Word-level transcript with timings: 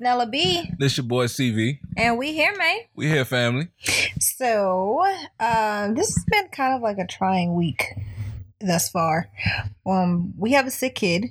Nella 0.00 0.26
B. 0.26 0.62
This 0.78 0.96
your 0.96 1.04
boy 1.04 1.26
CV. 1.26 1.78
And 1.94 2.16
we 2.16 2.32
here, 2.32 2.56
man. 2.56 2.78
We 2.96 3.08
here, 3.08 3.26
family. 3.26 3.68
So, 4.18 5.04
um, 5.38 5.94
this 5.94 6.14
has 6.14 6.24
been 6.26 6.48
kind 6.48 6.74
of 6.74 6.80
like 6.80 6.96
a 6.96 7.06
trying 7.06 7.54
week 7.54 7.84
thus 8.60 8.88
far. 8.88 9.28
Um, 9.84 10.32
we 10.38 10.52
have 10.52 10.66
a 10.66 10.70
sick 10.70 10.94
kid. 10.94 11.26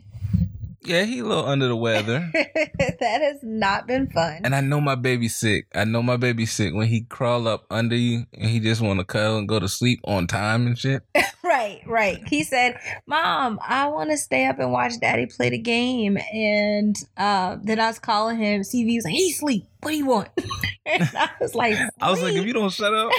Yeah, 0.82 1.04
he 1.04 1.20
a 1.20 1.26
little 1.26 1.46
under 1.46 1.68
the 1.68 1.76
weather. 1.76 2.30
that 2.34 3.22
has 3.22 3.40
not 3.44 3.86
been 3.86 4.10
fun. 4.10 4.42
And 4.44 4.56
I 4.56 4.62
know 4.62 4.80
my 4.80 4.96
baby's 4.96 5.36
sick. 5.36 5.68
I 5.76 5.84
know 5.84 6.02
my 6.02 6.18
baby's 6.18 6.52
sick 6.52 6.74
when 6.74 6.88
he 6.88 7.02
crawl 7.02 7.48
up 7.48 7.66
under 7.70 7.96
you 7.96 8.26
and 8.34 8.50
he 8.50 8.60
just 8.60 8.82
want 8.82 9.00
to 9.00 9.06
cuddle 9.06 9.38
and 9.38 9.48
go 9.48 9.60
to 9.60 9.68
sleep 9.68 10.00
on 10.06 10.28
time 10.28 10.68
and 10.68 10.78
shit. 10.78 11.04
right, 11.44 11.82
right. 11.86 12.20
He 12.28 12.44
said, 12.44 12.80
"Mom, 13.06 13.60
I 13.62 13.88
want 13.88 14.12
to 14.12 14.18
stay 14.18 14.46
up 14.46 14.60
and 14.60 14.72
watch 14.72 14.94
Daddy 15.00 15.26
play 15.26 15.50
the 15.50 15.60
game." 15.60 16.18
And 16.34 16.96
uh, 17.18 17.58
then 17.62 17.80
I 17.80 17.88
was 17.88 18.00
calling 18.00 18.38
him. 18.38 18.62
CV 18.62 18.96
was 18.96 19.06
like, 19.06 19.14
"He 19.14 19.34
sleep. 19.34 19.69
What 19.82 19.92
do 19.92 19.98
you 19.98 20.06
want?" 20.06 20.30
and 20.86 21.10
I 21.16 21.30
was 21.40 21.56
like, 21.56 21.76
I 22.02 22.12
was 22.12 22.22
like, 22.22 22.34
if 22.34 22.46
you 22.46 22.54
don't 22.54 22.72
shut 22.72 22.94
up, 22.94 23.12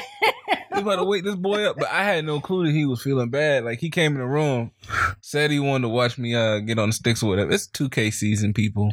you 0.77 0.83
better 0.83 1.05
wake 1.05 1.25
this 1.25 1.37
boy 1.37 1.65
up. 1.65 1.77
But 1.79 1.91
I 1.91 2.05
had 2.05 2.25
no 2.25 2.41
clue 2.41 2.67
that 2.67 2.73
he 2.73 2.85
was 2.87 3.03
feeling 3.03 3.31
bad. 3.31 3.65
Like 3.65 3.79
he 3.81 3.91
came 3.91 4.13
in 4.13 4.19
the 4.19 4.27
room, 4.27 4.71
said 5.21 5.51
he 5.51 5.59
wanted 5.61 5.83
to 5.83 5.89
watch 5.89 6.19
me 6.19 6.35
uh, 6.35 6.59
get 6.59 6.79
on 6.79 6.89
the 6.91 6.93
sticks 6.93 7.23
or 7.23 7.31
whatever. 7.31 7.53
It's 7.53 7.69
2K 7.69 8.13
season, 8.13 8.53
people. 8.53 8.91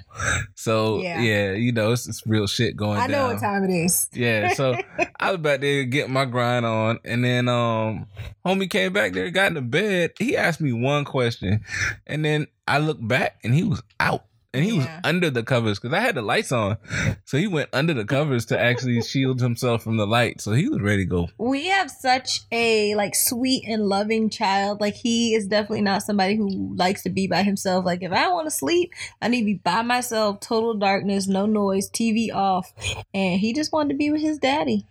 So 0.56 1.00
yeah, 1.02 1.22
Yeah. 1.22 1.52
you 1.53 1.72
know, 1.72 1.91
it's, 1.91 2.08
it's 2.08 2.25
real 2.25 2.47
shit 2.47 2.75
going 2.78 2.97
on. 2.97 3.03
I 3.03 3.08
down. 3.08 3.11
know 3.30 3.33
what 3.33 3.41
time 3.41 3.64
it 3.64 3.72
is. 3.73 4.08
Yeah, 4.13 4.53
so 4.53 4.75
I 5.19 5.31
was 5.31 5.36
about 5.36 5.61
there 5.61 5.84
getting 5.84 6.13
my 6.13 6.25
grind 6.25 6.66
on, 6.66 7.00
and 7.03 7.23
then 7.23 7.47
um, 7.50 8.08
homie 8.45 8.69
came 8.69 8.94
back 8.94 9.13
there, 9.13 9.30
got 9.31 9.47
in 9.47 9.53
the 9.56 9.61
bed. 9.61 10.11
He 10.19 10.38
asked 10.38 10.61
me 10.61 10.72
one 10.73 11.03
question, 11.06 11.61
and 12.06 12.23
then 12.23 12.47
I 12.67 12.78
looked 12.80 13.06
back, 13.06 13.39
and 13.44 13.53
he 13.53 13.63
was 13.63 13.81
out, 14.00 14.25
and 14.58 14.66
he 14.66 14.73
was 14.73 14.88
under 15.03 15.30
the 15.30 15.44
covers 15.44 15.80
because 15.80 15.94
I 15.94 16.00
had 16.00 16.16
the 16.16 16.22
lights 16.22 16.52
on, 16.52 16.77
so 17.25 17.38
he 17.38 17.47
went 17.47 17.69
under 17.73 17.94
the 17.94 18.05
covers 18.05 18.45
to 18.47 18.59
actually 18.59 19.02
shield 19.02 19.41
himself 19.41 19.83
from 19.83 19.97
the 19.97 20.08
light. 20.08 20.41
So 20.41 20.53
he 20.53 20.67
was 20.67 20.81
ready 20.81 21.03
to 21.03 21.09
go. 21.09 21.30
we 21.38 21.67
have 21.67 21.91
such 21.91 22.41
a 22.52 22.95
like 22.95 23.16
sweet 23.16 23.63
and 23.67 23.88
loving 23.88 24.30
child. 24.30 24.81
Like 24.81 24.95
he 24.95 25.33
is 25.33 25.47
definitely 25.47 25.81
not 25.81 26.03
somebody 26.03 26.35
who 26.35 26.75
likes 26.75 27.03
to 27.03 27.09
be 27.09 27.28
by 27.28 27.44
himself. 27.44 27.85
Like 27.85 28.03
if 28.03 28.11
i 28.11 28.30
want 28.31 28.47
to 28.47 28.52
sleep 28.52 28.94
i 29.22 29.28
need 29.28 29.41
to 29.41 29.45
be 29.45 29.53
by 29.55 29.81
myself. 29.81 30.39
Total 30.39 30.73
darkness 30.73 31.28
no 31.28 31.45
noise 31.45 31.89
tv 31.89 32.33
off. 32.33 32.73
And 33.13 33.39
he 33.39 33.53
just 33.53 33.72
wanted 33.72 33.89
to 33.89 33.95
be 33.95 34.09
with 34.11 34.22
his 34.22 34.39
daddy 34.39 34.85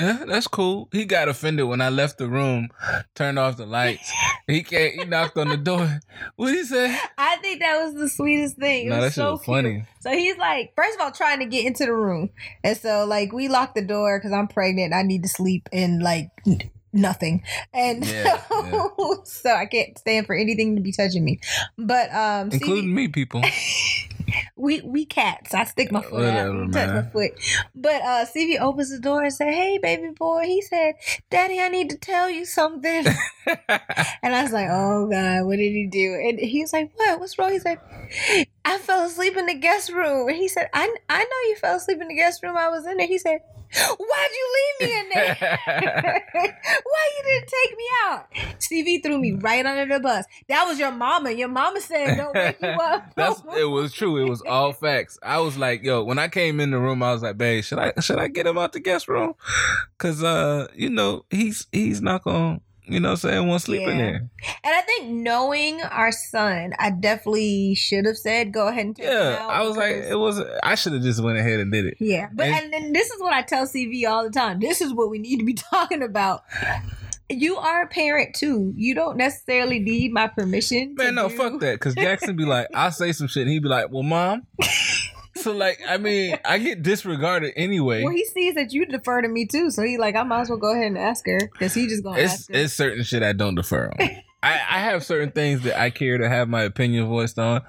Yeah, 0.00 0.24
that's 0.26 0.46
cool. 0.48 0.88
He 0.92 1.04
got 1.04 1.28
offended 1.28 1.66
when 1.66 1.80
I 1.80 1.88
left 1.90 2.18
the 2.18 2.28
room, 2.28 2.68
turned 3.14 3.38
off 3.38 3.56
the 3.56 3.66
lights. 3.66 4.10
He 4.46 4.62
came, 4.62 4.98
he 4.98 5.04
knocked 5.04 5.36
on 5.38 5.48
the 5.48 5.56
door. 5.56 6.00
What 6.36 6.54
he 6.54 6.64
say? 6.64 6.96
i 7.18 7.36
think 7.36 7.60
that 7.60 7.82
was 7.82 7.94
the 7.94 8.08
sweetest 8.08 8.56
thing 8.56 8.86
it 8.86 8.90
No, 8.90 9.00
was 9.00 9.14
so 9.14 9.32
was 9.32 9.44
funny. 9.44 9.84
so 10.00 10.10
he's 10.10 10.36
like 10.38 10.72
first 10.74 10.96
of 10.96 11.00
all 11.02 11.12
trying 11.12 11.38
to 11.40 11.44
get 11.46 11.64
into 11.66 11.84
the 11.84 11.92
room 11.94 12.30
and 12.64 12.76
so 12.76 13.04
like 13.06 13.32
we 13.32 13.48
locked 13.48 13.74
the 13.74 13.82
door 13.84 14.18
because 14.18 14.32
i'm 14.32 14.48
pregnant 14.48 14.92
i 14.94 15.02
need 15.02 15.22
to 15.22 15.28
sleep 15.28 15.68
in 15.72 16.00
like 16.00 16.30
nothing 16.92 17.42
and 17.74 18.04
Yeah, 18.04 18.42
so, 18.48 19.22
so 19.24 19.50
i 19.54 19.66
can't 19.66 19.96
stand 19.98 20.26
for 20.26 20.34
anything 20.34 20.76
to 20.76 20.82
be 20.82 20.92
touching 20.92 21.24
me 21.24 21.40
but 21.78 22.12
um 22.14 22.50
Including 22.52 22.94
me, 22.94 23.08
people. 23.08 23.42
we 24.60 24.80
we 24.82 25.04
cats. 25.06 25.54
I 25.54 25.64
stick 25.64 25.90
my 25.90 26.02
foot 26.02 26.26
out, 26.26 26.54
Whatever, 26.54 26.64
you 26.64 26.70
touch 26.70 26.94
my 26.94 27.10
foot. 27.10 27.30
But 27.74 28.02
uh 28.02 28.26
CV 28.26 28.60
opens 28.60 28.90
the 28.90 28.98
door 28.98 29.22
and 29.22 29.32
say, 29.32 29.52
"Hey, 29.52 29.78
baby 29.78 30.10
boy." 30.10 30.44
He 30.44 30.62
said, 30.62 30.94
"Daddy, 31.30 31.60
I 31.60 31.68
need 31.68 31.90
to 31.90 31.96
tell 31.96 32.28
you 32.30 32.44
something." 32.44 33.06
and 33.46 34.34
I 34.34 34.42
was 34.42 34.52
like, 34.52 34.68
"Oh 34.70 35.08
God, 35.10 35.46
what 35.46 35.56
did 35.56 35.72
he 35.72 35.86
do?" 35.86 36.14
And 36.14 36.38
he's 36.38 36.72
like, 36.72 36.90
"What? 36.96 37.20
What's 37.20 37.38
wrong?" 37.38 37.52
He 37.52 37.58
said, 37.58 37.78
"I 38.64 38.78
fell 38.78 39.04
asleep 39.06 39.36
in 39.36 39.46
the 39.46 39.54
guest 39.54 39.90
room." 39.90 40.28
And 40.28 40.36
he 40.36 40.48
said, 40.48 40.68
"I 40.72 40.94
I 41.08 41.18
know 41.18 41.48
you 41.48 41.56
fell 41.56 41.76
asleep 41.76 42.00
in 42.00 42.08
the 42.08 42.16
guest 42.16 42.42
room. 42.42 42.56
I 42.56 42.68
was 42.68 42.86
in 42.86 42.98
there." 42.98 43.06
He 43.06 43.18
said, 43.18 43.40
"Why'd 43.74 44.30
you 44.32 44.56
leave 44.80 44.88
me 44.88 44.98
in 44.98 45.08
there?" 45.14 45.36
Why 46.32 47.10
you 47.16 47.22
didn't 47.24 47.48
take 47.48 47.76
me 47.76 47.84
out? 48.04 48.26
CV 48.58 49.02
threw 49.02 49.18
me 49.18 49.32
right 49.32 49.64
under 49.64 49.94
the 49.94 50.00
bus. 50.00 50.24
That 50.48 50.64
was 50.64 50.78
your 50.78 50.90
mama. 50.92 51.30
Your 51.30 51.48
mama 51.48 51.80
said 51.80 52.16
don't 52.16 52.34
wake 52.34 52.60
you 52.60 52.68
up. 52.68 53.12
That's 53.16 53.42
it 53.56 53.64
was 53.64 53.92
true. 53.92 54.16
It 54.18 54.28
was 54.28 54.42
all 54.42 54.72
facts. 54.80 55.18
I 55.22 55.38
was 55.38 55.56
like, 55.56 55.82
yo, 55.82 56.04
when 56.04 56.18
I 56.18 56.28
came 56.28 56.60
in 56.60 56.70
the 56.70 56.78
room, 56.78 57.02
I 57.02 57.12
was 57.12 57.22
like, 57.22 57.38
babe, 57.38 57.64
should 57.64 57.78
I 57.78 57.92
should 58.00 58.18
I 58.18 58.28
get 58.28 58.46
him 58.46 58.58
out 58.58 58.72
the 58.72 58.80
guest 58.80 59.08
room? 59.08 59.34
Cause 59.98 60.22
uh, 60.22 60.68
you 60.74 60.90
know, 60.90 61.24
he's 61.30 61.66
he's 61.72 62.00
not 62.00 62.24
gonna, 62.24 62.60
you 62.90 63.00
know 63.00 63.10
what 63.10 63.24
I'm 63.24 63.30
saying, 63.30 63.48
want 63.48 63.60
to 63.60 63.64
sleep 63.66 63.82
in 63.82 63.98
Yeah. 63.98 64.04
there. 64.04 64.16
And 64.64 64.74
I 64.74 64.80
think 64.82 65.08
knowing 65.10 65.80
our 65.82 66.12
son, 66.12 66.74
I 66.78 66.90
definitely 66.90 67.74
should 67.74 68.04
have 68.06 68.16
said 68.18 68.52
go 68.52 68.68
ahead 68.68 68.86
and 68.86 68.96
take 68.96 69.06
Yeah. 69.06 69.46
I 69.48 69.62
was 69.62 69.76
like, 69.76 69.94
it 69.96 70.18
was 70.18 70.42
I 70.62 70.74
should 70.74 70.92
have 70.92 71.02
just 71.02 71.22
went 71.22 71.38
ahead 71.38 71.60
and 71.60 71.72
did 71.72 71.86
it. 71.86 71.94
yeah. 72.00 72.28
But 72.32 72.46
And- 72.46 72.64
and 72.64 72.72
then 72.72 72.92
this 72.92 73.10
is 73.10 73.20
what 73.20 73.32
I 73.32 73.42
tell 73.42 73.66
CV 73.66 74.06
all 74.06 74.24
the 74.24 74.30
time. 74.30 74.60
This 74.60 74.80
is 74.80 74.92
what 74.92 75.10
we 75.10 75.18
need 75.18 75.38
to 75.38 75.44
be 75.44 75.52
talking 75.70 76.02
about. 76.02 76.42
You 77.32 77.56
are 77.58 77.82
a 77.82 77.86
parent 77.86 78.34
too. 78.34 78.72
You 78.76 78.92
don't 78.94 79.16
necessarily 79.16 79.78
need 79.78 80.12
my 80.12 80.26
permission. 80.26 80.96
to 80.96 81.04
Man, 81.04 81.14
no, 81.14 81.28
do- 81.28 81.36
fuck 81.36 81.60
that. 81.60 81.78
Cause 81.78 81.94
Jackson 81.94 82.34
be 82.36 82.44
like, 82.44 82.66
I'll 82.74 82.90
say 82.90 83.12
some 83.12 83.28
shit 83.28 83.42
and 83.42 83.50
he'd 83.52 83.62
be 83.62 83.68
like, 83.68 83.90
Well, 83.92 84.02
mom. 84.02 84.46
so 85.42 85.52
like, 85.52 85.80
I 85.88 85.96
mean, 85.96 86.36
I 86.44 86.58
get 86.58 86.82
disregarded 86.82 87.52
anyway. 87.56 88.04
Well, 88.04 88.12
he 88.12 88.24
sees 88.24 88.54
that 88.54 88.72
you 88.72 88.86
defer 88.86 89.22
to 89.22 89.28
me 89.28 89.46
too, 89.46 89.70
so 89.70 89.82
he 89.82 89.98
like, 89.98 90.16
I 90.16 90.22
might 90.22 90.42
as 90.42 90.50
well 90.50 90.58
go 90.58 90.72
ahead 90.72 90.86
and 90.86 90.98
ask 90.98 91.26
her 91.26 91.38
because 91.52 91.74
he 91.74 91.86
just 91.86 92.02
gonna 92.02 92.20
it's 92.20 92.32
ask 92.32 92.48
her. 92.50 92.54
it's 92.56 92.72
certain 92.74 93.02
shit 93.04 93.22
I 93.22 93.32
don't 93.32 93.54
defer 93.54 93.92
on. 93.98 94.10
I, 94.42 94.52
I 94.52 94.78
have 94.78 95.04
certain 95.04 95.32
things 95.32 95.62
that 95.62 95.78
I 95.78 95.90
care 95.90 96.16
to 96.16 96.28
have 96.28 96.48
my 96.48 96.62
opinion 96.62 97.06
voiced 97.06 97.38
on. 97.38 97.62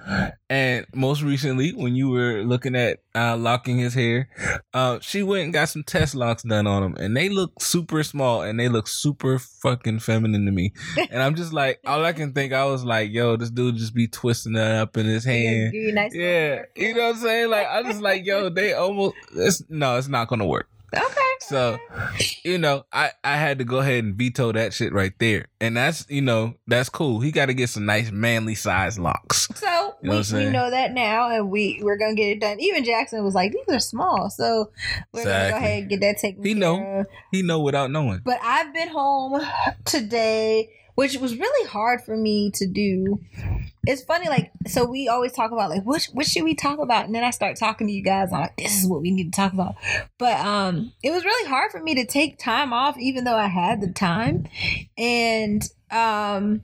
And 0.49 0.85
most 0.93 1.21
recently, 1.21 1.71
when 1.71 1.95
you 1.95 2.09
were 2.09 2.43
looking 2.43 2.75
at 2.75 2.99
uh, 3.13 3.35
locking 3.35 3.77
his 3.77 3.93
hair, 3.93 4.29
uh, 4.73 4.99
she 5.01 5.21
went 5.21 5.43
and 5.43 5.53
got 5.53 5.69
some 5.69 5.83
test 5.83 6.15
locks 6.15 6.43
done 6.43 6.67
on 6.67 6.83
him, 6.83 6.95
and 6.95 7.15
they 7.15 7.29
look 7.29 7.61
super 7.61 8.03
small 8.03 8.41
and 8.41 8.59
they 8.59 8.69
look 8.69 8.87
super 8.87 9.37
fucking 9.39 9.99
feminine 9.99 10.45
to 10.45 10.51
me. 10.51 10.73
And 11.09 11.21
I'm 11.21 11.35
just 11.35 11.51
like, 11.51 11.79
all 11.85 12.03
I 12.05 12.13
can 12.13 12.31
think, 12.33 12.53
I 12.53 12.65
was 12.65 12.85
like, 12.85 13.11
yo, 13.11 13.35
this 13.35 13.49
dude 13.49 13.75
just 13.75 13.93
be 13.93 14.07
twisting 14.07 14.55
it 14.55 14.61
up 14.61 14.95
in 14.97 15.05
his 15.05 15.25
hand. 15.25 15.73
you 15.73 15.91
nice 15.91 16.13
Yeah, 16.13 16.63
you 16.75 16.93
know 16.93 17.07
what 17.07 17.15
I'm 17.15 17.21
saying? 17.21 17.49
Like, 17.49 17.67
I 17.67 17.83
just 17.83 18.01
like, 18.01 18.25
yo, 18.25 18.49
they 18.49 18.73
almost, 18.73 19.15
it's, 19.35 19.61
no, 19.69 19.97
it's 19.97 20.07
not 20.07 20.27
gonna 20.27 20.47
work. 20.47 20.69
Okay. 20.93 21.30
So, 21.47 21.77
you 22.43 22.57
know, 22.57 22.85
I 22.93 23.11
I 23.23 23.35
had 23.37 23.57
to 23.59 23.65
go 23.65 23.79
ahead 23.79 24.03
and 24.03 24.15
veto 24.15 24.51
that 24.51 24.73
shit 24.73 24.93
right 24.93 25.13
there, 25.19 25.47
and 25.59 25.75
that's 25.75 26.05
you 26.09 26.21
know 26.21 26.53
that's 26.67 26.87
cool. 26.89 27.19
He 27.19 27.31
got 27.31 27.47
to 27.47 27.53
get 27.53 27.69
some 27.69 27.85
nice 27.85 28.11
manly 28.11 28.55
size 28.55 28.99
locks. 28.99 29.47
So 29.55 29.95
You 30.03 30.09
know 30.11 30.21
we, 30.31 30.45
we 30.45 30.49
know 30.51 30.69
that 30.69 30.93
now, 30.93 31.29
and 31.29 31.49
we 31.49 31.79
we're 31.81 31.97
gonna 31.97 32.15
get 32.15 32.29
it 32.29 32.39
done. 32.41 32.59
Even 32.59 32.83
Jackson 32.85 33.23
was 33.23 33.35
like, 33.35 33.51
"These 33.51 33.75
are 33.75 33.79
small," 33.79 34.29
so 34.29 34.71
we're 35.13 35.23
gonna 35.25 35.49
go 35.49 35.57
ahead 35.57 35.79
and 35.81 35.89
get 35.89 36.01
that 36.01 36.17
taken 36.19 36.43
He 36.43 36.53
care 36.53 36.59
know. 36.59 36.99
of. 37.01 37.05
He 37.31 37.41
know 37.41 37.59
without 37.59 37.91
knowing. 37.91 38.21
But 38.23 38.39
I've 38.43 38.73
been 38.73 38.89
home 38.89 39.41
today, 39.85 40.69
which 40.95 41.17
was 41.17 41.37
really 41.37 41.67
hard 41.69 42.01
for 42.01 42.15
me 42.15 42.51
to 42.51 42.67
do. 42.67 43.19
It's 43.85 44.03
funny, 44.03 44.29
like 44.29 44.51
so 44.67 44.85
we 44.85 45.07
always 45.07 45.31
talk 45.31 45.51
about 45.51 45.69
like 45.69 45.83
which 45.83 46.07
what 46.13 46.25
should 46.25 46.43
we 46.43 46.55
talk 46.55 46.79
about, 46.79 47.05
and 47.05 47.15
then 47.15 47.23
I 47.23 47.31
start 47.31 47.57
talking 47.57 47.87
to 47.87 47.93
you 47.93 48.03
guys. 48.03 48.31
I'm 48.31 48.41
like, 48.41 48.57
this 48.57 48.81
is 48.81 48.87
what 48.87 49.01
we 49.01 49.11
need 49.11 49.33
to 49.33 49.41
talk 49.41 49.53
about. 49.53 49.75
But 50.17 50.39
um, 50.39 50.93
it 51.03 51.11
was 51.11 51.25
really 51.25 51.49
hard 51.49 51.71
for 51.71 51.81
me 51.81 51.95
to 51.95 52.05
take 52.05 52.37
time 52.37 52.73
off, 52.73 52.97
even 52.97 53.23
though 53.23 53.37
I 53.37 53.47
had 53.47 53.81
the 53.81 53.91
time, 53.91 54.47
and 54.97 55.63
um. 55.89 56.63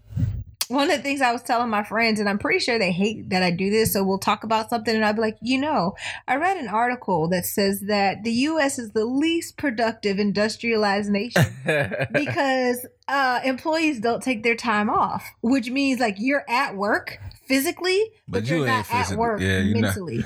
One 0.69 0.89
of 0.91 0.97
the 0.97 1.03
things 1.03 1.21
I 1.21 1.31
was 1.31 1.43
telling 1.43 1.69
my 1.69 1.83
friends, 1.83 2.19
and 2.19 2.27
I'm 2.27 2.39
pretty 2.39 2.59
sure 2.59 2.77
they 2.77 2.91
hate 2.91 3.29
that 3.29 3.43
I 3.43 3.51
do 3.51 3.69
this, 3.69 3.93
so 3.93 4.03
we'll 4.03 4.17
talk 4.17 4.43
about 4.43 4.69
something, 4.69 4.93
and 4.93 5.05
I'll 5.05 5.13
be 5.13 5.21
like, 5.21 5.37
you 5.41 5.57
know, 5.57 5.95
I 6.27 6.35
read 6.35 6.57
an 6.57 6.67
article 6.67 7.29
that 7.29 7.45
says 7.45 7.81
that 7.87 8.23
the 8.23 8.31
U.S. 8.31 8.77
is 8.77 8.91
the 8.91 9.05
least 9.05 9.57
productive 9.57 10.19
industrialized 10.19 11.09
nation 11.09 11.45
because 12.11 12.85
uh, 13.07 13.39
employees 13.43 13.99
don't 13.99 14.21
take 14.21 14.43
their 14.43 14.55
time 14.55 14.89
off, 14.89 15.25
which 15.41 15.69
means 15.69 15.99
like 15.99 16.15
you're 16.19 16.45
at 16.49 16.75
work 16.75 17.19
physically, 17.47 17.99
but, 18.27 18.41
But 18.41 18.49
you're 18.49 18.59
you 18.59 18.65
ain't 18.65 18.91
not 18.91 19.11
at 19.11 19.17
work 19.17 19.39
yeah, 19.39 19.59
you're 19.59 19.75
not. 19.75 19.95
mentally. 19.95 20.23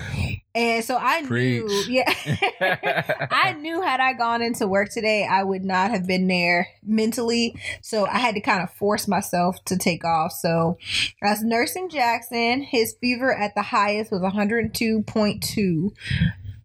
And 0.53 0.83
so 0.83 0.97
I 0.97 1.21
knew, 1.21 1.69
yeah, 1.87 2.11
I 3.31 3.53
knew 3.53 3.81
had 3.81 3.99
I 3.99 4.13
gone 4.13 4.41
into 4.41 4.67
work 4.67 4.89
today, 4.89 5.25
I 5.29 5.43
would 5.43 5.63
not 5.63 5.91
have 5.91 6.05
been 6.07 6.27
there 6.27 6.67
mentally. 6.83 7.55
So 7.81 8.05
I 8.05 8.17
had 8.17 8.35
to 8.35 8.41
kind 8.41 8.61
of 8.63 8.71
force 8.73 9.07
myself 9.07 9.63
to 9.65 9.77
take 9.77 10.03
off. 10.03 10.33
So 10.33 10.77
I 11.23 11.29
was 11.29 11.43
nursing 11.43 11.89
Jackson. 11.89 12.63
His 12.63 12.95
fever 12.99 13.33
at 13.33 13.55
the 13.55 13.61
highest 13.61 14.11
was 14.11 14.21
102.2 14.21 15.91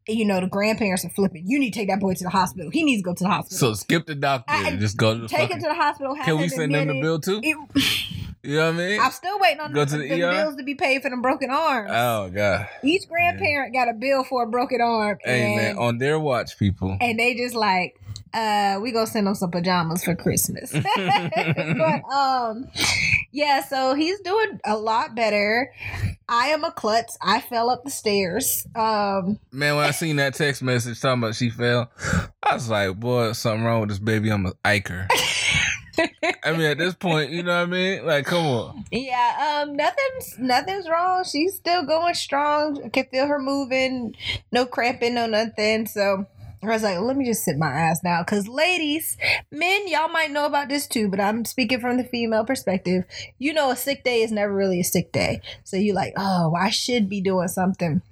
you 0.08 0.24
know, 0.24 0.40
the 0.40 0.46
grandparents 0.46 1.04
are 1.04 1.10
flipping. 1.10 1.42
You 1.46 1.58
need 1.58 1.72
to 1.72 1.80
take 1.80 1.88
that 1.88 1.98
boy 1.98 2.14
to 2.14 2.22
the 2.22 2.30
hospital. 2.30 2.70
He 2.70 2.84
needs 2.84 3.02
to 3.02 3.04
go 3.04 3.14
to 3.14 3.24
the 3.24 3.28
hospital. 3.28 3.58
so 3.58 3.74
skip 3.74 4.06
the 4.06 4.14
doctor 4.14 4.52
I- 4.52 4.68
and 4.68 4.80
just 4.80 4.96
go 4.96 5.14
to 5.14 5.22
the 5.22 5.28
take 5.28 5.50
him 5.50 5.58
to 5.58 5.66
the 5.66 5.74
hospital. 5.74 6.14
Have 6.14 6.24
Can 6.24 6.38
we 6.38 6.48
send 6.48 6.72
them 6.72 6.86
the 6.86 7.00
bill 7.00 7.20
too? 7.20 7.40
It- 7.42 7.56
You 8.46 8.56
know 8.56 8.66
what 8.72 8.74
I 8.74 8.78
mean? 8.88 9.00
I'm 9.00 9.10
still 9.10 9.38
waiting 9.40 9.60
on 9.60 9.72
Go 9.72 9.84
the, 9.84 9.90
to 9.96 9.98
the 9.98 10.22
ER? 10.22 10.30
bills 10.30 10.56
to 10.56 10.62
be 10.62 10.74
paid 10.76 11.02
for 11.02 11.10
them 11.10 11.20
broken 11.20 11.50
arms. 11.50 11.90
Oh 11.92 12.30
god. 12.30 12.68
Each 12.84 13.08
grandparent 13.08 13.74
got 13.74 13.88
a 13.88 13.92
bill 13.92 14.22
for 14.24 14.44
a 14.44 14.46
broken 14.46 14.80
arm, 14.80 15.18
Hey 15.24 15.42
and, 15.54 15.56
man, 15.56 15.78
on 15.78 15.98
their 15.98 16.18
watch, 16.20 16.56
people. 16.58 16.96
and 17.00 17.18
they 17.18 17.34
just 17.34 17.54
like, 17.56 18.00
uh, 18.32 18.78
we 18.80 18.92
gonna 18.92 19.06
send 19.06 19.26
them 19.26 19.34
some 19.34 19.50
pajamas 19.50 20.04
for 20.04 20.14
Christmas. 20.14 20.70
but 20.96 22.04
um, 22.12 22.68
yeah, 23.32 23.62
so 23.64 23.94
he's 23.94 24.20
doing 24.20 24.60
a 24.64 24.76
lot 24.76 25.14
better. 25.14 25.72
I 26.28 26.48
am 26.48 26.64
a 26.64 26.72
klutz. 26.72 27.16
I 27.22 27.40
fell 27.40 27.70
up 27.70 27.84
the 27.84 27.90
stairs. 27.90 28.66
Um, 28.74 29.38
Man, 29.52 29.76
when 29.76 29.84
I 29.86 29.90
seen 29.92 30.16
that 30.16 30.34
text 30.34 30.60
message 30.62 31.00
talking 31.00 31.22
about 31.22 31.34
she 31.36 31.50
fell, 31.50 31.90
I 32.42 32.54
was 32.54 32.68
like, 32.68 32.98
boy, 32.98 33.32
something 33.32 33.64
wrong 33.64 33.80
with 33.80 33.90
this 33.90 33.98
baby. 34.00 34.30
I'm 34.30 34.46
a 34.46 34.52
Iker. 34.64 35.08
I 36.44 36.52
mean, 36.52 36.62
at 36.62 36.78
this 36.78 36.94
point, 36.94 37.30
you 37.30 37.42
know 37.42 37.56
what 37.58 37.68
I 37.68 37.70
mean? 37.70 38.06
Like, 38.06 38.26
come 38.26 38.46
on. 38.46 38.84
yeah, 38.90 39.62
um, 39.62 39.76
nothing's 39.76 40.38
nothing's 40.38 40.88
wrong. 40.88 41.24
She's 41.24 41.54
still 41.54 41.84
going 41.84 42.14
strong. 42.14 42.82
I 42.84 42.88
can 42.88 43.06
feel 43.06 43.26
her 43.26 43.38
moving. 43.38 44.14
No 44.52 44.66
cramping, 44.66 45.14
no 45.14 45.26
nothing. 45.26 45.86
So 45.86 46.26
I 46.62 46.66
was 46.66 46.82
like, 46.82 46.98
let 46.98 47.16
me 47.16 47.24
just 47.24 47.44
sit 47.44 47.56
my 47.58 47.70
ass 47.70 48.00
down. 48.00 48.24
Cause 48.24 48.48
ladies, 48.48 49.16
men, 49.50 49.86
y'all 49.88 50.08
might 50.08 50.30
know 50.30 50.46
about 50.46 50.68
this 50.68 50.86
too, 50.86 51.08
but 51.08 51.20
I'm 51.20 51.44
speaking 51.44 51.80
from 51.80 51.96
the 51.96 52.04
female 52.04 52.44
perspective. 52.44 53.04
You 53.38 53.52
know, 53.52 53.70
a 53.70 53.76
sick 53.76 54.02
day 54.04 54.22
is 54.22 54.32
never 54.32 54.52
really 54.52 54.80
a 54.80 54.84
sick 54.84 55.12
day. 55.12 55.40
So 55.64 55.76
you 55.76 55.92
like, 55.92 56.14
oh, 56.16 56.54
I 56.54 56.70
should 56.70 57.08
be 57.08 57.20
doing 57.20 57.48
something. 57.48 58.02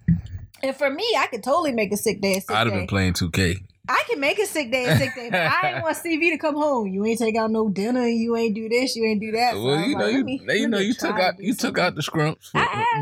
And 0.63 0.75
for 0.77 0.89
me, 0.89 1.05
I 1.19 1.27
could 1.27 1.43
totally 1.43 1.73
make 1.73 1.93
a 1.93 1.97
sick 1.97 2.21
day 2.21 2.37
a 2.37 2.41
sick 2.41 2.51
I'd 2.51 2.67
have 2.67 2.73
day. 2.73 2.79
been 2.81 2.87
playing 2.87 3.13
2K. 3.15 3.63
I 3.89 4.03
can 4.09 4.19
make 4.21 4.39
a 4.39 4.47
sick 4.47 4.71
day 4.73 4.87
a 4.87 4.97
sick 4.97 5.15
day, 5.15 5.29
but 5.31 5.41
I 5.41 5.73
ain't 5.75 5.83
want 5.83 5.97
CV 5.97 6.31
to 6.31 6.39
come 6.39 6.55
home. 6.55 6.89
You 6.89 7.05
ain't 7.05 7.19
take 7.19 7.37
out 7.37 7.51
no 7.51 7.69
dinner. 7.69 8.07
You 8.07 8.35
ain't 8.37 8.55
do 8.55 8.69
this. 8.69 8.97
You 8.97 9.05
ain't 9.05 9.21
do 9.21 9.33
that. 9.33 9.55
Well, 9.57 9.81
you 9.81 9.97
know, 9.97 10.05
like, 10.07 10.13
you, 10.15 10.25
me- 10.25 10.43
you 10.49 10.69
know, 10.69 10.79
you 10.79 10.95
took 10.95 11.19
out, 11.19 11.35
you 11.39 11.55
took 11.55 11.79
out 11.79 11.95
the 11.95 12.01
scrumps, 12.01 12.51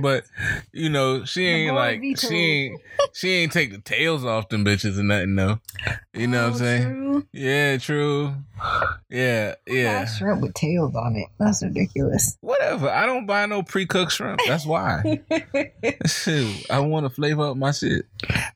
but 0.02 0.25
you 0.73 0.88
know, 0.88 1.25
she 1.25 1.46
ain't 1.46 1.75
like, 1.75 2.02
she 2.19 2.34
ain't, 2.37 2.81
she 3.12 3.29
ain't 3.31 3.52
take 3.52 3.70
the 3.70 3.79
tails 3.79 4.25
off 4.25 4.49
them 4.49 4.64
bitches 4.64 4.99
and 4.99 5.08
nothing. 5.08 5.37
though. 5.37 5.61
you 6.14 6.26
know 6.26 6.43
what 6.44 6.46
I'm 6.49 6.55
Oh, 6.55 6.58
saying? 6.58 6.82
true. 6.82 7.26
Yeah, 7.32 7.76
true. 7.78 8.35
Yeah, 9.11 9.55
Yeah. 9.67 9.75
yeah. 9.75 10.05
shrimp 10.06 10.40
with 10.40 10.55
tails 10.55 10.94
on 10.96 11.17
it. 11.17 11.28
That's 11.38 11.62
ridiculous. 11.62 12.37
Whatever. 12.40 12.88
I 12.88 13.06
don't 13.06 13.26
buy 13.26 13.46
no 13.46 13.62
pre-cooked 13.62 14.12
shrimp. 14.12 14.40
That's 14.46 14.64
why. 14.67 15.20
Shoot, 16.06 16.67
I 16.70 16.78
want 16.81 17.06
to 17.06 17.11
flavor 17.11 17.50
up 17.50 17.56
my 17.56 17.73
shit. 17.73 18.06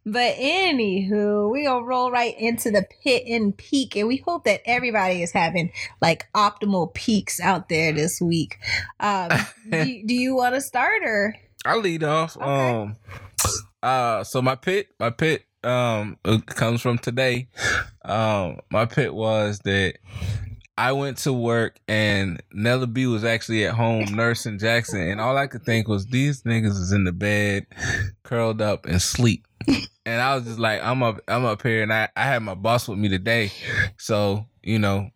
But 0.05 0.37
anywho, 0.37 1.51
we 1.51 1.65
gonna 1.65 1.85
roll 1.85 2.11
right 2.17 2.39
into 2.39 2.71
the 2.71 2.87
pit 3.05 3.25
and 3.27 3.55
peak, 3.59 3.95
and 3.95 4.09
we 4.09 4.17
hope 4.17 4.45
that 4.45 4.63
everybody 4.65 5.23
is 5.23 5.33
having 5.33 5.71
like 6.01 6.27
optimal 6.35 6.95
peaks 6.95 7.39
out 7.41 7.69
there 7.69 7.93
this 7.93 8.23
week. 8.23 8.57
Um, 9.01 9.31
do, 9.71 10.03
do 10.07 10.15
you 10.15 10.35
want 10.35 10.55
to 10.55 10.63
start 10.63 11.03
or? 11.05 11.37
I'll 11.67 11.81
lead 11.81 12.05
off. 12.05 12.37
Okay. 12.37 12.71
Um, 12.71 12.97
uh, 13.83 14.25
so 14.25 14.41
my 14.41 14.55
pit, 14.55 14.89
my 14.99 15.11
pit, 15.11 15.45
um, 15.63 16.17
it 16.25 16.47
comes 16.47 16.81
from 16.81 16.97
today. 16.97 17.49
Um, 18.03 18.61
my 18.71 18.87
pit 18.87 19.13
was 19.13 19.59
that 19.65 19.97
I 20.79 20.93
went 20.93 21.19
to 21.19 21.35
work 21.35 21.79
and 21.87 22.43
Nella 22.51 22.87
B 22.87 23.07
was 23.07 23.25
actually 23.25 23.67
at 23.67 23.75
home 23.75 24.07
nursing 24.15 24.59
Jackson, 24.59 25.03
and 25.03 25.21
all 25.21 25.37
I 25.37 25.49
could 25.49 25.65
think 25.65 25.87
was 25.87 26.07
these 26.07 26.45
niggas 26.45 26.81
is 26.81 26.93
in 26.93 27.05
the 27.05 27.13
bed, 27.13 27.67
curled 28.23 28.63
up 28.63 28.87
and 28.87 29.03
sleep. 29.03 29.47
And 30.07 30.23
I 30.23 30.37
was 30.37 30.45
just 30.45 30.59
like, 30.59 30.83
I'm 30.83 31.03
up, 31.03 31.21
I'm 31.27 31.45
up 31.45 31.63
here, 31.63 31.83
and 31.83 31.93
I, 31.93 32.09
I 32.17 32.23
had 32.23 32.43
my 32.43 32.55
boss 32.55 32.89
with 32.89 32.99
me 32.99 33.09
today, 33.09 33.51
so 33.99 34.47
you 34.67 34.81
know, 34.81 35.11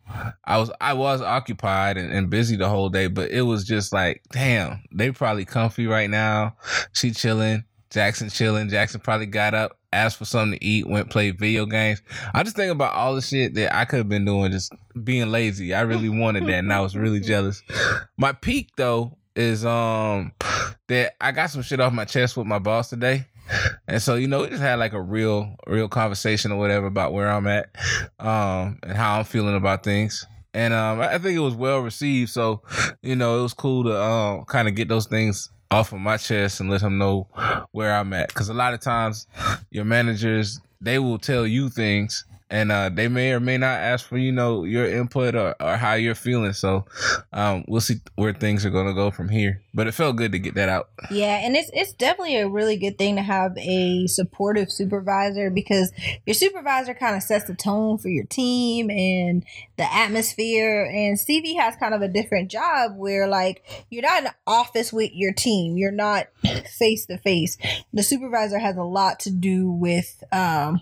I 0.45 0.57
was 0.57 0.71
I 0.79 0.93
was 0.93 1.21
occupied 1.21 1.97
and, 1.97 2.11
and 2.11 2.29
busy 2.29 2.55
the 2.55 2.69
whole 2.69 2.89
day, 2.89 3.07
but 3.07 3.31
it 3.31 3.41
was 3.41 3.65
just 3.65 3.91
like, 3.91 4.23
damn, 4.31 4.81
they 4.93 5.11
probably 5.11 5.43
comfy 5.43 5.87
right 5.87 6.09
now. 6.09 6.55
She 6.93 7.11
chilling, 7.11 7.65
Jackson 7.89 8.29
chilling. 8.29 8.69
Jackson 8.69 9.01
probably 9.01 9.25
got 9.25 9.53
up, 9.53 9.77
asked 9.91 10.17
for 10.17 10.25
something 10.25 10.57
to 10.57 10.65
eat, 10.65 10.87
went 10.87 11.09
play 11.09 11.31
video 11.31 11.65
games. 11.65 12.01
I 12.33 12.43
just 12.43 12.55
think 12.55 12.71
about 12.71 12.93
all 12.93 13.13
the 13.13 13.21
shit 13.21 13.53
that 13.55 13.75
I 13.75 13.83
could 13.83 13.97
have 13.97 14.09
been 14.09 14.25
doing, 14.25 14.53
just 14.53 14.73
being 15.03 15.29
lazy. 15.29 15.73
I 15.73 15.81
really 15.81 16.09
wanted 16.09 16.45
that, 16.47 16.59
and 16.59 16.71
I 16.71 16.79
was 16.79 16.95
really 16.95 17.19
jealous. 17.19 17.61
My 18.17 18.31
peak 18.31 18.69
though 18.77 19.17
is 19.35 19.65
um 19.65 20.31
that 20.87 21.13
I 21.21 21.31
got 21.31 21.49
some 21.49 21.61
shit 21.61 21.79
off 21.81 21.93
my 21.93 22.05
chest 22.05 22.37
with 22.37 22.47
my 22.47 22.59
boss 22.59 22.89
today. 22.89 23.25
And 23.87 24.01
so, 24.01 24.15
you 24.15 24.27
know, 24.27 24.41
we 24.41 24.49
just 24.49 24.61
had 24.61 24.79
like 24.79 24.93
a 24.93 25.01
real, 25.01 25.55
real 25.67 25.87
conversation 25.87 26.51
or 26.51 26.59
whatever 26.59 26.85
about 26.87 27.13
where 27.13 27.29
I'm 27.29 27.47
at, 27.47 27.69
um, 28.19 28.79
and 28.83 28.93
how 28.93 29.19
I'm 29.19 29.25
feeling 29.25 29.55
about 29.55 29.83
things. 29.83 30.25
And 30.53 30.73
um, 30.73 30.99
I 30.99 31.17
think 31.17 31.37
it 31.37 31.39
was 31.39 31.55
well 31.55 31.79
received. 31.79 32.29
So, 32.29 32.61
you 33.01 33.15
know, 33.15 33.39
it 33.39 33.43
was 33.43 33.53
cool 33.53 33.85
to 33.85 34.01
um, 34.01 34.45
kind 34.45 34.67
of 34.67 34.75
get 34.75 34.89
those 34.89 35.07
things 35.07 35.49
off 35.69 35.93
of 35.93 35.99
my 35.99 36.17
chest 36.17 36.59
and 36.59 36.69
let 36.69 36.81
him 36.81 36.97
know 36.97 37.27
where 37.71 37.93
I'm 37.93 38.11
at. 38.13 38.27
Because 38.27 38.49
a 38.49 38.53
lot 38.53 38.73
of 38.73 38.81
times, 38.81 39.27
your 39.69 39.85
managers 39.85 40.59
they 40.81 40.99
will 40.99 41.19
tell 41.19 41.45
you 41.45 41.69
things, 41.69 42.25
and 42.51 42.69
uh, 42.69 42.89
they 42.89 43.07
may 43.07 43.31
or 43.31 43.39
may 43.39 43.57
not 43.57 43.79
ask 43.79 44.05
for 44.05 44.17
you 44.17 44.31
know 44.31 44.65
your 44.65 44.85
input 44.85 45.35
or, 45.35 45.55
or 45.59 45.77
how 45.77 45.93
you're 45.93 46.13
feeling. 46.13 46.51
So, 46.53 46.85
um, 47.31 47.63
we'll 47.67 47.81
see 47.81 48.01
where 48.15 48.33
things 48.33 48.65
are 48.65 48.69
gonna 48.69 48.93
go 48.93 49.09
from 49.09 49.29
here. 49.29 49.63
But 49.73 49.87
it 49.87 49.93
felt 49.93 50.17
good 50.17 50.33
to 50.33 50.39
get 50.39 50.55
that 50.55 50.67
out. 50.67 50.89
Yeah, 51.09 51.37
and 51.37 51.55
it's 51.55 51.71
it's 51.73 51.93
definitely 51.93 52.35
a 52.37 52.49
really 52.49 52.75
good 52.75 52.97
thing 52.97 53.15
to 53.15 53.21
have 53.21 53.57
a 53.57 54.05
supportive 54.07 54.69
supervisor 54.69 55.49
because 55.49 55.93
your 56.25 56.33
supervisor 56.33 56.93
kind 56.93 57.15
of 57.15 57.23
sets 57.23 57.45
the 57.45 57.55
tone 57.55 57.97
for 57.97 58.09
your 58.09 58.25
team 58.25 58.91
and 58.91 59.45
the 59.77 59.91
atmosphere. 59.91 60.83
And 60.83 61.17
CV 61.17 61.57
has 61.57 61.77
kind 61.77 61.93
of 61.93 62.01
a 62.01 62.09
different 62.09 62.51
job 62.51 62.97
where 62.97 63.27
like 63.27 63.63
you're 63.89 64.03
not 64.03 64.19
in 64.19 64.23
the 64.25 64.35
office 64.45 64.91
with 64.91 65.11
your 65.13 65.31
team, 65.31 65.77
you're 65.77 65.91
not 65.91 66.27
face 66.77 67.05
to 67.05 67.17
face. 67.17 67.57
The 67.93 68.03
supervisor 68.03 68.59
has 68.59 68.75
a 68.75 68.83
lot 68.83 69.21
to 69.21 69.31
do 69.31 69.71
with 69.71 70.21
um 70.33 70.81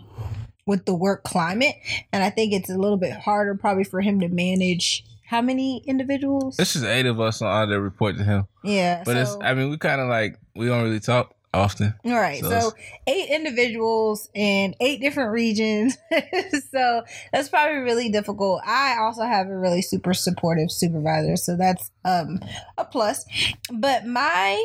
with 0.69 0.85
the 0.85 0.93
work 0.93 1.23
climate, 1.23 1.75
and 2.13 2.23
I 2.23 2.29
think 2.29 2.53
it's 2.53 2.69
a 2.69 2.77
little 2.77 2.97
bit 2.97 3.11
harder 3.13 3.55
probably 3.55 3.83
for 3.83 4.01
him 4.01 4.19
to 4.21 4.29
manage. 4.29 5.03
How 5.25 5.41
many 5.41 5.83
individuals? 5.85 6.57
This 6.57 6.75
is 6.75 6.83
eight 6.83 7.05
of 7.05 7.19
us 7.19 7.41
on 7.41 7.47
all 7.51 7.67
that 7.67 7.81
report 7.81 8.17
to 8.17 8.23
him. 8.23 8.47
yeah, 8.63 9.03
But 9.05 9.17
it's 9.17 9.35
I 9.41 9.53
mean 9.53 9.69
we 9.69 9.77
kind 9.77 9.99
of 9.99 10.07
like 10.07 10.37
we 10.55 10.67
don't 10.67 10.83
really 10.83 10.99
talk 10.99 11.33
often. 11.53 11.93
All 12.05 12.11
right. 12.11 12.41
So 12.41 12.49
So, 12.49 12.71
eight 13.07 13.29
individuals 13.29 14.29
in 14.33 14.75
eight 14.79 15.01
different 15.01 15.31
regions. 15.31 15.97
so 16.71 17.03
that's 17.31 17.49
probably 17.49 17.77
really 17.77 18.09
difficult. 18.09 18.61
I 18.65 18.97
also 18.99 19.23
have 19.23 19.47
a 19.47 19.57
really 19.57 19.81
super 19.81 20.13
supportive 20.13 20.71
supervisor, 20.71 21.35
so 21.35 21.55
that's 21.55 21.91
um 22.05 22.39
a 22.77 22.85
plus. 22.85 23.25
But 23.71 24.05
my 24.05 24.63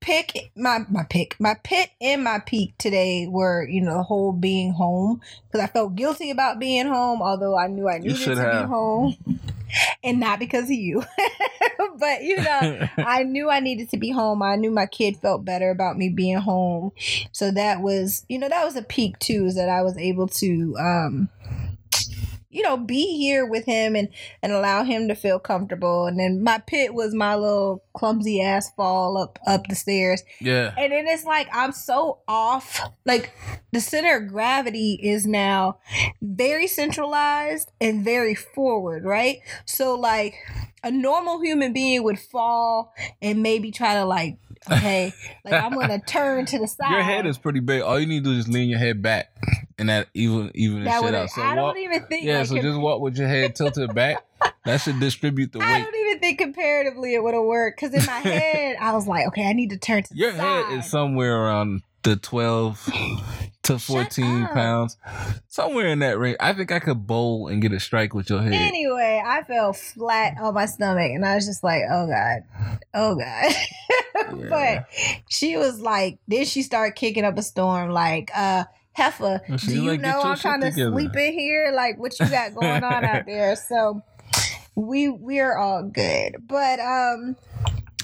pick 0.00 0.50
my 0.56 0.80
my 0.88 1.04
pick 1.08 1.36
my 1.38 1.54
pit 1.62 1.90
and 2.00 2.24
my 2.24 2.38
peak 2.38 2.76
today 2.78 3.26
were 3.28 3.68
you 3.68 3.82
know 3.82 3.98
the 3.98 4.02
whole 4.02 4.32
being 4.32 4.72
home 4.72 5.20
because 5.46 5.62
I 5.62 5.70
felt 5.70 5.94
guilty 5.94 6.30
about 6.30 6.58
being 6.58 6.86
home 6.86 7.20
although 7.20 7.56
I 7.56 7.66
knew 7.66 7.86
I 7.86 7.98
needed 7.98 8.14
to 8.14 8.22
should 8.22 8.36
be 8.36 8.40
have. 8.40 8.66
home 8.68 9.14
and 10.02 10.18
not 10.18 10.38
because 10.38 10.64
of 10.64 10.70
you 10.70 11.02
but 12.00 12.24
you 12.24 12.36
know 12.36 12.88
I 12.98 13.22
knew 13.22 13.50
I 13.50 13.60
needed 13.60 13.90
to 13.90 13.98
be 13.98 14.10
home. 14.10 14.42
I 14.42 14.56
knew 14.56 14.70
my 14.70 14.86
kid 14.86 15.18
felt 15.18 15.44
better 15.44 15.70
about 15.70 15.96
me 15.96 16.08
being 16.08 16.38
home. 16.38 16.92
So 17.32 17.50
that 17.52 17.80
was, 17.80 18.24
you 18.28 18.38
know, 18.38 18.48
that 18.48 18.64
was 18.64 18.76
a 18.76 18.82
peak 18.82 19.18
too, 19.18 19.46
is 19.46 19.54
that 19.54 19.68
I 19.68 19.82
was 19.82 19.96
able 19.96 20.26
to 20.28 20.76
um 20.78 21.28
you 22.50 22.62
know, 22.62 22.76
be 22.76 23.16
here 23.16 23.46
with 23.46 23.64
him 23.64 23.94
and 23.94 24.08
and 24.42 24.52
allow 24.52 24.82
him 24.82 25.08
to 25.08 25.14
feel 25.14 25.38
comfortable. 25.38 26.06
And 26.06 26.18
then 26.18 26.42
my 26.42 26.58
pit 26.58 26.92
was 26.94 27.14
my 27.14 27.36
little 27.36 27.84
clumsy 27.94 28.42
ass 28.42 28.70
fall 28.76 29.16
up 29.16 29.38
up 29.46 29.66
the 29.68 29.74
stairs. 29.74 30.22
yeah. 30.40 30.74
And 30.76 30.92
then 30.92 31.06
it's 31.06 31.24
like 31.24 31.48
I'm 31.52 31.72
so 31.72 32.18
off. 32.26 32.80
Like 33.06 33.32
the 33.72 33.80
center 33.80 34.16
of 34.16 34.28
gravity 34.28 34.98
is 35.02 35.26
now 35.26 35.78
very 36.20 36.66
centralized 36.66 37.70
and 37.80 38.04
very 38.04 38.34
forward, 38.34 39.04
right? 39.04 39.38
So 39.64 39.94
like 39.94 40.34
a 40.82 40.90
normal 40.90 41.40
human 41.40 41.72
being 41.72 42.02
would 42.02 42.18
fall 42.18 42.92
and 43.20 43.42
maybe 43.42 43.70
try 43.70 43.94
to 43.94 44.04
like, 44.04 44.38
okay, 44.70 45.12
like 45.44 45.54
I'm 45.54 45.72
gonna 45.72 46.00
turn 46.06 46.46
to 46.46 46.58
the 46.58 46.66
side. 46.66 46.90
Your 46.90 47.02
head 47.02 47.26
is 47.26 47.38
pretty 47.38 47.60
big. 47.60 47.82
All 47.82 47.98
you 47.98 48.06
need 48.06 48.24
to 48.24 48.30
do 48.30 48.38
is 48.38 48.48
lean 48.48 48.68
your 48.68 48.78
head 48.78 49.02
back, 49.02 49.32
and 49.80 49.88
that 49.88 50.08
even 50.14 50.50
even 50.54 50.84
that 50.84 51.02
shit 51.02 51.14
out. 51.14 51.30
So 51.30 51.42
I 51.42 51.56
walk, 51.56 51.74
don't 51.74 51.78
even 51.82 52.06
think. 52.06 52.24
yeah. 52.24 52.44
So 52.44 52.60
just 52.60 52.78
walk 52.78 53.00
with 53.00 53.16
your 53.18 53.26
head 53.28 53.54
tilted 53.56 53.94
back. 53.94 54.22
That 54.64 54.76
should 54.80 55.00
distribute 55.00 55.52
the 55.52 55.58
weight. 55.58 55.66
I 55.68 55.80
don't 55.82 55.94
even 55.94 56.20
think 56.20 56.38
comparatively 56.38 57.14
it 57.14 57.22
would 57.22 57.34
have 57.34 57.42
worked 57.44 57.80
because 57.80 57.94
in 57.94 58.04
my 58.06 58.18
head 58.30 58.76
I 58.80 58.92
was 58.92 59.06
like, 59.08 59.26
okay, 59.28 59.46
I 59.48 59.52
need 59.54 59.70
to 59.70 59.78
turn 59.78 60.02
to 60.04 60.14
Your 60.14 60.32
the 60.32 60.38
head 60.38 60.64
side. 60.66 60.78
is 60.78 60.90
somewhere 60.90 61.34
around 61.36 61.82
the 62.02 62.16
twelve 62.16 62.86
to 63.64 63.78
fourteen 63.78 64.46
pounds, 64.48 64.96
somewhere 65.48 65.86
in 65.86 65.98
that 66.00 66.18
range. 66.18 66.36
I 66.40 66.52
think 66.52 66.72
I 66.72 66.78
could 66.78 67.06
bowl 67.06 67.48
and 67.48 67.60
get 67.62 67.72
a 67.72 67.80
strike 67.80 68.12
with 68.14 68.28
your 68.30 68.42
head. 68.42 68.52
Anyway, 68.52 69.22
I 69.24 69.42
fell 69.44 69.72
flat 69.72 70.34
on 70.40 70.54
my 70.54 70.66
stomach 70.66 71.10
and 71.10 71.24
I 71.24 71.34
was 71.36 71.46
just 71.46 71.64
like, 71.64 71.82
oh 71.90 72.06
God. 72.06 72.42
Oh 72.94 73.14
God. 73.16 73.52
Yeah. 74.36 74.46
but 74.50 74.86
she 75.28 75.56
was 75.56 75.80
like, 75.80 76.18
then 76.28 76.44
she 76.44 76.62
started 76.62 76.94
kicking 76.94 77.24
up 77.24 77.38
a 77.38 77.42
storm 77.42 77.90
like, 77.90 78.30
uh, 78.36 78.64
Heifer, 78.94 79.40
Well, 79.48 79.58
do 79.58 79.74
you 79.82 79.90
like, 79.90 80.00
know 80.00 80.20
I'm 80.20 80.36
trying 80.36 80.60
to 80.62 80.70
together." 80.70 80.92
sleep 80.92 81.16
in 81.16 81.32
here? 81.32 81.72
Like, 81.74 81.98
what 81.98 82.18
you 82.18 82.28
got 82.28 82.54
going 82.54 82.82
on 82.84 83.04
out 83.04 83.24
there? 83.26 83.56
So 83.56 84.02
we 84.74 85.08
we're 85.08 85.56
all 85.56 85.82
good. 85.84 86.36
But 86.46 86.80
um 86.80 87.36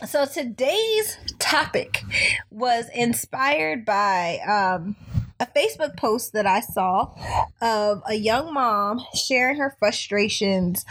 so 0.07 0.27
today's 0.27 1.17
topic 1.39 2.03
was 2.51 2.89
inspired 2.95 3.85
by 3.85 4.39
um 4.47 4.97
a 5.39 5.47
Facebook 5.47 5.97
post 5.99 6.33
that 6.33 6.47
I 6.47 6.61
saw 6.61 7.13
of 7.61 8.03
a 8.09 8.15
young 8.15 8.55
mom 8.55 9.05
sharing 9.15 9.57
her 9.59 9.77
frustrations 9.79 10.83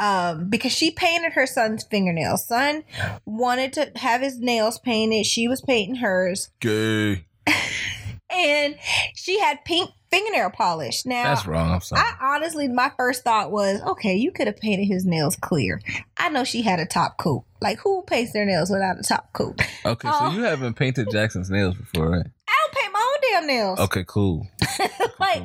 um, 0.00 0.48
because 0.50 0.72
she 0.72 0.90
painted 0.90 1.34
her 1.34 1.46
son's 1.46 1.84
fingernails. 1.84 2.44
Son 2.44 2.82
wanted 3.26 3.72
to 3.74 3.92
have 3.94 4.20
his 4.20 4.40
nails 4.40 4.80
painted. 4.80 5.24
She 5.24 5.46
was 5.46 5.60
painting 5.60 5.96
hers. 5.96 6.50
Gay. 6.58 7.26
and 8.32 8.76
she 9.14 9.38
had 9.40 9.64
pink 9.64 9.90
fingernail 10.10 10.50
polish. 10.50 11.06
Now 11.06 11.24
That's 11.34 11.46
wrong. 11.46 11.70
I'm 11.70 11.80
sorry. 11.80 12.02
I 12.02 12.34
honestly, 12.34 12.68
my 12.68 12.90
first 12.98 13.24
thought 13.24 13.50
was, 13.50 13.80
okay, 13.82 14.14
you 14.14 14.30
could 14.30 14.46
have 14.46 14.58
painted 14.58 14.84
his 14.86 15.06
nails 15.06 15.36
clear. 15.36 15.80
I 16.18 16.28
know 16.28 16.44
she 16.44 16.62
had 16.62 16.80
a 16.80 16.86
top 16.86 17.16
coat. 17.18 17.44
Like, 17.62 17.78
who 17.78 18.02
paints 18.02 18.32
their 18.32 18.44
nails 18.44 18.70
without 18.70 18.98
a 18.98 19.02
top 19.02 19.32
coat? 19.32 19.60
okay, 19.86 20.08
so 20.08 20.14
Oh. 20.20 20.32
you 20.32 20.42
haven't 20.42 20.74
painted 20.74 21.08
Jackson's 21.10 21.48
nails 21.50 21.76
before, 21.76 22.10
right? 22.10 22.26
I 22.48 22.66
don't 22.66 22.74
paint 22.74 22.92
my 22.92 23.00
own 23.00 23.30
damn 23.40 23.46
nails. 23.46 23.78
Okay, 23.80 24.04
cool. 24.06 24.46
like, 25.20 25.42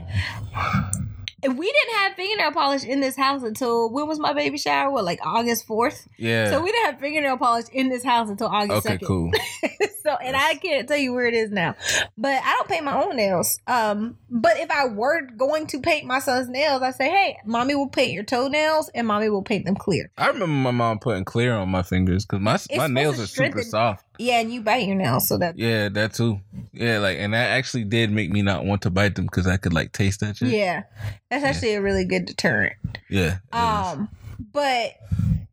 we 1.44 1.72
didn't 1.72 1.96
have 1.98 2.13
fingernail 2.13 2.51
polish 2.51 2.84
in 2.84 3.00
this 3.00 3.15
house 3.15 3.44
until 3.44 3.91
when 3.91 4.08
was 4.08 4.20
my 4.20 4.34
baby 4.34 4.58
shower? 4.58 4.91
What, 4.91 5.06
like 5.06 5.20
August 5.24 5.67
fourth? 5.67 6.08
Yeah. 6.17 6.50
So 6.50 6.62
we 6.62 6.72
didn't 6.72 6.86
have 6.88 7.00
fingernail 7.00 7.38
polish 7.38 7.65
in 7.72 7.89
this 7.89 8.03
house 8.03 8.29
until 8.29 8.48
August 8.48 8.88
okay, 8.88 8.98
2nd. 8.98 9.06
cool. 9.06 9.32
so 10.03 10.15
and 10.15 10.36
I 10.36 10.56
can't 10.56 10.88
tell 10.88 10.98
you 10.98 11.13
where 11.13 11.27
it 11.27 11.36
is 11.36 11.51
now. 11.51 11.75
But 12.17 12.41
I 12.44 12.53
don't 12.53 12.67
paint 12.67 12.86
my 12.86 13.03
own 13.03 13.15
nails. 13.15 13.60
Um, 13.67 14.17
but 14.32 14.58
if 14.58 14.72
I 14.72 14.88
were 14.88 15.22
going 15.22 15.67
to 15.67 15.79
paint 15.79 16.06
my 16.06 16.20
son's 16.20 16.50
nails, 16.50 16.82
I 16.82 16.89
say, 16.89 17.10
hey, 17.10 17.38
mommy 17.46 17.75
will 17.75 17.89
paint 17.89 18.13
your 18.13 18.24
toenails 18.24 18.89
and 18.96 19.06
mommy 19.06 19.29
will 19.29 19.44
paint 19.44 19.65
them 19.65 19.75
clear. 19.75 20.10
I 20.17 20.27
remember 20.27 20.48
my 20.48 20.72
mom 20.72 20.98
putting 20.98 21.24
clear 21.24 21.56
on 21.56 21.70
my 21.70 21.84
fingers 21.84 22.25
because 22.25 22.41
my 22.41 22.58
my 22.75 22.88
nails 22.88 23.20
are 23.20 23.27
super 23.27 23.62
soft. 23.62 24.06
Yeah, 24.20 24.40
and 24.40 24.52
you 24.52 24.62
bite 24.62 24.88
your 24.88 24.96
nails, 24.96 25.28
so 25.28 25.38
that 25.38 25.58
Yeah, 25.58 25.90
that 25.90 26.14
too. 26.14 26.40
Yeah, 26.74 27.00
like, 27.00 27.18
and 27.18 27.34
that 27.34 27.52
actually 27.52 27.84
did 27.84 28.12
make 28.12 28.32
me 28.32 28.42
not 28.42 28.66
want 28.66 28.82
to 28.84 28.90
bite 28.90 29.16
them 29.16 29.26
because 29.26 29.48
I 29.48 29.58
could 29.58 29.74
like 29.74 29.92
taste 29.92 30.20
that 30.22 30.38
shit. 30.38 30.50
yeah, 30.50 30.84
that's 31.30 31.44
actually 31.44 31.74
a 31.76 31.82
really 31.82 32.06
good 32.06 32.26
deterrent. 32.26 32.76
Yeah. 33.10 33.38
it 33.54 33.56
is. 33.56 33.98
Um, 33.98 34.10
but 34.52 34.94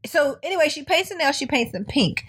so 0.07 0.39
anyway, 0.43 0.69
she 0.69 0.83
paints 0.83 1.09
the 1.11 1.17
nails. 1.17 1.37
She 1.37 1.47
paints 1.47 1.73
them 1.73 1.85
pink. 1.85 2.25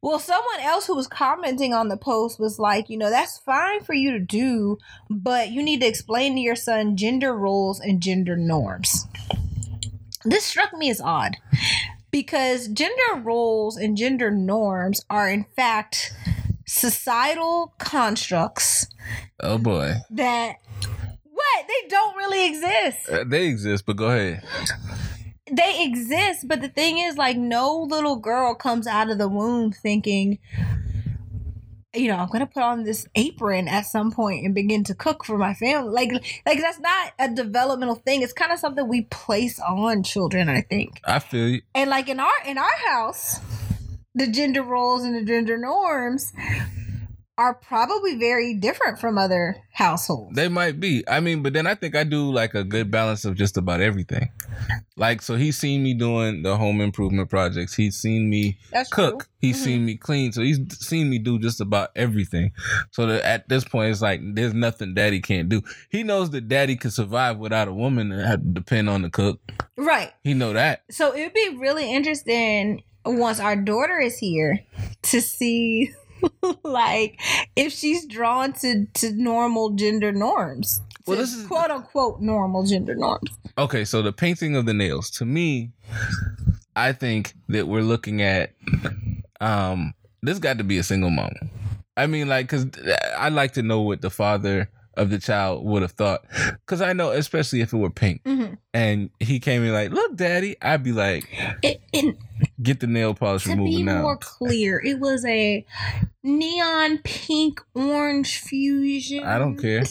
Well, 0.00 0.18
someone 0.18 0.60
else 0.60 0.86
who 0.86 0.96
was 0.96 1.06
commenting 1.06 1.72
on 1.72 1.88
the 1.88 1.96
post 1.96 2.40
was 2.40 2.58
like, 2.58 2.90
you 2.90 2.98
know, 2.98 3.08
that's 3.08 3.38
fine 3.38 3.82
for 3.82 3.94
you 3.94 4.10
to 4.12 4.18
do, 4.18 4.78
but 5.08 5.50
you 5.50 5.62
need 5.62 5.80
to 5.80 5.86
explain 5.86 6.34
to 6.34 6.40
your 6.40 6.56
son 6.56 6.96
gender 6.96 7.32
roles 7.36 7.78
and 7.78 8.02
gender 8.02 8.36
norms. 8.36 9.06
This 10.24 10.44
struck 10.44 10.72
me 10.72 10.90
as 10.90 11.00
odd 11.00 11.36
because 12.12 12.68
gender 12.68 13.16
roles 13.20 13.76
and 13.76 13.96
gender 13.96 14.30
norms 14.30 15.04
are, 15.10 15.28
in 15.28 15.46
fact, 15.56 16.14
societal 16.66 17.74
constructs 17.78 18.86
oh 19.40 19.58
boy, 19.58 19.94
that 20.10 20.56
what 21.24 21.66
they 21.66 21.88
don't 21.88 22.16
really 22.16 22.46
exist. 22.46 23.08
Uh, 23.10 23.24
they 23.26 23.46
exist, 23.46 23.84
but 23.86 23.96
go 23.96 24.06
ahead. 24.10 24.42
they 25.50 25.84
exist, 25.84 26.46
but 26.46 26.60
the 26.60 26.68
thing 26.68 26.98
is, 26.98 27.16
like, 27.16 27.36
no 27.36 27.76
little 27.76 28.16
girl 28.16 28.54
comes 28.54 28.86
out 28.86 29.10
of 29.10 29.18
the 29.18 29.28
womb 29.28 29.72
thinking, 29.72 30.38
you 31.94 32.08
know, 32.08 32.16
I'm 32.16 32.28
gonna 32.28 32.46
put 32.46 32.62
on 32.62 32.84
this 32.84 33.06
apron 33.14 33.68
at 33.68 33.86
some 33.86 34.10
point 34.10 34.44
and 34.44 34.54
begin 34.54 34.84
to 34.84 34.94
cook 34.94 35.24
for 35.24 35.36
my 35.36 35.54
family. 35.54 35.92
Like, 35.92 36.12
like 36.46 36.60
that's 36.60 36.80
not 36.80 37.12
a 37.18 37.28
developmental 37.28 37.96
thing. 37.96 38.22
It's 38.22 38.32
kind 38.32 38.52
of 38.52 38.58
something 38.58 38.88
we 38.88 39.02
place 39.02 39.60
on 39.60 40.02
children, 40.02 40.48
I 40.48 40.62
think. 40.62 41.00
I 41.04 41.18
feel 41.18 41.48
you. 41.48 41.62
And 41.74 41.90
like 41.90 42.08
in 42.08 42.18
our 42.18 42.32
in 42.46 42.56
our 42.56 42.76
house, 42.88 43.40
the 44.14 44.26
gender 44.26 44.62
roles 44.62 45.04
and 45.04 45.14
the 45.14 45.24
gender 45.24 45.58
norms 45.58 46.32
are 47.38 47.54
probably 47.54 48.16
very 48.16 48.54
different 48.54 48.98
from 48.98 49.16
other 49.16 49.56
households. 49.72 50.36
They 50.36 50.48
might 50.48 50.78
be. 50.78 51.02
I 51.08 51.20
mean, 51.20 51.42
but 51.42 51.54
then 51.54 51.66
I 51.66 51.74
think 51.74 51.96
I 51.96 52.04
do 52.04 52.30
like 52.30 52.54
a 52.54 52.62
good 52.62 52.90
balance 52.90 53.24
of 53.24 53.36
just 53.36 53.56
about 53.56 53.80
everything. 53.80 54.30
Like, 54.96 55.22
so 55.22 55.36
he's 55.36 55.56
seen 55.56 55.82
me 55.82 55.94
doing 55.94 56.42
the 56.42 56.56
home 56.58 56.80
improvement 56.82 57.30
projects. 57.30 57.74
He's 57.74 57.96
seen 57.96 58.28
me 58.28 58.58
That's 58.70 58.90
cook. 58.90 59.20
true. 59.20 59.28
He's 59.40 59.58
Mhm. 59.60 59.64
seen 59.64 59.84
me 59.86 59.96
clean. 59.96 60.32
So 60.32 60.42
he's 60.42 60.60
seen 60.86 61.08
me 61.08 61.18
do 61.18 61.38
just 61.38 61.60
about 61.60 61.90
everything. 61.96 62.52
So 62.90 63.06
that 63.06 63.22
at 63.24 63.48
this 63.48 63.64
point, 63.64 63.90
it's 63.92 64.02
like 64.02 64.20
there's 64.34 64.52
nothing 64.54 64.92
daddy 64.94 65.20
can't 65.20 65.48
do. 65.48 65.62
He 65.90 66.02
knows 66.02 66.30
that 66.30 66.48
daddy 66.48 66.76
can 66.76 66.90
survive 66.90 67.38
without 67.38 67.66
a 67.66 67.72
woman 67.72 68.12
and 68.12 68.20
have 68.26 68.40
to 68.42 68.48
depend 68.48 68.90
on 68.90 69.02
the 69.02 69.10
cook. 69.10 69.40
Right. 69.78 70.12
He 70.22 70.34
know 70.34 70.52
that. 70.52 70.82
So 70.90 71.14
it'd 71.16 71.32
be 71.32 71.56
really 71.58 71.90
interesting 71.90 72.82
once 73.04 73.40
our 73.40 73.56
daughter 73.56 73.98
is 73.98 74.18
here 74.18 74.60
to 75.02 75.20
see 75.20 75.90
like 76.64 77.20
if 77.56 77.72
she's 77.72 78.06
drawn 78.06 78.52
to 78.54 78.86
to 78.94 79.12
normal 79.12 79.70
gender 79.70 80.12
norms. 80.12 80.80
Well, 81.06 81.16
this 81.16 81.34
is- 81.34 81.46
quote 81.46 81.70
unquote 81.70 82.20
normal 82.20 82.64
gender 82.64 82.94
norms. 82.94 83.30
Okay, 83.58 83.84
so 83.84 84.02
the 84.02 84.12
painting 84.12 84.56
of 84.56 84.66
the 84.66 84.72
nails. 84.74 85.10
To 85.12 85.24
me, 85.26 85.72
I 86.76 86.92
think 86.92 87.34
that 87.48 87.68
we're 87.68 87.82
looking 87.82 88.22
at 88.22 88.54
um 89.40 89.94
this 90.22 90.38
got 90.38 90.58
to 90.58 90.64
be 90.64 90.78
a 90.78 90.82
single 90.82 91.10
mom. 91.10 91.32
I 91.96 92.06
mean 92.06 92.28
like 92.28 92.48
cuz 92.48 92.66
I'd 93.18 93.32
like 93.32 93.52
to 93.54 93.62
know 93.62 93.80
what 93.82 94.00
the 94.00 94.10
father 94.10 94.70
of 94.94 95.08
the 95.10 95.18
child 95.18 95.64
would 95.64 95.82
have 95.82 95.92
thought 95.92 96.22
cuz 96.66 96.80
I 96.80 96.92
know 96.92 97.10
especially 97.10 97.60
if 97.60 97.72
it 97.72 97.76
were 97.76 97.90
pink 97.90 98.22
Mm-hmm. 98.24 98.54
and 98.74 99.10
he 99.20 99.40
came 99.40 99.62
in 99.64 99.72
like, 99.72 99.90
"Look, 99.90 100.16
daddy." 100.16 100.56
I'd 100.62 100.82
be 100.82 100.92
like, 100.92 101.24
It, 101.62 101.80
it, 101.92 102.16
"Get 102.62 102.80
the 102.80 102.86
nail 102.86 103.14
polish 103.14 103.44
to 103.44 103.50
remover 103.50 103.68
be 103.68 103.82
now." 103.82 104.02
more 104.02 104.16
clear, 104.16 104.80
it 104.84 105.00
was 105.00 105.24
a 105.24 105.64
neon 106.22 106.98
pink 107.04 107.60
orange 107.74 108.38
fusion. 108.38 109.24
I 109.24 109.38
don't 109.38 109.56
care. 109.56 109.84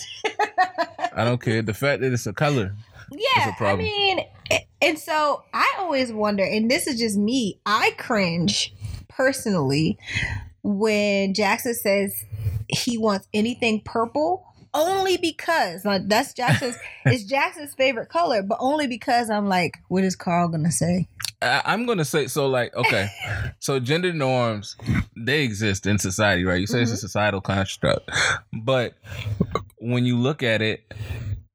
I 1.13 1.25
don't 1.25 1.42
care. 1.42 1.62
The 1.62 1.74
fact 1.74 2.01
that 2.01 2.13
it's 2.13 2.28
a 2.28 2.34
color. 2.34 2.75
Yeah, 3.12 3.54
a 3.60 3.66
I 3.66 3.75
mean, 3.75 4.22
and 4.82 4.98
so 4.98 5.44
I 5.54 5.75
always 5.80 6.12
wonder, 6.12 6.44
and 6.44 6.72
this 6.72 6.88
is 6.88 6.98
just 6.98 7.18
me, 7.18 7.60
I 7.66 7.94
cringe 7.98 8.74
personally 9.10 9.98
when 10.63 11.34
Jackson 11.34 11.74
says 11.74 12.24
he 12.70 12.98
wants 12.98 13.28
anything 13.34 13.82
purple. 13.82 14.46
Only 14.74 15.18
because 15.18 15.84
like, 15.84 16.08
that's 16.08 16.34
Jackson's 16.34 16.78
it's 17.06 17.24
Jackson's 17.24 17.74
favorite 17.74 18.10
color, 18.10 18.42
but 18.42 18.58
only 18.60 18.88
because 18.88 19.30
I'm 19.30 19.48
like, 19.48 19.78
what 19.90 20.04
is 20.04 20.16
Carl 20.16 20.48
gonna 20.48 20.72
say? 20.72 21.08
I, 21.42 21.62
I'm 21.66 21.86
gonna 21.86 22.06
say 22.06 22.28
so. 22.28 22.48
Like, 22.48 22.75
okay, 22.75 23.10
so 23.60 23.80
gender 23.80 24.13
norms 24.13 24.78
they 25.18 25.44
exist 25.44 25.86
in 25.86 25.98
society, 25.98 26.46
right? 26.46 26.60
You 26.60 26.68
say 26.68 26.82
it's 26.82 26.92
a 26.92 26.94
mm-hmm. 26.94 27.00
societal 27.00 27.42
construct, 27.42 28.10
but 28.63 28.96
when 29.80 30.06
you 30.06 30.18
look 30.18 30.44
at 30.44 30.62
it, 30.62 30.94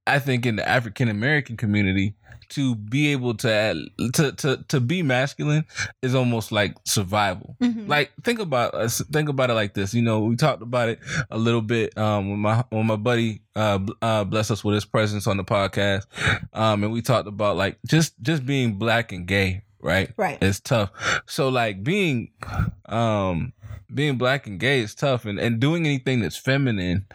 I 0.07 0.19
think 0.19 0.45
in 0.45 0.57
the 0.57 0.69
African 0.69 1.09
American 1.09 1.57
community, 1.57 2.15
to 2.51 2.75
be 2.75 3.13
able 3.13 3.35
to 3.35 3.87
to 4.15 4.33
to 4.33 4.65
to 4.69 4.81
be 4.81 5.03
masculine 5.03 5.65
is 6.03 6.15
almost 6.15 6.53
like 6.53 6.75
survival. 6.85 7.57
Mhm. 7.63 7.89
Like 7.89 8.13
think 8.25 8.39
about 8.39 8.75
us. 8.75 9.01
Think 9.13 9.29
about 9.29 9.51
it 9.51 9.55
like 9.55 9.75
this. 9.75 9.95
You 9.95 10.03
know, 10.03 10.21
we 10.21 10.37
talked 10.37 10.63
about 10.63 10.89
it 10.89 10.99
a 11.31 11.39
little 11.39 11.63
bit 11.63 11.97
um, 11.99 12.31
when 12.31 12.39
my 12.39 12.65
when 12.71 12.87
my 12.87 12.97
buddy 12.97 13.43
uh, 13.55 13.79
uh, 14.03 14.25
blessed 14.25 14.51
us 14.51 14.65
with 14.65 14.75
his 14.75 14.85
presence 14.85 15.27
on 15.27 15.37
the 15.37 15.45
podcast, 15.45 16.07
um, 16.53 16.85
and 16.85 16.93
we 16.93 17.03
talked 17.03 17.29
about 17.29 17.57
like 17.57 17.79
just 17.87 18.15
just 18.23 18.45
being 18.47 18.75
black 18.75 19.13
and 19.13 19.27
gay, 19.27 19.63
right? 19.81 20.13
Right. 20.17 20.39
It's 20.43 20.61
tough. 20.61 20.91
So 21.27 21.49
like 21.49 21.83
being 21.83 22.31
um 22.89 23.53
being 23.95 24.17
black 24.19 24.47
and 24.47 24.59
gay 24.61 24.81
is 24.81 24.95
tough 24.95 25.25
and, 25.25 25.39
and 25.39 25.61
doing 25.61 25.87
anything 25.87 26.21
that's 26.21 26.37
feminine 26.37 27.07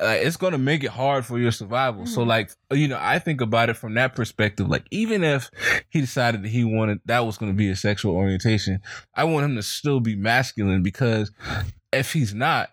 uh, 0.00 0.06
it's 0.18 0.36
going 0.36 0.52
to 0.52 0.58
make 0.58 0.82
it 0.84 0.90
hard 0.90 1.24
for 1.26 1.38
your 1.38 1.50
survival 1.52 2.06
so 2.06 2.20
Mhm. 2.22 2.26
like 2.26 2.50
you 2.72 2.88
know 2.88 2.98
i 3.00 3.18
think 3.18 3.40
about 3.40 3.68
it 3.68 3.74
from 3.76 3.94
that 3.94 4.14
perspective 4.16 4.68
like 4.68 4.84
even 4.90 5.22
if 5.24 5.50
he 5.90 6.00
decided 6.00 6.42
that 6.42 6.48
he 6.48 6.64
wanted 6.64 7.00
that 7.06 7.26
was 7.26 7.36
going 7.38 7.52
to 7.52 7.56
be 7.56 7.68
his 7.68 7.80
sexual 7.80 8.14
orientation 8.14 8.80
i 9.14 9.24
want 9.24 9.44
him 9.44 9.56
to 9.56 9.62
still 9.62 10.00
be 10.00 10.16
masculine 10.16 10.82
because 10.82 11.30
if 11.92 12.12
he's 12.12 12.34
not 12.34 12.70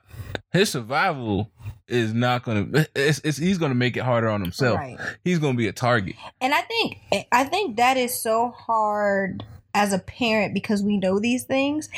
his 0.51 0.69
survival 0.71 1.51
is 1.87 2.13
not 2.13 2.43
going 2.43 2.71
to 2.71 2.89
it's, 2.95 3.19
it's 3.23 3.37
he's 3.37 3.57
going 3.57 3.71
to 3.71 3.75
make 3.75 3.95
it 3.97 4.03
harder 4.03 4.29
on 4.29 4.41
himself 4.41 4.77
Right. 4.77 4.97
he's 5.23 5.39
going 5.39 5.53
to 5.53 5.57
be 5.57 5.67
a 5.67 5.73
target 5.73 6.15
And 6.41 6.53
I 6.53 6.61
think 6.61 6.97
I 7.31 7.43
think 7.43 7.77
that 7.77 7.97
is 7.97 8.17
so 8.21 8.49
hard 8.49 9.43
as 9.73 9.91
a 9.93 9.99
parent 9.99 10.53
because 10.53 10.81
we 10.81 10.95
know 10.97 11.19
these 11.19 11.43
things. 11.43 11.89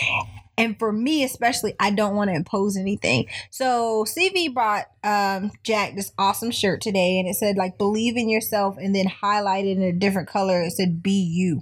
And 0.58 0.78
for 0.80 0.92
me 0.92 1.24
especially, 1.24 1.76
I 1.80 1.92
don't 1.92 2.16
want 2.16 2.30
to 2.30 2.36
impose 2.36 2.78
anything. 2.78 3.28
So 3.52 4.06
CV 4.08 4.54
brought 4.54 4.86
um, 5.04 5.52
Jack 5.64 5.96
this 5.96 6.12
awesome 6.18 6.52
shirt 6.52 6.82
today, 6.82 7.20
and 7.20 7.28
it 7.28 7.36
said 7.36 7.58
like 7.58 7.78
"Believe 7.78 8.18
in 8.18 8.30
yourself," 8.30 8.78
and 8.78 8.96
then 8.96 9.06
highlighted 9.08 9.76
in 9.76 9.84
a 9.84 9.94
different 9.94 10.28
color. 10.28 10.62
It 10.62 10.72
said 10.72 11.04
"Be 11.04 11.12
you," 11.12 11.62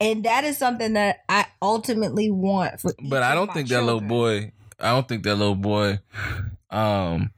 and 0.00 0.24
that 0.24 0.44
is 0.44 0.58
something 0.58 0.94
that 0.94 1.20
I 1.28 1.46
ultimately 1.60 2.30
want 2.30 2.80
for. 2.80 2.92
but 3.08 3.22
I 3.22 3.34
don't 3.34 3.52
think 3.52 3.68
that 3.68 3.82
little 3.82 4.00
boy. 4.00 4.52
I 4.80 4.90
don't 4.90 5.06
think 5.06 5.22
that 5.24 5.36
little 5.36 5.54
boy. 5.54 6.00
Um, 6.70 7.30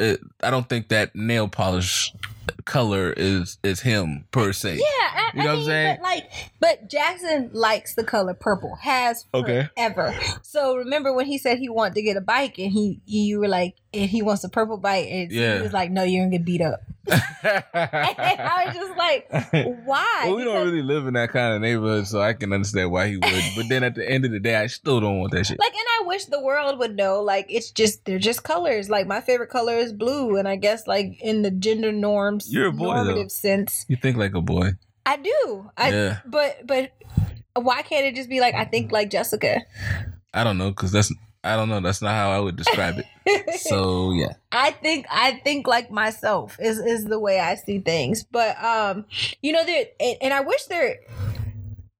it, 0.00 0.20
I 0.42 0.50
don't 0.50 0.68
think 0.68 0.88
that 0.88 1.14
nail 1.14 1.48
polish 1.48 2.12
color 2.64 3.12
is 3.16 3.58
is 3.62 3.80
him 3.80 4.26
per 4.30 4.52
se. 4.52 4.76
Yeah, 4.76 4.82
I, 4.84 5.30
You 5.34 5.42
know 5.44 5.50
what 5.50 5.58
I'm 5.60 5.64
saying? 5.64 5.96
But 5.96 6.02
like, 6.02 6.30
but 6.60 6.88
Jackson 6.90 7.50
likes 7.52 7.94
the 7.94 8.04
color 8.04 8.34
purple. 8.34 8.76
Has 8.82 9.26
Okay. 9.34 9.68
ever. 9.76 10.14
So 10.42 10.76
remember 10.76 11.12
when 11.12 11.26
he 11.26 11.38
said 11.38 11.58
he 11.58 11.68
wanted 11.68 11.94
to 11.94 12.02
get 12.02 12.16
a 12.16 12.20
bike, 12.20 12.58
and 12.58 12.70
he 12.72 13.00
you 13.06 13.38
were 13.40 13.48
like, 13.48 13.76
and 13.94 14.08
he 14.08 14.22
wants 14.22 14.44
a 14.44 14.48
purple 14.48 14.76
bike, 14.78 15.06
and 15.10 15.30
Yeah. 15.32 15.56
he 15.56 15.62
was 15.62 15.72
like, 15.72 15.90
no, 15.90 16.02
you're 16.02 16.24
gonna 16.24 16.36
get 16.38 16.44
beat 16.44 16.60
up. 16.60 16.80
I 17.44 18.64
was 18.66 18.74
just 18.76 18.96
like, 18.96 19.28
why? 19.84 20.22
Well, 20.24 20.36
we 20.36 20.44
don't 20.44 20.64
really 20.66 20.82
live 20.82 21.06
in 21.06 21.14
that 21.14 21.30
kind 21.30 21.54
of 21.54 21.60
neighborhood, 21.60 22.06
so 22.06 22.20
I 22.20 22.32
can 22.32 22.52
understand 22.52 22.90
why 22.92 23.08
he 23.08 23.16
would. 23.16 23.42
But 23.56 23.68
then 23.68 23.82
at 23.82 23.94
the 23.94 24.08
end 24.08 24.24
of 24.24 24.30
the 24.30 24.38
day, 24.40 24.54
I 24.56 24.66
still 24.68 25.00
don't 25.00 25.18
want 25.18 25.32
that 25.32 25.46
shit. 25.46 25.58
Like, 25.58 25.72
and 25.74 25.86
I 26.00 26.06
wish 26.06 26.26
the 26.26 26.40
world 26.40 26.78
would 26.78 26.96
know. 26.96 27.20
Like, 27.22 27.46
it's 27.48 27.70
just 27.70 28.04
they're 28.04 28.18
just 28.18 28.44
colors. 28.44 28.88
Like, 28.88 29.06
my 29.06 29.20
favorite 29.20 29.50
color 29.50 29.74
is 29.76 29.92
blue, 29.92 30.36
and 30.36 30.46
I 30.46 30.56
guess 30.56 30.86
like 30.86 31.20
in 31.20 31.42
the 31.42 31.50
gender 31.50 31.92
norms, 31.92 32.51
You're 32.52 32.68
a 32.68 32.72
boy, 32.72 33.04
though. 33.04 33.28
sense, 33.28 33.84
You 33.88 33.96
think 33.96 34.16
like 34.16 34.34
a 34.34 34.40
boy. 34.40 34.72
I 35.04 35.16
do. 35.16 35.70
I 35.76 35.90
yeah. 35.90 36.18
but 36.26 36.66
but 36.66 36.92
why 37.54 37.82
can't 37.82 38.06
it 38.06 38.14
just 38.14 38.28
be 38.28 38.40
like 38.40 38.54
I 38.54 38.64
think 38.64 38.92
like 38.92 39.10
Jessica? 39.10 39.62
I 40.34 40.44
don't 40.44 40.58
know, 40.58 40.70
because 40.70 40.92
that's, 40.92 41.12
I 41.44 41.56
don't 41.56 41.68
know. 41.68 41.80
That's 41.80 42.00
not 42.00 42.14
how 42.14 42.30
I 42.30 42.38
would 42.38 42.56
describe 42.56 42.98
it. 42.98 43.06
So, 43.60 44.12
yeah. 44.12 44.32
I 44.50 44.72
think 44.72 45.06
I 45.10 45.40
think 45.44 45.68
like 45.68 45.90
myself 45.90 46.56
is 46.60 46.78
is 46.78 47.04
the 47.04 47.18
way 47.18 47.38
I 47.38 47.54
see 47.54 47.78
things. 47.78 48.24
But 48.24 48.62
um, 48.62 49.04
you 49.40 49.52
know 49.52 49.64
there 49.64 49.86
and, 50.00 50.16
and 50.20 50.34
I 50.34 50.40
wish 50.40 50.64
there 50.64 50.98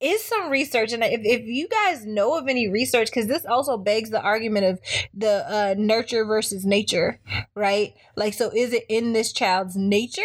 is 0.02 0.24
some 0.24 0.50
research 0.50 0.92
and 0.92 1.02
if, 1.04 1.20
if 1.24 1.46
you 1.46 1.68
guys 1.68 2.04
know 2.04 2.36
of 2.36 2.48
any 2.48 2.68
research 2.68 3.08
because 3.08 3.28
this 3.28 3.46
also 3.46 3.76
begs 3.76 4.10
the 4.10 4.20
argument 4.20 4.66
of 4.66 4.80
the 5.14 5.44
uh, 5.48 5.74
nurture 5.78 6.24
versus 6.24 6.64
nature 6.64 7.20
right? 7.54 7.94
Like 8.16 8.34
so 8.34 8.50
is 8.54 8.72
it 8.72 8.84
in 8.88 9.12
this 9.12 9.32
child's 9.32 9.76
nature 9.76 10.22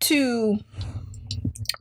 to 0.00 0.58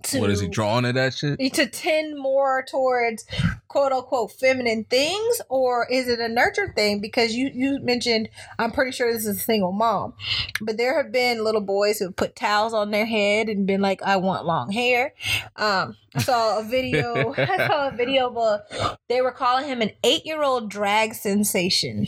to 0.05 0.19
What 0.19 0.29
is 0.29 0.39
he 0.39 0.47
drawing 0.47 0.85
at 0.85 0.95
that 0.95 1.13
shit? 1.13 1.39
to 1.53 1.65
tend 1.67 2.17
more 2.17 2.63
towards 2.67 3.25
quote 3.67 3.91
unquote 3.91 4.31
feminine 4.31 4.85
things 4.85 5.41
or 5.49 5.85
is 5.91 6.07
it 6.07 6.19
a 6.19 6.27
nurture 6.29 6.71
thing 6.75 6.99
because 7.01 7.33
you 7.35 7.49
you 7.53 7.79
mentioned 7.81 8.29
i'm 8.57 8.71
pretty 8.71 8.91
sure 8.91 9.11
this 9.11 9.25
is 9.25 9.37
a 9.37 9.39
single 9.39 9.71
mom 9.73 10.13
but 10.61 10.77
there 10.77 10.95
have 11.01 11.11
been 11.11 11.43
little 11.43 11.59
boys 11.61 11.99
who 11.99 12.05
have 12.05 12.15
put 12.15 12.35
towels 12.37 12.73
on 12.73 12.91
their 12.91 13.05
head 13.05 13.49
and 13.49 13.67
been 13.67 13.81
like 13.81 14.01
i 14.03 14.15
want 14.15 14.45
long 14.45 14.71
hair 14.71 15.13
um 15.57 15.95
i 16.15 16.21
saw 16.21 16.59
a 16.59 16.63
video 16.63 17.33
i 17.37 17.57
saw 17.67 17.89
a 17.89 17.91
video 17.91 18.27
of 18.29 18.37
a 18.37 18.97
they 19.09 19.21
were 19.21 19.31
calling 19.31 19.65
him 19.67 19.81
an 19.81 19.91
eight-year-old 20.05 20.69
drag 20.69 21.13
sensation 21.13 22.07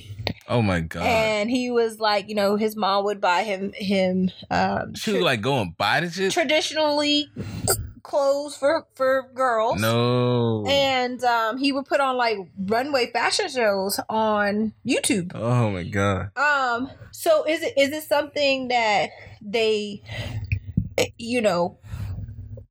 Oh 0.50 0.62
my 0.62 0.80
God. 0.80 1.04
and 1.04 1.50
he 1.50 1.70
was 1.72 2.00
like 2.00 2.30
you 2.30 2.36
know 2.36 2.56
his 2.56 2.78
mom 2.78 3.04
would 3.04 3.20
buy 3.20 3.44
him 3.44 3.74
him 3.74 4.32
um 4.50 4.96
she 4.96 5.12
was 5.12 5.22
like 5.22 5.42
going 5.42 5.76
buy 5.78 6.00
the 6.00 6.10
shit? 6.10 6.32
traditionally 6.32 7.30
clothes 8.08 8.56
for 8.56 8.88
for 8.96 9.30
girls 9.36 9.82
No. 9.82 10.66
and 10.68 11.22
um, 11.24 11.58
he 11.58 11.72
would 11.72 11.86
put 11.86 12.00
on 12.00 12.16
like 12.18 12.38
runway 12.58 13.12
fashion 13.12 13.50
shows 13.50 14.00
on 14.10 14.74
YouTube. 14.86 15.32
Oh 15.36 15.70
my 15.72 15.84
God. 15.84 16.32
Um, 16.38 16.90
so 17.12 17.44
is 17.44 17.62
it 17.62 17.74
is 17.78 17.90
it 17.92 18.04
something 18.04 18.70
that 18.70 19.10
they, 19.42 20.02
you 21.18 21.42
know, 21.42 21.78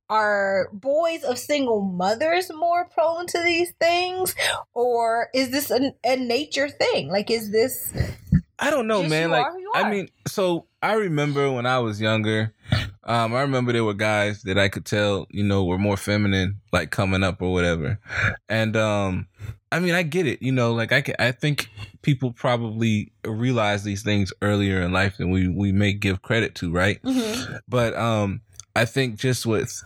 are 0.09 0.69
boys 0.73 1.23
of 1.23 1.37
single 1.37 1.81
mothers 1.81 2.51
more 2.53 2.85
prone 2.85 3.27
to 3.27 3.41
these 3.43 3.71
things, 3.79 4.35
or 4.73 5.29
is 5.33 5.51
this 5.51 5.69
a, 5.69 5.93
a 6.03 6.15
nature 6.15 6.69
thing? 6.69 7.09
Like, 7.09 7.29
is 7.29 7.51
this 7.51 7.93
I 8.59 8.69
don't 8.71 8.87
know, 8.87 9.01
Just 9.01 9.11
man. 9.11 9.29
Like, 9.29 9.45
are 9.45 9.51
who 9.51 9.59
you 9.59 9.71
I 9.75 9.89
mean, 9.91 10.09
so 10.27 10.65
I 10.81 10.93
remember 10.93 11.51
when 11.51 11.65
I 11.65 11.79
was 11.79 12.01
younger. 12.01 12.53
Um, 13.07 13.33
I 13.33 13.41
remember 13.41 13.71
there 13.71 13.83
were 13.85 13.93
guys 13.93 14.43
that 14.43 14.57
I 14.57 14.67
could 14.67 14.85
tell, 14.85 15.27
you 15.29 15.43
know, 15.43 15.63
were 15.63 15.77
more 15.77 15.97
feminine, 15.97 16.59
like 16.73 16.91
coming 16.91 17.23
up 17.23 17.41
or 17.41 17.53
whatever. 17.53 17.99
And 18.49 18.75
um, 18.75 19.27
I 19.71 19.79
mean, 19.79 19.93
I 19.95 20.03
get 20.03 20.27
it. 20.27 20.41
You 20.41 20.51
know, 20.51 20.73
like 20.73 20.91
I 20.91 21.01
can, 21.01 21.15
I 21.17 21.31
think 21.31 21.69
people 22.01 22.31
probably 22.33 23.11
realize 23.25 23.83
these 23.83 24.03
things 24.03 24.33
earlier 24.41 24.81
in 24.81 24.91
life 24.91 25.17
than 25.17 25.31
we 25.31 25.47
we 25.47 25.71
may 25.71 25.93
give 25.93 26.21
credit 26.21 26.55
to, 26.55 26.71
right? 26.71 26.99
But 27.67 27.95
um, 27.95 28.41
I 28.75 28.85
think 28.85 29.17
just 29.17 29.45
with 29.45 29.83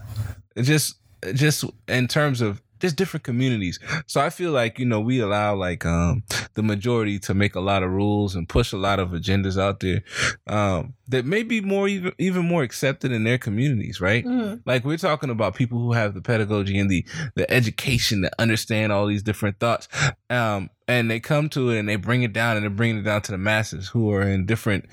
just 0.58 0.96
just 1.34 1.64
in 1.88 2.08
terms 2.08 2.42
of 2.42 2.62
just 2.82 2.96
different 2.98 3.24
communities. 3.24 3.80
So 4.08 4.20
I 4.20 4.30
feel 4.30 4.52
like 4.52 4.80
you 4.80 4.86
know 4.86 5.00
we 5.00 5.20
allow 5.20 5.56
like 5.56 5.86
um 5.86 6.24
the 6.56 6.64
majority 6.64 7.20
to 7.20 7.34
make 7.34 7.56
a 7.56 7.62
lot 7.62 7.84
of 7.84 7.92
rules 7.92 8.36
and 8.36 8.50
push 8.50 8.74
a 8.74 8.78
lot 8.78 9.00
of 9.00 9.10
agendas 9.12 9.58
out 9.60 9.80
there 9.80 10.02
um 10.48 10.94
that 11.08 11.26
may 11.26 11.44
be 11.44 11.62
more 11.62 11.88
even 11.88 12.12
even 12.18 12.46
more 12.46 12.64
accepted 12.64 13.12
in 13.12 13.24
their 13.24 13.38
communities, 13.38 14.02
right? 14.02 14.26
Mhm. 14.26 14.62
Like 14.66 14.84
we're 14.86 14.98
talking 14.98 15.30
about 15.30 15.56
people 15.56 15.80
who 15.80 15.94
have 15.94 16.14
the 16.14 16.22
pedagogy 16.22 16.78
and 16.80 16.90
the 16.90 17.06
the 17.36 17.50
education 17.52 18.22
to 18.24 18.32
understand 18.40 18.92
all 18.92 19.06
these 19.08 19.24
different 19.24 19.60
thoughts. 19.60 19.88
Um 20.30 20.70
and 20.88 21.10
they 21.10 21.20
come 21.20 21.50
to 21.50 21.70
it 21.70 21.80
and 21.80 21.88
they 21.88 21.96
bring 21.96 22.24
it 22.24 22.34
down 22.34 22.58
and 22.58 22.66
they 22.66 22.70
bring 22.70 22.98
it 22.98 23.04
down 23.04 23.22
to 23.24 23.32
the 23.32 23.38
masses 23.38 23.88
who 23.88 24.12
are 24.12 24.22
in 24.22 24.46
different 24.46 24.86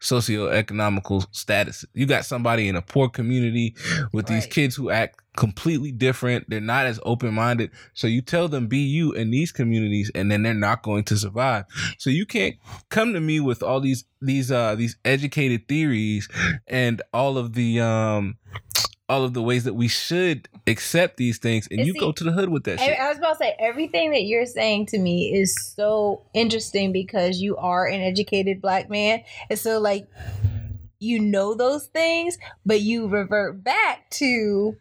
socioeconomical 0.00 1.26
status. 1.32 1.84
You 1.94 2.06
got 2.06 2.24
somebody 2.24 2.68
in 2.68 2.76
a 2.76 2.82
poor 2.82 3.08
community 3.08 3.74
with 4.12 4.26
these 4.26 4.46
kids 4.46 4.74
who 4.74 4.90
act 4.90 5.20
completely 5.36 5.90
different. 5.92 6.48
They're 6.48 6.60
not 6.60 6.86
as 6.86 7.00
open 7.04 7.34
minded. 7.34 7.70
So 7.94 8.06
you 8.06 8.22
tell 8.22 8.48
them 8.48 8.66
be 8.66 8.78
you 8.78 9.12
in 9.12 9.30
these 9.30 9.52
communities 9.52 10.10
and 10.14 10.30
then 10.30 10.42
they're 10.42 10.54
not 10.54 10.82
going 10.82 11.04
to 11.04 11.16
survive. 11.16 11.64
So 11.98 12.10
you 12.10 12.26
can't 12.26 12.56
come 12.88 13.12
to 13.14 13.20
me 13.20 13.40
with 13.40 13.62
all 13.62 13.80
these 13.80 14.04
these 14.20 14.50
uh 14.50 14.74
these 14.74 14.96
educated 15.04 15.68
theories 15.68 16.28
and 16.66 17.02
all 17.12 17.36
of 17.36 17.52
the 17.52 17.80
um 17.80 18.38
all 19.08 19.22
of 19.24 19.34
the 19.34 19.42
ways 19.42 19.64
that 19.64 19.74
we 19.74 19.88
should 19.88 20.48
accept 20.66 21.18
these 21.18 21.38
things 21.38 21.68
and 21.70 21.80
And 21.80 21.86
you 21.86 21.92
see, 21.92 21.98
go 21.98 22.12
to 22.12 22.24
the 22.24 22.32
hood 22.32 22.48
with 22.48 22.64
that 22.64 22.80
shit. 22.80 22.98
I 22.98 23.08
was 23.08 23.18
about 23.18 23.32
to 23.32 23.38
say 23.38 23.56
everything 23.58 24.12
that 24.12 24.22
you're 24.22 24.46
saying 24.46 24.86
to 24.86 24.98
me 24.98 25.34
is 25.34 25.54
so 25.74 26.22
interesting 26.32 26.92
because 26.92 27.40
you 27.40 27.56
are 27.56 27.86
an 27.86 28.00
educated 28.00 28.62
black 28.62 28.88
man, 28.88 29.22
and 29.50 29.58
so 29.58 29.78
like 29.78 30.06
you 31.04 31.20
know 31.20 31.54
those 31.54 31.86
things, 31.86 32.38
but 32.64 32.80
you 32.80 33.08
revert 33.08 33.62
back 33.62 34.10
to 34.10 34.76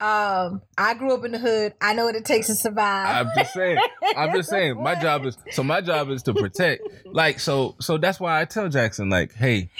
um 0.00 0.60
I 0.76 0.94
grew 0.94 1.14
up 1.14 1.24
in 1.24 1.32
the 1.32 1.38
hood. 1.38 1.74
I 1.80 1.94
know 1.94 2.04
what 2.04 2.16
it 2.16 2.24
takes 2.24 2.48
to 2.48 2.54
survive. 2.54 3.26
I'm 3.26 3.32
just 3.36 3.54
saying. 3.54 3.78
I'm 4.16 4.32
just 4.34 4.50
saying. 4.50 4.82
My 4.82 4.94
job 5.00 5.24
is 5.24 5.36
so. 5.52 5.62
My 5.62 5.80
job 5.80 6.10
is 6.10 6.22
to 6.24 6.34
protect. 6.34 6.82
Like 7.06 7.40
so. 7.40 7.76
So 7.80 7.98
that's 7.98 8.20
why 8.20 8.40
I 8.40 8.44
tell 8.44 8.68
Jackson, 8.68 9.08
like, 9.08 9.32
hey, 9.34 9.70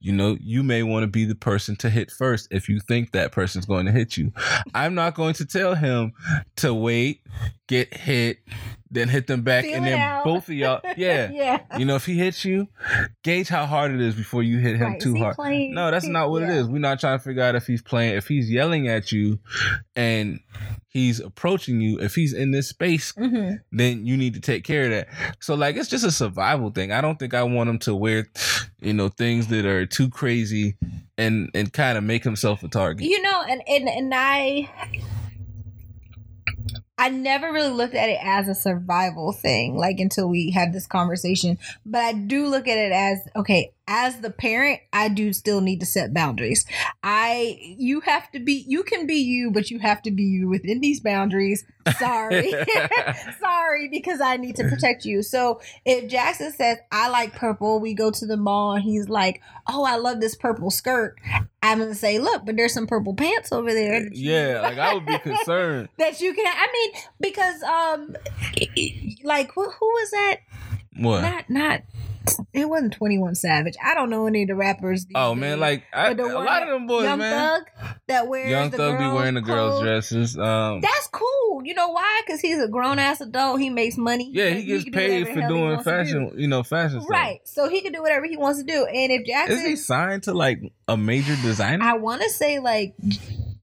you 0.00 0.12
know, 0.12 0.36
you 0.40 0.62
may 0.62 0.82
want 0.82 1.04
to 1.04 1.06
be 1.06 1.24
the 1.24 1.34
person 1.34 1.76
to 1.76 1.90
hit 1.90 2.10
first 2.10 2.48
if 2.50 2.68
you 2.68 2.80
think 2.80 3.12
that 3.12 3.32
person's 3.32 3.66
going 3.66 3.86
to 3.86 3.92
hit 3.92 4.16
you. 4.16 4.32
I'm 4.74 4.94
not 4.94 5.14
going 5.14 5.34
to 5.34 5.46
tell 5.46 5.74
him 5.74 6.12
to 6.56 6.74
wait, 6.74 7.22
get 7.68 7.94
hit, 7.94 8.38
then 8.90 9.08
hit 9.08 9.26
them 9.26 9.42
back, 9.42 9.64
Feel 9.64 9.74
and 9.76 9.86
then 9.86 9.98
out. 10.00 10.24
both 10.24 10.48
of 10.48 10.54
y'all, 10.54 10.80
yeah. 10.96 11.30
yeah. 11.30 11.60
You 11.78 11.84
know, 11.84 11.96
if 11.96 12.06
he 12.06 12.14
hits 12.16 12.44
you, 12.44 12.68
gauge 13.22 13.48
how 13.48 13.66
hard 13.66 13.90
it 13.92 14.00
is 14.00 14.14
before 14.14 14.42
you 14.42 14.58
hit 14.58 14.76
him 14.76 14.92
Right. 14.92 15.00
Too 15.00 15.16
hard. 15.16 15.34
playing- 15.36 15.74
No, 15.74 15.90
that's 15.90 16.06
not 16.06 16.30
what 16.30 16.42
it 16.42 16.46
Yeah. 16.48 16.54
is. 16.60 16.66
We're 16.68 16.78
not 16.78 17.00
trying 17.00 17.18
to 17.18 17.22
figure 17.24 17.42
out 17.42 17.54
if 17.54 17.66
he's 17.66 17.82
playing. 17.82 18.16
If 18.16 18.28
he's 18.28 18.50
yelling 18.50 18.88
at 18.88 19.12
you 19.12 19.38
and 19.96 20.40
he's 20.88 21.20
approaching 21.20 21.80
you, 21.80 21.98
if 22.00 22.14
he's 22.14 22.32
in 22.32 22.50
this 22.50 22.68
space, 22.68 23.12
Mhm. 23.12 23.60
then 23.70 24.06
you 24.06 24.16
need 24.16 24.34
to 24.34 24.40
take 24.40 24.64
care 24.64 24.84
of 24.84 24.90
that. 24.90 25.08
So 25.40 25.54
like 25.54 25.76
it's 25.76 25.88
just 25.88 26.04
a 26.04 26.10
survival 26.10 26.70
thing. 26.70 26.92
I 26.92 27.00
don't 27.00 27.18
think 27.18 27.34
I 27.34 27.42
want 27.42 27.68
him 27.68 27.78
to 27.80 27.94
wear, 27.94 28.26
you 28.80 28.94
know, 28.94 29.08
things 29.08 29.48
that 29.48 29.66
are 29.66 29.84
too 29.86 30.08
crazy 30.08 30.76
and 31.18 31.50
and 31.54 31.72
kind 31.72 31.98
of 31.98 32.04
make 32.04 32.24
himself 32.24 32.62
a 32.62 32.68
target. 32.68 33.04
You 33.06 33.20
know, 33.22 33.42
and 33.48 33.60
and 33.68 33.88
and 33.88 34.12
I 34.14 34.70
I 36.98 37.10
never 37.10 37.52
really 37.52 37.72
looked 37.72 37.94
at 37.94 38.08
it 38.08 38.18
as 38.20 38.48
a 38.48 38.54
survival 38.54 39.32
thing, 39.32 39.76
like 39.76 40.00
until 40.00 40.28
we 40.28 40.50
had 40.50 40.72
this 40.72 40.86
conversation. 40.86 41.56
But 41.86 42.02
I 42.02 42.12
do 42.12 42.48
look 42.48 42.66
at 42.66 42.76
it 42.76 42.90
as 42.90 43.18
okay, 43.36 43.72
as 43.88 44.20
the 44.20 44.30
parent, 44.30 44.80
I 44.92 45.08
do 45.08 45.32
still 45.32 45.62
need 45.62 45.80
to 45.80 45.86
set 45.86 46.12
boundaries. 46.12 46.66
I 47.02 47.58
you 47.60 48.00
have 48.00 48.30
to 48.32 48.38
be 48.38 48.64
you 48.68 48.84
can 48.84 49.06
be 49.06 49.14
you, 49.14 49.50
but 49.50 49.70
you 49.70 49.78
have 49.78 50.02
to 50.02 50.10
be 50.10 50.24
you 50.24 50.48
within 50.48 50.80
these 50.80 51.00
boundaries. 51.00 51.64
Sorry. 51.98 52.52
Sorry, 53.40 53.88
because 53.88 54.20
I 54.20 54.36
need 54.36 54.56
to 54.56 54.68
protect 54.68 55.06
you. 55.06 55.22
So 55.22 55.62
if 55.86 56.08
Jackson 56.08 56.52
says, 56.52 56.78
I 56.92 57.08
like 57.08 57.34
purple, 57.34 57.80
we 57.80 57.94
go 57.94 58.10
to 58.10 58.26
the 58.26 58.36
mall 58.36 58.74
and 58.74 58.84
he's 58.84 59.08
like, 59.08 59.40
Oh, 59.66 59.84
I 59.84 59.96
love 59.96 60.20
this 60.20 60.34
purple 60.34 60.70
skirt. 60.70 61.16
I'm 61.62 61.78
gonna 61.78 61.94
say, 61.94 62.18
look, 62.18 62.44
but 62.44 62.56
there's 62.56 62.74
some 62.74 62.86
purple 62.86 63.14
pants 63.14 63.52
over 63.52 63.72
there. 63.72 64.06
yeah, 64.12 64.60
like 64.62 64.78
I 64.78 64.94
would 64.94 65.06
be 65.06 65.18
concerned. 65.18 65.88
that 65.98 66.20
you 66.20 66.34
can. 66.34 66.46
I 66.46 66.68
mean, 66.72 67.02
because 67.20 67.62
um, 67.62 68.16
like 69.24 69.50
who, 69.52 69.68
who 69.70 69.86
was 69.86 70.10
that? 70.10 70.36
What? 70.98 71.22
Not 71.22 71.50
not. 71.50 71.82
It 72.52 72.68
wasn't 72.68 72.92
Twenty 72.92 73.18
One 73.18 73.34
Savage. 73.34 73.74
I 73.84 73.94
don't 73.94 74.10
know 74.10 74.26
any 74.26 74.42
of 74.42 74.48
the 74.48 74.54
rappers. 74.56 75.06
Oh 75.14 75.34
man, 75.34 75.52
days. 75.52 75.60
like 75.60 75.84
I, 75.92 76.08
a 76.08 76.14
But 76.14 76.28
the 76.28 76.34
one 76.34 76.44
lot 76.46 76.62
of 76.62 76.68
them 76.68 76.86
boys, 76.86 77.04
Young 77.04 77.18
man. 77.18 77.60
Thug 77.60 77.88
that 78.08 78.28
wears 78.28 78.50
Young 78.50 78.70
the 78.70 78.76
Thug 78.76 78.98
be 78.98 79.06
wearing 79.06 79.34
the 79.34 79.40
girls' 79.40 79.74
clothes. 79.80 79.82
dresses. 79.82 80.38
Um, 80.38 80.80
That's 80.80 81.06
cool. 81.08 81.62
You 81.64 81.74
know 81.74 81.88
why? 81.88 82.22
Because 82.24 82.40
he's 82.40 82.60
a 82.62 82.68
grown 82.68 82.98
ass 82.98 83.20
adult. 83.20 83.60
He 83.60 83.70
makes 83.70 83.96
money. 83.96 84.30
yeah, 84.32 84.50
he 84.50 84.64
gets 84.64 84.84
can 84.84 84.92
do 84.92 84.98
paid 84.98 85.26
for 85.26 85.40
he 85.40 85.48
doing 85.48 85.70
to 85.70 85.76
do. 85.76 85.82
fashion, 85.82 86.32
you 86.36 86.48
know, 86.48 86.62
fashion 86.62 87.00
stuff. 87.00 87.10
Right. 87.10 87.40
So 87.44 87.68
he 87.68 87.80
can 87.80 87.92
do 87.92 88.00
whatever 88.02 88.26
he 88.26 88.36
wants 88.36 88.60
to 88.60 88.64
do. 88.64 88.84
And 88.86 89.12
if 89.12 89.26
Jackson, 89.26 89.58
Is 89.58 89.64
he 89.64 89.76
signed 89.76 90.22
to 90.24 90.34
like 90.34 90.60
a 90.86 90.96
major 90.96 91.34
designer? 91.42 91.84
I 91.84 91.94
want 91.94 92.22
to 92.22 92.30
say 92.30 92.58
like 92.60 92.94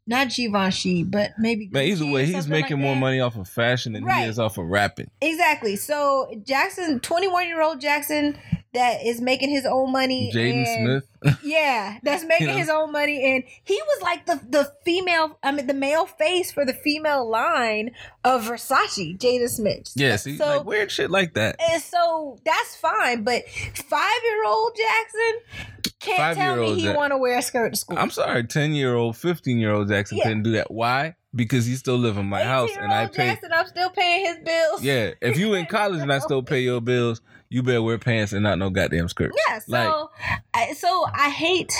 not 0.08 0.30
Givenchy, 0.30 1.04
but 1.04 1.32
maybe. 1.40 1.68
Man, 1.72 1.84
either 1.86 2.06
way, 2.06 2.26
he's 2.26 2.48
making 2.48 2.78
like 2.78 2.86
more 2.86 2.96
money 2.96 3.20
off 3.20 3.36
of 3.38 3.48
fashion 3.50 3.94
than 3.94 4.04
Right. 4.06 4.24
he 4.24 4.30
is 4.30 4.38
off 4.40 4.58
of 4.58 4.66
rapping. 4.66 5.10
Exactly. 5.22 5.76
So 5.76 6.30
Jackson, 6.44 7.00
twenty 7.00 7.28
one 7.28 7.48
year 7.48 7.62
old 7.62 7.82
Jackson, 7.82 8.38
that 8.76 9.04
is 9.06 9.20
making 9.20 9.50
his 9.50 9.66
own 9.66 9.92
money. 9.92 10.32
Jaden 10.34 10.66
Smith. 10.82 11.04
Yeah, 11.44 11.98
that's 12.04 12.24
making 12.24 12.48
You 12.50 12.54
know? 12.54 12.60
his 12.60 12.70
own 12.70 12.92
money, 12.92 13.34
and 13.34 13.44
he 13.64 13.74
was 13.74 14.04
like 14.04 14.28
the 14.28 14.40
the 14.48 14.72
female, 14.86 15.40
I 15.42 15.52
mean 15.52 15.66
the 15.66 15.74
male 15.74 16.06
face 16.06 16.52
for 16.52 16.66
the 16.66 16.74
female 16.74 17.28
line 17.28 17.92
of 18.24 18.44
Versace, 18.44 19.18
Jada 19.18 19.50
Smith. 19.50 19.92
Yeah, 19.96 20.18
see, 20.18 20.38
so 20.38 20.46
like 20.58 20.66
weird 20.66 20.92
shit 20.92 21.10
like 21.10 21.34
that. 21.34 21.56
and 21.68 21.82
so 21.82 22.38
that's 22.46 22.76
fine, 22.76 23.24
but 23.24 23.42
five 23.50 24.20
year 24.24 24.46
old 24.46 24.78
Jackson 24.78 25.92
can't 26.00 26.38
tell 26.38 26.56
me 26.58 26.62
Five-year-old 26.62 26.78
he 26.78 26.90
want 26.90 27.12
to 27.12 27.18
wear 27.18 27.40
a 27.40 27.42
skirt 27.42 27.72
to 27.72 27.76
school. 27.76 27.98
I'm 27.98 28.12
sorry, 28.12 28.44
ten 28.46 28.74
year 28.74 28.94
old, 28.94 29.18
fifteen 29.18 29.58
year 29.58 29.72
old 29.72 29.88
Jackson 29.88 30.18
Yeah. 30.20 30.26
couldn't 30.26 30.44
do 30.44 30.52
that. 30.52 30.70
Why? 30.70 31.16
Because 31.34 31.66
he 31.66 31.76
still 31.76 31.98
live 31.98 32.18
in 32.18 32.28
my 32.28 32.44
house, 32.44 32.70
and 32.80 32.94
I 32.94 33.08
pay. 33.08 33.28
Jackson, 33.30 33.52
I'm 33.52 33.66
still 33.68 33.90
paying 33.90 34.26
his 34.26 34.38
bills. 34.46 34.84
Yeah, 34.84 35.12
if 35.22 35.38
you 35.40 35.56
in 35.56 35.66
college 35.78 36.02
and 36.02 36.14
I 36.14 36.20
still 36.20 36.44
pay 36.44 36.62
your 36.62 36.82
bills, 36.82 37.20
you 37.50 37.64
better 37.64 37.82
wear 37.82 37.98
pants 37.98 38.34
and 38.34 38.44
not 38.44 38.58
no 38.58 38.70
goddamn 38.70 39.08
skirt. 39.10 39.32
Yeah, 39.50 39.60
so 39.60 39.72
Like- 39.72 40.40
I, 40.54 40.74
so 40.74 41.06
I 41.14 41.30
hate 41.30 41.74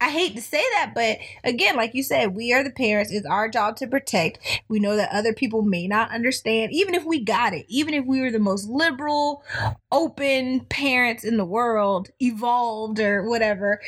I 0.00 0.10
hate 0.10 0.36
to 0.36 0.40
say 0.40 0.62
that, 0.74 0.92
but 0.94 1.18
again, 1.42 1.74
like 1.74 1.92
you 1.92 2.04
said, 2.04 2.32
we 2.36 2.52
are 2.52 2.62
the 2.62 2.70
parents. 2.70 3.10
It's 3.10 3.26
our 3.26 3.48
job 3.48 3.74
to 3.78 3.88
protect. 3.88 4.38
We 4.68 4.78
know 4.78 4.94
that 4.94 5.10
other 5.12 5.32
people 5.34 5.62
may 5.62 5.88
not 5.88 6.12
understand, 6.12 6.70
even 6.72 6.94
if 6.94 7.04
we 7.04 7.18
got 7.18 7.52
it, 7.52 7.66
even 7.68 7.94
if 7.94 8.04
we 8.06 8.20
were 8.20 8.30
the 8.30 8.38
most 8.38 8.68
liberal, 8.68 9.42
open 9.90 10.60
parents 10.66 11.24
in 11.24 11.36
the 11.36 11.44
world, 11.44 12.10
evolved 12.20 13.00
or 13.00 13.28
whatever, 13.28 13.80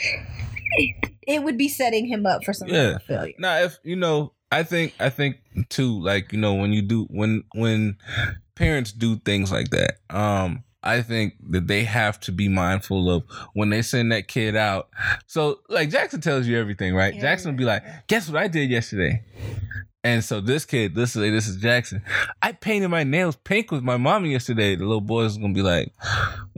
it 1.29 1.45
would 1.45 1.57
be 1.57 1.69
setting 1.69 2.07
him 2.07 2.27
up 2.27 2.43
for 2.45 2.53
some 2.53 2.67
Yeah. 2.69 2.99
failure. 2.99 3.35
Now, 3.39 3.59
if 3.61 3.79
you 3.85 3.95
know, 3.95 4.33
I 4.51 4.65
think, 4.65 4.95
I 4.99 5.11
think 5.11 5.37
too, 5.69 6.01
like 6.03 6.33
you 6.33 6.39
know, 6.41 6.55
when 6.55 6.73
you 6.73 6.83
do, 6.83 7.05
when 7.11 7.45
when 7.55 7.97
parents 8.57 8.91
do 8.91 9.17
things 9.17 9.53
like 9.53 9.71
that, 9.71 9.99
um, 10.11 10.65
I 10.83 11.03
think 11.03 11.35
that 11.51 11.67
they 11.67 11.85
have 11.85 12.19
to 12.21 12.33
be 12.33 12.49
mindful 12.49 13.11
of 13.11 13.25
when 13.53 13.71
they 13.71 13.83
send 13.83 14.13
that 14.13 14.29
kid 14.29 14.57
out. 14.57 14.89
So, 15.27 15.61
like 15.69 15.91
Jackson 15.91 16.21
tells 16.21 16.47
you 16.47 16.59
everything, 16.59 16.95
right? 16.95 17.15
Yeah. 17.15 17.21
Jackson 17.21 17.53
will 17.53 17.59
be 17.59 17.65
like, 17.65 17.85
"Guess 18.07 18.29
what 18.29 18.43
I 18.43 18.49
did 18.49 18.71
yesterday." 18.71 19.23
And 20.03 20.25
so 20.25 20.41
this 20.41 20.65
kid, 20.65 20.95
this 20.95 21.15
is 21.15 21.23
this 21.23 21.47
is 21.47 21.57
Jackson. 21.57 22.03
I 22.41 22.53
painted 22.53 22.89
my 22.89 23.05
nails 23.05 23.37
pink 23.37 23.71
with 23.71 23.83
my 23.83 23.99
mommy 23.99 24.33
yesterday. 24.33 24.75
The 24.75 24.85
little 24.85 25.03
boy's 25.03 25.37
gonna 25.37 25.53
be 25.53 25.63
like, 25.63 25.93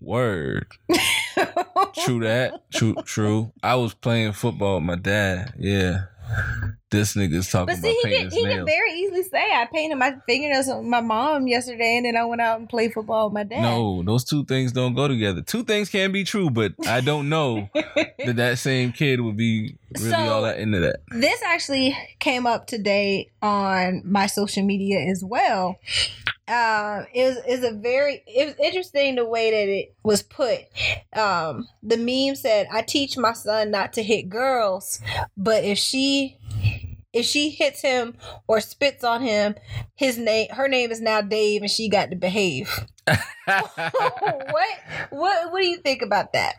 "Word, 0.00 0.66
true 2.04 2.20
that, 2.20 2.70
true, 2.72 2.94
true." 3.04 3.52
I 3.62 3.74
was 3.74 3.94
playing 3.94 4.32
football 4.32 4.76
with 4.76 4.84
my 4.84 4.94
dad. 4.94 5.54
Yeah, 5.58 6.04
this 6.92 7.14
nigga's 7.16 7.50
talking 7.50 7.74
But 7.74 7.82
see, 7.82 7.90
about 7.90 8.10
he 8.12 8.18
can 8.18 8.30
he 8.30 8.42
can 8.44 8.64
very 8.64 8.92
easily 8.92 9.24
say, 9.24 9.42
"I 9.52 9.66
painted 9.72 9.96
my 9.96 10.14
fingernails 10.26 10.68
with 10.68 10.84
my 10.86 11.00
mom 11.00 11.48
yesterday, 11.48 11.96
and 11.96 12.06
then 12.06 12.16
I 12.16 12.24
went 12.24 12.40
out 12.40 12.60
and 12.60 12.68
played 12.68 12.92
football 12.92 13.26
with 13.28 13.34
my 13.34 13.42
dad." 13.42 13.62
No, 13.62 14.04
those 14.04 14.22
two 14.24 14.44
things 14.44 14.70
don't 14.70 14.94
go 14.94 15.08
together. 15.08 15.42
Two 15.42 15.64
things 15.64 15.88
can 15.88 16.12
be 16.12 16.22
true, 16.22 16.50
but 16.50 16.72
I 16.86 17.00
don't 17.00 17.28
know 17.28 17.68
that 17.74 18.36
that 18.36 18.58
same 18.58 18.92
kid 18.92 19.20
would 19.20 19.36
be 19.36 19.76
really 19.98 20.10
So- 20.10 20.16
all 20.16 20.42
that 20.42 20.58
into 20.58 20.78
that. 20.80 21.00
this 21.10 21.42
actually 21.42 21.96
came 22.20 22.46
up 22.46 22.66
today 22.68 23.28
on 23.42 24.02
my 24.04 24.26
social 24.26 24.62
media 24.64 25.00
as 25.10 25.24
well. 25.24 25.78
Uh, 26.48 27.04
it 27.14 27.24
was 27.24 27.36
is 27.46 27.64
a 27.64 27.72
very 27.72 28.22
it 28.26 28.46
was 28.46 28.54
interesting 28.66 29.14
the 29.14 29.24
way 29.24 29.50
that 29.52 29.68
it 29.72 29.94
was 30.02 30.22
put. 30.22 30.58
Um, 31.14 31.68
the 31.82 31.96
meme 31.96 32.34
said, 32.34 32.66
"I 32.72 32.82
teach 32.82 33.16
my 33.16 33.32
son 33.32 33.70
not 33.70 33.92
to 33.94 34.02
hit 34.02 34.28
girls, 34.28 35.00
but 35.36 35.64
if 35.64 35.78
she." 35.78 36.36
If 37.12 37.26
she 37.26 37.50
hits 37.50 37.82
him 37.82 38.14
or 38.48 38.60
spits 38.60 39.04
on 39.04 39.22
him, 39.22 39.54
his 39.94 40.16
name 40.18 40.48
her 40.50 40.68
name 40.68 40.90
is 40.90 41.00
now 41.00 41.20
Dave 41.20 41.62
and 41.62 41.70
she 41.70 41.88
got 41.88 42.10
to 42.10 42.16
behave. 42.16 42.86
what 43.06 44.78
what 45.10 45.52
what 45.52 45.60
do 45.60 45.66
you 45.66 45.78
think 45.78 46.02
about 46.02 46.32
that? 46.32 46.54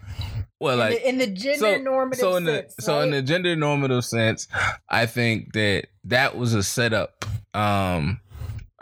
well, 0.59 0.73
In 0.73 0.79
like 0.79 0.93
the, 0.95 1.09
in 1.09 1.17
the 1.17 1.27
gender 1.27 1.57
so, 1.59 1.77
normative 1.77 2.19
so 2.19 2.35
in 2.35 2.45
sense. 2.45 2.75
the 2.75 2.81
so 2.81 3.01
in 3.01 3.11
the 3.11 3.21
gender 3.21 3.55
normative 3.55 4.05
sense, 4.05 4.47
I 4.89 5.05
think 5.05 5.53
that 5.53 5.87
that 6.05 6.37
was 6.37 6.53
a 6.53 6.63
setup. 6.63 7.25
Um, 7.53 8.19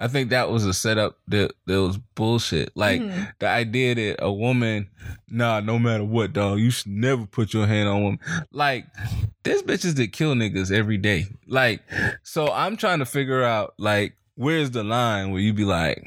I 0.01 0.07
think 0.07 0.31
that 0.31 0.49
was 0.49 0.65
a 0.65 0.73
setup 0.73 1.19
that 1.27 1.51
that 1.67 1.79
was 1.81 1.97
bullshit. 2.15 2.75
Like 2.75 3.01
Mhm. 3.01 3.31
the 3.39 3.47
idea 3.47 3.93
that 3.95 4.15
a 4.25 4.31
woman, 4.33 4.89
nah, 5.29 5.59
no 5.59 5.77
matter 5.77 6.03
what, 6.03 6.33
dog, 6.33 6.59
you 6.59 6.71
should 6.71 6.91
never 6.91 7.25
put 7.27 7.53
your 7.53 7.67
hand 7.67 7.87
on 7.87 8.03
women. 8.03 8.19
Like 8.51 8.87
there's 9.43 9.61
bitches 9.61 9.95
that 9.97 10.11
kill 10.11 10.33
niggas 10.33 10.71
every 10.71 10.97
day. 10.97 11.27
Like, 11.47 11.81
so 12.23 12.51
I'm 12.51 12.77
trying 12.77 12.99
to 12.99 13.05
figure 13.05 13.43
out 13.43 13.75
like 13.77 14.15
where's 14.35 14.71
the 14.71 14.83
line 14.83 15.29
where 15.31 15.41
you 15.41 15.53
be 15.53 15.65
like, 15.65 16.03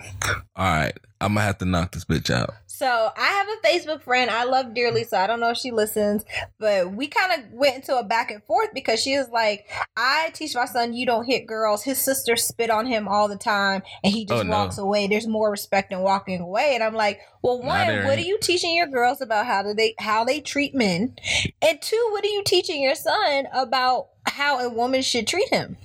all 0.56 0.64
right, 0.66 0.98
I'm 1.20 1.34
gonna 1.34 1.46
have 1.46 1.58
to 1.58 1.64
knock 1.64 1.92
this 1.92 2.04
bitch 2.04 2.30
out. 2.34 2.50
So 2.84 3.10
I 3.16 3.26
have 3.28 3.46
a 3.48 3.66
Facebook 3.66 4.02
friend 4.02 4.30
I 4.30 4.44
love 4.44 4.74
dearly, 4.74 5.04
so 5.04 5.16
I 5.16 5.26
don't 5.26 5.40
know 5.40 5.48
if 5.52 5.56
she 5.56 5.70
listens, 5.70 6.22
but 6.58 6.92
we 6.92 7.06
kind 7.06 7.32
of 7.32 7.50
went 7.52 7.76
into 7.76 7.96
a 7.98 8.04
back 8.04 8.30
and 8.30 8.44
forth 8.44 8.74
because 8.74 9.00
she 9.00 9.16
was 9.16 9.30
like, 9.30 9.66
I 9.96 10.28
teach 10.34 10.54
my 10.54 10.66
son 10.66 10.92
you 10.92 11.06
don't 11.06 11.24
hit 11.24 11.46
girls. 11.46 11.82
His 11.82 11.96
sister 11.98 12.36
spit 12.36 12.68
on 12.68 12.84
him 12.84 13.08
all 13.08 13.26
the 13.26 13.38
time 13.38 13.82
and 14.02 14.12
he 14.12 14.26
just 14.26 14.40
Oh, 14.40 14.46
no. 14.46 14.50
walks 14.50 14.76
away. 14.76 15.06
There's 15.06 15.26
more 15.26 15.50
respect 15.50 15.94
in 15.94 16.00
walking 16.00 16.42
away. 16.42 16.72
And 16.74 16.84
I'm 16.84 16.92
like, 16.92 17.20
well, 17.40 17.58
one, 17.62 18.04
what 18.04 18.18
are 18.18 18.22
you 18.22 18.38
teaching 18.38 18.74
your 18.74 18.86
girls 18.88 19.22
about 19.22 19.46
how 19.46 19.62
do 19.62 19.72
they 19.72 19.94
how 19.98 20.24
they 20.24 20.40
treat 20.42 20.74
men? 20.74 21.16
And 21.62 21.80
two, 21.80 22.08
what 22.12 22.22
are 22.22 22.28
you 22.28 22.42
teaching 22.44 22.82
your 22.82 22.96
son 22.96 23.46
about 23.54 24.08
how 24.26 24.58
a 24.58 24.68
woman 24.68 25.00
should 25.00 25.26
treat 25.26 25.48
him? 25.48 25.78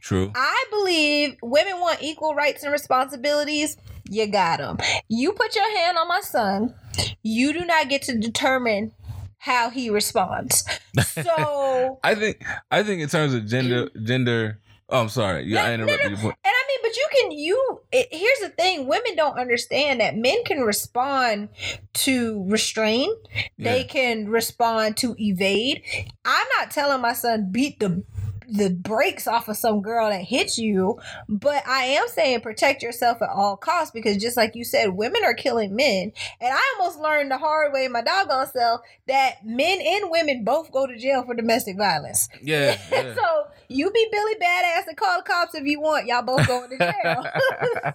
True. 0.00 0.32
I 0.34 0.64
believe 0.70 1.36
women 1.42 1.78
want 1.78 2.02
equal 2.02 2.34
rights 2.34 2.64
and 2.64 2.72
responsibilities. 2.72 3.76
You 4.08 4.26
got 4.26 4.60
him. 4.60 4.78
You 5.08 5.32
put 5.32 5.54
your 5.54 5.78
hand 5.78 5.96
on 5.98 6.08
my 6.08 6.20
son. 6.20 6.74
You 7.22 7.52
do 7.52 7.64
not 7.64 7.88
get 7.88 8.02
to 8.02 8.16
determine 8.18 8.92
how 9.38 9.70
he 9.70 9.90
responds. 9.90 10.64
So, 11.02 11.98
I 12.04 12.14
think 12.14 12.42
I 12.70 12.82
think 12.82 13.02
in 13.02 13.08
terms 13.08 13.34
of 13.34 13.46
gender 13.46 13.90
gender. 14.04 14.60
Oh, 14.90 15.00
I'm 15.00 15.08
sorry. 15.08 15.44
Yeah, 15.46 15.64
I 15.64 15.76
No, 15.76 15.84
no, 15.86 15.92
interrupted 15.92 16.04
no. 16.04 16.10
your 16.10 16.18
point. 16.20 16.36
and 16.44 16.52
I 16.52 16.62
mean, 16.68 16.78
but 16.82 16.96
you 16.96 17.06
can 17.18 17.30
you. 17.32 17.80
It, 17.90 18.08
here's 18.12 18.38
the 18.40 18.50
thing: 18.50 18.86
women 18.86 19.16
don't 19.16 19.38
understand 19.38 20.00
that 20.00 20.16
men 20.16 20.44
can 20.44 20.60
respond 20.60 21.48
to 21.94 22.44
restrain. 22.48 23.10
They 23.58 23.84
can 23.84 24.28
respond 24.28 24.98
to 24.98 25.16
evade. 25.18 25.82
I'm 26.26 26.46
not 26.58 26.70
telling 26.70 27.00
my 27.00 27.14
son 27.14 27.48
beat 27.50 27.80
the 27.80 28.04
the 28.48 28.70
brakes 28.70 29.26
off 29.26 29.48
of 29.48 29.56
some 29.56 29.80
girl 29.82 30.10
that 30.10 30.22
hits 30.22 30.58
you, 30.58 30.98
but 31.28 31.66
I 31.66 31.84
am 31.84 32.08
saying 32.08 32.40
protect 32.40 32.82
yourself 32.82 33.22
at 33.22 33.28
all 33.28 33.56
costs 33.56 33.90
because 33.92 34.16
just 34.16 34.36
like 34.36 34.54
you 34.54 34.64
said, 34.64 34.90
women 34.90 35.22
are 35.24 35.34
killing 35.34 35.74
men. 35.74 36.12
And 36.40 36.52
I 36.54 36.74
almost 36.78 36.98
learned 37.00 37.30
the 37.30 37.38
hard 37.38 37.72
way 37.72 37.84
in 37.84 37.92
my 37.92 38.02
doggone 38.02 38.48
self 38.48 38.80
that 39.06 39.44
men 39.44 39.80
and 39.80 40.10
women 40.10 40.44
both 40.44 40.70
go 40.72 40.86
to 40.86 40.96
jail 40.96 41.24
for 41.24 41.34
domestic 41.34 41.76
violence. 41.76 42.28
Yeah. 42.42 42.78
yeah. 42.92 43.14
so 43.14 43.46
you 43.68 43.90
be 43.90 44.08
Billy 44.10 44.34
Badass 44.34 44.86
and 44.88 44.96
call 44.96 45.18
the 45.18 45.24
cops 45.24 45.54
if 45.54 45.64
you 45.64 45.80
want. 45.80 46.06
Y'all 46.06 46.22
both 46.22 46.46
going 46.46 46.70
to 46.70 46.78
jail. 46.78 47.26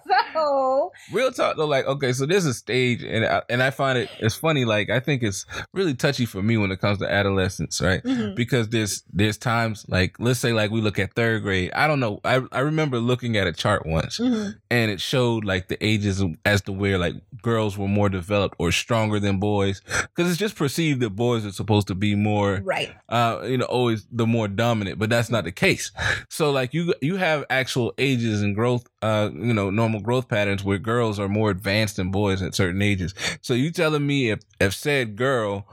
so 0.34 0.92
Real 1.12 1.32
talk 1.32 1.56
though, 1.56 1.66
like 1.66 1.86
okay, 1.86 2.12
so 2.12 2.26
there's 2.26 2.46
a 2.46 2.54
stage, 2.54 3.02
and 3.02 3.24
I, 3.24 3.42
and 3.48 3.62
I 3.62 3.70
find 3.70 3.98
it 3.98 4.10
it's 4.18 4.34
funny. 4.34 4.64
Like 4.64 4.90
I 4.90 5.00
think 5.00 5.22
it's 5.22 5.46
really 5.72 5.94
touchy 5.94 6.26
for 6.26 6.42
me 6.42 6.56
when 6.56 6.70
it 6.70 6.80
comes 6.80 6.98
to 6.98 7.10
adolescence, 7.10 7.80
right? 7.80 8.02
mhm. 8.02 8.34
Because 8.34 8.68
there's 8.68 9.04
there's 9.12 9.38
times 9.38 9.86
like 9.88 10.16
let's 10.18 10.39
say 10.40 10.52
like 10.52 10.70
we 10.70 10.80
look 10.80 10.98
at 10.98 11.14
third 11.14 11.42
grade. 11.42 11.70
I 11.74 11.86
don't 11.86 12.00
know. 12.00 12.20
I 12.24 12.40
I 12.52 12.60
remember 12.60 12.98
looking 12.98 13.36
at 13.36 13.46
a 13.46 13.52
chart 13.52 13.86
once, 13.86 14.18
Mhm. 14.18 14.56
and 14.70 14.90
it 14.90 15.00
showed 15.00 15.44
like 15.44 15.68
the 15.68 15.82
ages 15.84 16.22
as 16.44 16.62
to 16.62 16.72
where 16.72 16.98
like 16.98 17.14
girls 17.42 17.76
were 17.78 17.88
more 17.88 18.08
developed 18.08 18.56
or 18.58 18.72
stronger 18.72 19.20
than 19.20 19.38
boys, 19.38 19.82
because 20.14 20.30
it's 20.30 20.38
just 20.38 20.56
perceived 20.56 21.00
that 21.00 21.10
boys 21.10 21.46
are 21.46 21.52
supposed 21.52 21.86
to 21.88 21.94
be 21.94 22.14
more 22.14 22.60
right. 22.64 22.90
uh, 23.08 23.40
you 23.44 23.56
know, 23.58 23.66
always 23.66 24.06
the 24.10 24.26
more 24.26 24.48
dominant, 24.48 24.98
but 24.98 25.10
that's 25.10 25.30
not 25.30 25.44
the 25.44 25.52
case. 25.52 25.92
So 26.28 26.50
like 26.50 26.74
you 26.74 26.94
you 27.00 27.16
have 27.16 27.44
actual 27.50 27.92
ages 27.98 28.42
and 28.42 28.54
growth, 28.54 28.86
uh, 29.02 29.30
you 29.34 29.54
know, 29.54 29.70
normal 29.70 30.00
growth 30.00 30.28
patterns 30.28 30.64
where 30.64 30.78
girls 30.78 31.18
are 31.18 31.28
more 31.28 31.50
advanced 31.50 31.96
than 31.96 32.10
boys 32.10 32.42
at 32.42 32.54
certain 32.54 32.82
ages. 32.82 33.14
So 33.42 33.54
you 33.54 33.70
telling 33.70 34.06
me 34.06 34.30
if 34.30 34.40
if 34.60 34.74
said 34.74 35.16
girl 35.16 35.66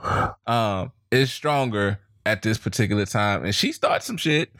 um 0.46 0.92
is 1.10 1.32
stronger 1.32 1.98
at 2.28 2.42
this 2.42 2.58
particular 2.58 3.06
time 3.06 3.44
and 3.44 3.54
she 3.54 3.72
starts 3.72 4.06
some 4.06 4.18
shit 4.18 4.50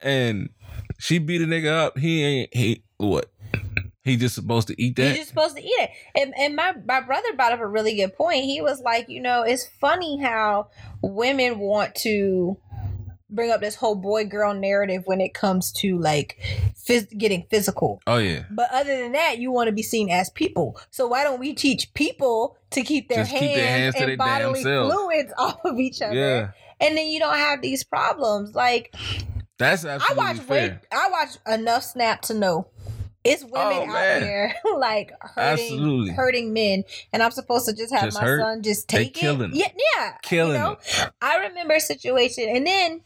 and 0.00 0.50
she 0.98 1.18
beat 1.18 1.42
a 1.42 1.46
nigga 1.46 1.66
up, 1.68 1.98
he 1.98 2.24
ain't 2.24 2.54
he 2.54 2.82
what? 2.96 3.30
He 4.02 4.16
just 4.16 4.34
supposed 4.34 4.68
to 4.68 4.82
eat 4.82 4.96
that? 4.96 5.16
just 5.16 5.28
supposed 5.28 5.56
to 5.56 5.62
eat 5.62 5.66
it. 5.66 5.90
And, 6.14 6.32
and 6.38 6.56
my, 6.56 6.74
my 6.86 7.00
brother 7.00 7.28
brought 7.36 7.52
up 7.52 7.60
a 7.60 7.66
really 7.66 7.96
good 7.96 8.14
point. 8.16 8.44
He 8.44 8.62
was 8.62 8.80
like, 8.80 9.08
you 9.08 9.20
know, 9.20 9.42
it's 9.42 9.66
funny 9.66 10.18
how 10.18 10.68
women 11.02 11.58
want 11.58 11.94
to 11.96 12.56
bring 13.30 13.50
up 13.50 13.60
this 13.60 13.74
whole 13.74 13.94
boy 13.94 14.24
girl 14.24 14.54
narrative 14.54 15.02
when 15.04 15.20
it 15.20 15.34
comes 15.34 15.70
to 15.72 15.98
like 15.98 16.38
phys- 16.74 17.16
getting 17.18 17.46
physical. 17.50 18.00
oh 18.06 18.16
yeah. 18.16 18.44
But 18.50 18.68
other 18.72 18.96
than 19.02 19.12
that, 19.12 19.38
you 19.38 19.52
want 19.52 19.68
to 19.68 19.72
be 19.72 19.82
seen 19.82 20.10
as 20.10 20.30
people. 20.30 20.80
So 20.90 21.06
why 21.06 21.24
don't 21.24 21.40
we 21.40 21.52
teach 21.52 21.92
people 21.94 22.56
to 22.70 22.82
keep 22.82 23.08
their 23.08 23.24
hands, 23.24 23.40
keep 23.40 23.54
their 23.56 23.68
hands 23.68 23.94
and 23.96 24.16
bodily 24.16 24.62
fluids 24.62 25.32
off 25.38 25.62
of 25.64 25.78
each 25.78 26.00
other? 26.00 26.14
Yeah. 26.14 26.50
And 26.80 26.96
then 26.96 27.06
you 27.08 27.18
don't 27.18 27.36
have 27.36 27.62
these 27.62 27.84
problems 27.84 28.54
like 28.54 28.94
That's 29.58 29.84
I 29.84 29.94
absolutely 29.94 30.24
watch 30.24 30.36
fair. 30.38 30.68
way, 30.70 30.78
I 30.92 31.08
watch 31.10 31.58
enough 31.58 31.82
Snap 31.84 32.22
to 32.22 32.34
know 32.34 32.68
it's 33.24 33.42
women 33.42 33.56
Oh, 33.56 33.86
out 33.90 34.20
there 34.20 34.54
like 34.76 35.12
hurting 35.20 35.52
Absolutely. 35.72 36.12
hurting 36.12 36.52
men, 36.52 36.84
and 37.12 37.22
I'm 37.22 37.32
supposed 37.32 37.66
to 37.66 37.74
just 37.74 37.92
have 37.92 38.04
Just 38.04 38.20
my 38.20 38.24
hurt. 38.26 38.40
son 38.40 38.62
just 38.62 38.88
They 38.88 38.98
take 39.04 39.16
it. 39.16 39.20
killing. 39.20 39.50
Yeah, 39.54 39.68
yeah, 39.96 40.12
Killing 40.22 40.52
you 40.52 40.58
know? 40.58 40.78
I 41.20 41.36
remember 41.48 41.74
a 41.74 41.80
situation, 41.80 42.48
and 42.48 42.66
then. 42.66 43.00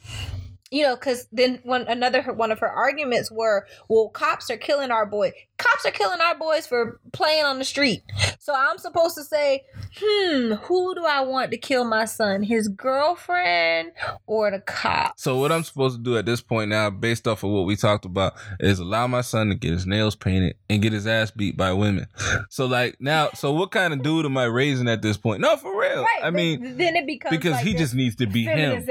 You 0.73 0.85
know, 0.85 0.97
because 0.97 1.29
then 1.31 1.61
one 1.65 1.83
another 1.83 2.23
one 2.33 2.51
of 2.51 2.59
her 2.61 2.69
arguments 2.71 3.31
were, 3.31 3.67
"Well, 3.89 4.09
cops 4.09 4.51
are 4.51 4.57
killing 4.57 4.91
our 4.91 5.07
boy. 5.07 5.33
Cops 5.59 5.87
are 5.87 5.91
killing 5.93 6.21
our 6.21 6.35
boys 6.35 6.67
for 6.67 6.99
playing 7.13 7.45
on 7.45 7.59
the 7.59 7.65
street. 7.65 8.03
So 8.41 8.53
I'm 8.53 8.79
supposed 8.79 9.15
to 9.17 9.23
say, 9.23 9.63
hmm, 9.97 10.55
who 10.55 10.95
do 10.97 11.05
I 11.05 11.21
want 11.21 11.53
to 11.53 11.57
kill 11.57 11.85
my 11.85 12.07
son? 12.07 12.43
His 12.43 12.67
girlfriend 12.67 13.93
or 14.27 14.51
the 14.51 14.59
cop? 14.59 15.19
So 15.21 15.39
what 15.39 15.53
I'm 15.53 15.63
supposed 15.63 15.99
to 15.99 16.03
do 16.03 16.17
at 16.17 16.27
this 16.27 16.41
point 16.41 16.71
now, 16.71 16.91
based 16.91 17.29
off 17.29 17.45
of 17.45 17.51
what 17.51 17.67
we 17.67 17.77
talked 17.77 18.05
about, 18.05 18.33
is 18.59 18.81
allow 18.81 19.07
my 19.07 19.21
son 19.21 19.51
to 19.51 19.55
get 19.55 19.71
his 19.71 19.87
nails 19.87 20.17
painted 20.17 20.57
and 20.69 20.83
get 20.83 20.93
his 20.93 21.07
ass 21.07 21.31
beat 21.31 21.57
by 21.57 21.73
women. 21.73 22.07
So 22.51 22.67
like 22.67 22.97
now, 22.99 23.31
so 23.35 23.53
what 23.53 23.71
kind 23.71 23.93
of 23.93 24.03
dude 24.03 24.27
am 24.27 24.37
I 24.37 24.45
raising 24.45 24.89
at 24.89 25.03
this 25.03 25.17
point? 25.17 25.41
No, 25.41 25.57
for 25.57 25.79
real. 25.79 26.03
Right. 26.03 26.21
I 26.23 26.31
then- 26.31 26.35
mean, 26.35 26.77
then 26.77 26.97
it 26.97 27.07
becomes 27.07 27.37
because 27.37 27.53
like 27.53 27.65
he 27.65 27.75
just 27.75 27.95
needs 27.95 28.17
to 28.17 28.27
be 28.27 28.45
him. 28.45 28.85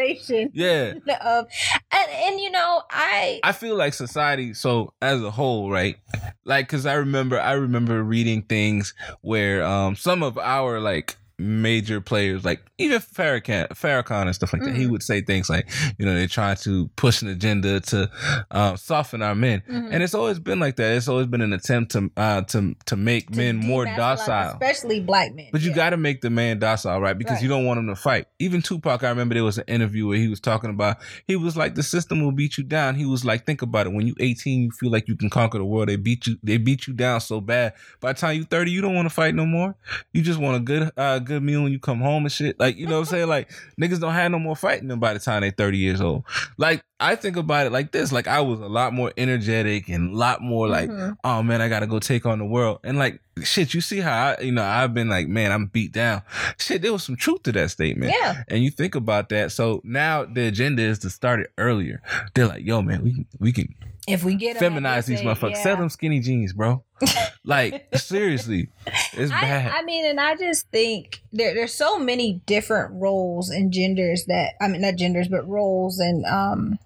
Yeah. 0.54 0.94
of 1.22 1.48
and 1.91 2.12
and 2.12 2.39
you 2.39 2.51
know 2.51 2.84
I 2.89 3.39
I 3.43 3.51
feel 3.51 3.75
like 3.75 3.93
society, 3.93 4.53
so 4.53 4.93
as 5.01 5.21
a 5.21 5.31
whole, 5.31 5.69
right? 5.71 5.97
Like, 6.43 6.67
cause 6.69 6.86
I 6.86 6.93
remember, 6.93 7.39
I 7.39 7.53
remember 7.53 8.03
reading 8.03 8.43
things 8.43 8.93
where 9.21 9.63
um 9.63 9.95
some 9.95 10.23
of 10.23 10.38
our 10.38 10.79
like 10.79 11.17
major 11.41 12.01
players, 12.01 12.45
like 12.45 12.62
even 12.77 12.99
Farrakhan, 12.99 13.67
Farrakhan 13.69 14.23
and 14.27 14.36
stuff 14.36 14.54
like 14.54 14.63
that, 14.63 14.75
he 14.75 14.86
Mhm. 14.86 14.91
would 14.91 15.04
say 15.04 15.21
things 15.21 15.49
like, 15.49 15.69
you 15.97 16.06
know, 16.06 16.13
they're 16.13 16.27
trying 16.27 16.56
to 16.58 16.88
push 16.95 17.21
an 17.21 17.27
agenda 17.27 17.80
to 17.82 18.10
um, 18.51 18.77
soften 18.77 19.21
our 19.21 19.36
men, 19.36 19.62
Mhm. 19.69 19.89
and 19.91 20.04
it's 20.04 20.13
always 20.13 20.39
been 20.39 20.60
like 20.60 20.75
that. 20.77 20.95
It's 20.95 21.08
always 21.08 21.27
been 21.27 21.41
an 21.41 21.54
attempt 21.54 21.91
to 21.93 22.12
uh 22.17 22.41
to 22.43 22.75
to 22.86 22.95
make 22.95 23.32
to 23.32 23.38
men 23.38 23.58
more 23.58 23.86
docile. 23.86 24.51
especially 24.54 24.99
black 25.01 25.34
men. 25.36 25.47
But 25.51 25.62
you 25.62 25.69
Yeah. 25.69 25.75
got 25.75 25.89
to 25.91 25.97
make 25.97 26.21
the 26.21 26.30
man 26.30 26.60
docile, 26.60 26.99
right? 26.99 27.17
Because 27.17 27.41
you 27.41 27.49
don't 27.49 27.65
want 27.65 27.80
him 27.80 27.88
to 27.88 27.95
fight. 27.95 28.25
Even 28.39 28.62
Tupac, 28.62 29.04
I 29.04 29.10
remember 29.10 29.36
there 29.36 29.43
was 29.43 29.58
an 29.58 29.63
interview 29.67 30.08
where 30.08 30.17
he 30.17 30.27
was 30.27 30.39
talking 30.39 30.69
about, 30.69 30.97
he 31.27 31.36
was 31.36 31.56
like, 31.58 31.75
the 31.75 31.84
system 31.84 32.21
will 32.21 32.32
beat 32.32 32.58
you 32.58 32.63
down. 32.63 32.95
He 32.95 33.06
was 33.06 33.23
like, 33.25 33.45
think 33.45 33.62
about 33.62 33.88
it. 33.88 33.93
When 33.93 34.06
you 34.06 34.15
18, 34.19 34.63
you 34.63 34.71
feel 34.71 34.91
like 34.91 35.08
you 35.08 35.15
can 35.15 35.30
conquer 35.30 35.58
the 35.58 35.65
world. 35.65 35.89
They 35.89 35.95
beat 35.95 36.27
you, 36.27 36.38
they 36.43 36.58
beat 36.58 36.88
you 36.88 36.93
down 36.93 37.21
so 37.21 37.39
bad. 37.41 37.73
By 37.99 38.13
the 38.13 38.19
time 38.19 38.36
you 38.38 38.43
30, 38.43 38.71
you 38.71 38.82
don't 38.82 38.95
want 38.95 39.08
to 39.08 39.13
fight 39.13 39.34
no 39.36 39.45
more. 39.45 39.75
You 40.13 40.21
just 40.21 40.39
want 40.39 40.58
a 40.58 40.60
good, 40.60 40.91
uh, 40.97 41.19
good 41.19 41.31
meal 41.39 41.63
when 41.63 41.72
you 41.72 41.80
come 41.80 42.02
home 42.02 42.24
and 42.24 42.32
shit. 42.32 42.60
Like, 42.60 42.78
you 42.78 42.88
know 42.88 43.00
what 43.00 43.08
I'm 43.08 43.13
saying? 43.13 43.28
Like, 43.28 43.50
niggas 43.80 44.00
don't 44.00 44.13
have 44.13 44.32
no 44.32 44.39
more 44.39 44.56
fighting 44.56 44.88
them 44.88 45.00
by 45.00 45.13
the 45.13 45.20
time 45.20 45.41
they 45.41 45.52
30 45.52 45.78
years 45.78 46.02
old. 46.02 46.24
Like, 46.58 46.84
I 47.02 47.16
think 47.16 47.36
about 47.36 47.66
it 47.66 47.72
like 47.72 47.92
this. 47.92 48.12
Like, 48.12 48.28
I 48.28 48.42
was 48.42 48.60
a 48.60 48.68
lot 48.68 48.94
more 48.94 49.12
energetic 49.18 49.90
and 49.90 50.14
a 50.14 50.18
lot 50.18 50.42
more 50.42 50.68
like, 50.68 50.90
Mhm. 50.90 51.18
oh 51.24 51.42
man, 51.44 51.60
I 51.62 51.68
gotta 51.68 51.88
go 51.88 52.00
take 52.00 52.26
on 52.26 52.38
the 52.40 52.46
world. 52.46 52.80
And 52.84 52.98
like, 52.98 53.20
shit, 53.44 53.74
you 53.74 53.82
see 53.82 54.00
how 54.00 54.12
I, 54.38 54.42
you 54.42 54.52
know, 54.52 54.64
I've 54.64 54.94
been 54.94 55.10
like, 55.10 55.28
man, 55.28 55.52
I'm 55.52 55.66
beat 55.66 55.92
down. 55.92 56.22
Shit, 56.60 56.82
there 56.84 56.94
was 56.94 57.04
some 57.04 57.16
truth 57.16 57.44
to 57.44 57.52
that 57.54 57.72
statement. 57.72 58.14
yeah. 58.18 58.44
And 58.48 58.64
you 58.64 58.70
think 58.70 58.94
about 58.96 59.30
that. 59.30 59.52
So 59.52 59.82
now 59.84 60.26
the 60.26 60.48
agenda 60.48 60.84
is 60.84 61.00
to 61.00 61.10
start 61.10 61.40
it 61.40 61.52
earlier. 61.58 62.02
They're 62.36 62.48
like, 62.48 62.64
yo, 62.66 62.82
man, 62.84 63.04
we 63.04 63.14
can, 63.14 63.26
we 63.40 63.52
can 63.52 63.74
If 64.08 64.24
we 64.24 64.36
get 64.36 64.58
feminize 64.58 65.06
these 65.08 65.22
motherfuckers. 65.22 65.52
yeah. 65.56 65.64
Sell 65.64 65.78
them 65.78 65.90
skinny 65.90 66.20
jeans, 66.20 66.54
bro. 66.54 66.84
like, 67.44 67.88
seriously. 67.96 68.70
It's 69.14 69.32
bad. 69.32 69.72
I, 69.72 69.80
I 69.80 69.84
mean, 69.84 70.06
and 70.06 70.20
I 70.20 70.36
just 70.36 70.70
think 70.70 71.22
there 71.32 71.54
there's 71.56 71.74
so 71.74 71.98
many 71.98 72.42
different 72.46 72.94
roles 72.94 73.50
and 73.50 73.72
genders 73.74 74.26
that 74.26 74.54
I 74.62 74.68
mean 74.68 74.82
not 74.82 74.96
genders 74.98 75.28
but 75.28 75.48
roles 75.48 75.98
and 76.00 76.26
um 76.26 76.78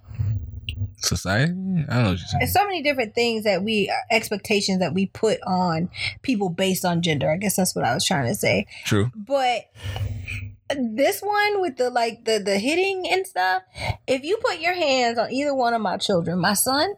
Society? 1.06 1.44
I 1.44 1.46
don't 1.46 1.88
know 1.88 2.10
what 2.12 2.20
you're 2.20 2.28
saying. 2.28 2.48
so 2.48 2.66
many 2.66 2.82
different 2.82 3.16
things 3.16 3.44
that 3.44 3.64
we 3.64 3.90
uh, 3.90 3.94
expectations 4.12 4.80
that 4.80 4.94
we 4.94 5.08
put 5.08 5.40
on 5.46 5.90
people 6.22 6.50
based 6.50 6.86
on 6.86 7.02
gender. 7.02 7.32
I 7.32 7.38
guess 7.38 7.56
that's 7.56 7.76
what 7.76 7.86
I 7.86 7.94
was 7.94 8.06
trying 8.06 8.28
to 8.28 8.36
say. 8.36 8.68
True. 8.86 9.12
But 9.16 9.72
this 10.76 11.22
one 11.22 11.62
with 11.62 11.78
the 11.78 11.90
like 11.90 12.26
the 12.26 12.40
the 12.40 12.58
hitting 12.58 13.08
and 13.10 13.26
stuff, 13.26 13.64
if 14.08 14.24
you 14.24 14.38
put 14.38 14.60
your 14.60 14.74
hands 14.74 15.18
on 15.18 15.32
either 15.32 15.54
one 15.54 15.74
of 15.74 15.82
my 15.82 15.98
children, 15.98 16.40
my 16.40 16.54
son 16.54 16.96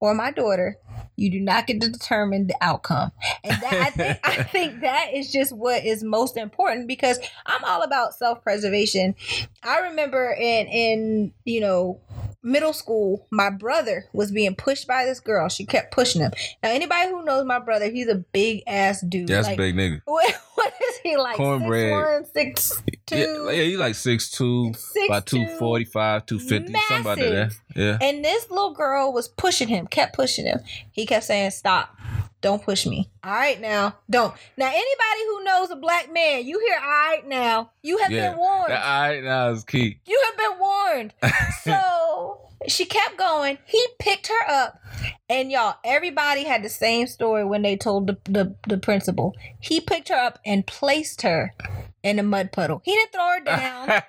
or 0.00 0.14
my 0.14 0.30
daughter, 0.30 0.78
you 1.16 1.30
do 1.30 1.40
not 1.40 1.66
get 1.66 1.80
to 1.80 1.90
determine 1.90 2.46
the 2.46 2.56
outcome. 2.60 3.12
And 3.44 3.60
that, 3.62 3.72
I 3.72 3.90
think 3.90 4.18
I 4.24 4.42
think 4.44 4.80
that 4.80 5.10
is 5.14 5.30
just 5.30 5.52
what 5.52 5.84
is 5.84 6.02
most 6.02 6.36
important 6.36 6.88
because 6.88 7.18
I'm 7.46 7.62
all 7.64 7.82
about 7.82 8.14
self-preservation. 8.14 9.14
I 9.62 9.80
remember 9.80 10.32
in 10.32 10.66
in, 10.66 11.32
you 11.44 11.60
know, 11.60 12.00
middle 12.42 12.72
school, 12.72 13.26
my 13.30 13.50
brother 13.50 14.06
was 14.12 14.30
being 14.30 14.54
pushed 14.54 14.86
by 14.86 15.04
this 15.04 15.20
girl. 15.20 15.48
She 15.48 15.64
kept 15.64 15.92
pushing 15.92 16.22
him. 16.22 16.32
Now 16.62 16.70
anybody 16.70 17.10
who 17.10 17.24
knows 17.24 17.44
my 17.44 17.58
brother, 17.58 17.90
he's 17.90 18.08
a 18.08 18.16
big 18.16 18.62
ass 18.66 19.00
dude. 19.00 19.28
That's 19.28 19.46
like, 19.46 19.54
a 19.54 19.56
big 19.56 19.74
nigga. 19.74 20.02
what, 20.04 20.34
what 20.54 20.72
is 20.88 20.96
he 21.02 21.16
like? 21.16 21.36
Cornbread. 21.36 22.26
Six 22.26 22.70
one, 22.70 22.82
six 22.82 22.82
two, 23.06 23.16
Yeah, 23.16 23.50
yeah, 23.50 23.62
you 23.62 23.78
like 23.78 23.94
6'2", 23.94 24.76
six 24.76 25.06
about 25.06 25.26
two. 25.26 25.38
245, 25.38 26.26
250, 26.26 26.72
something 26.72 27.00
about 27.00 27.18
that. 27.18 27.52
Yeah. 27.74 27.98
And 28.00 28.24
this 28.24 28.50
little 28.50 28.74
girl 28.74 29.12
was 29.12 29.28
pushing 29.28 29.68
him, 29.68 29.86
kept 29.86 30.14
pushing 30.14 30.46
him. 30.46 30.60
He 30.90 31.06
kept 31.06 31.24
saying, 31.24 31.52
"Stop." 31.52 31.96
Don't 32.42 32.62
push 32.62 32.84
me. 32.86 33.08
All 33.24 33.32
right 33.32 33.58
now. 33.60 33.96
Don't. 34.10 34.34
Now 34.58 34.66
anybody 34.66 35.20
who 35.28 35.44
knows 35.44 35.70
a 35.70 35.76
black 35.76 36.12
man, 36.12 36.44
you 36.44 36.58
hear 36.60 36.76
all 36.76 36.88
right 36.90 37.26
now. 37.26 37.70
You 37.82 37.98
have 37.98 38.10
Yeah. 38.12 38.30
been 38.30 38.38
warned. 38.38 38.72
All 38.72 38.78
right, 38.78 39.22
now 39.24 39.48
is 39.50 39.64
key. 39.64 39.98
you 40.06 40.22
have 40.26 40.36
been 40.36 40.58
warned. 40.58 41.14
So 41.62 42.40
she 42.68 42.84
kept 42.84 43.16
going. 43.16 43.58
He 43.64 43.84
picked 43.98 44.26
her 44.28 44.50
up. 44.50 44.80
And 45.28 45.50
y'all, 45.50 45.76
everybody 45.84 46.44
had 46.44 46.62
the 46.62 46.68
same 46.68 47.06
story 47.06 47.44
when 47.44 47.62
they 47.62 47.76
told 47.76 48.06
the, 48.08 48.18
the, 48.24 48.54
the 48.68 48.76
principal. 48.78 49.34
He 49.60 49.80
picked 49.80 50.08
her 50.08 50.16
up 50.16 50.38
and 50.44 50.66
placed 50.66 51.22
her 51.22 51.54
in 52.02 52.18
a 52.18 52.22
mud 52.22 52.52
puddle. 52.52 52.82
He 52.84 52.92
didn't 52.94 53.12
throw 53.12 53.28
her 53.28 53.40
down. 53.44 54.02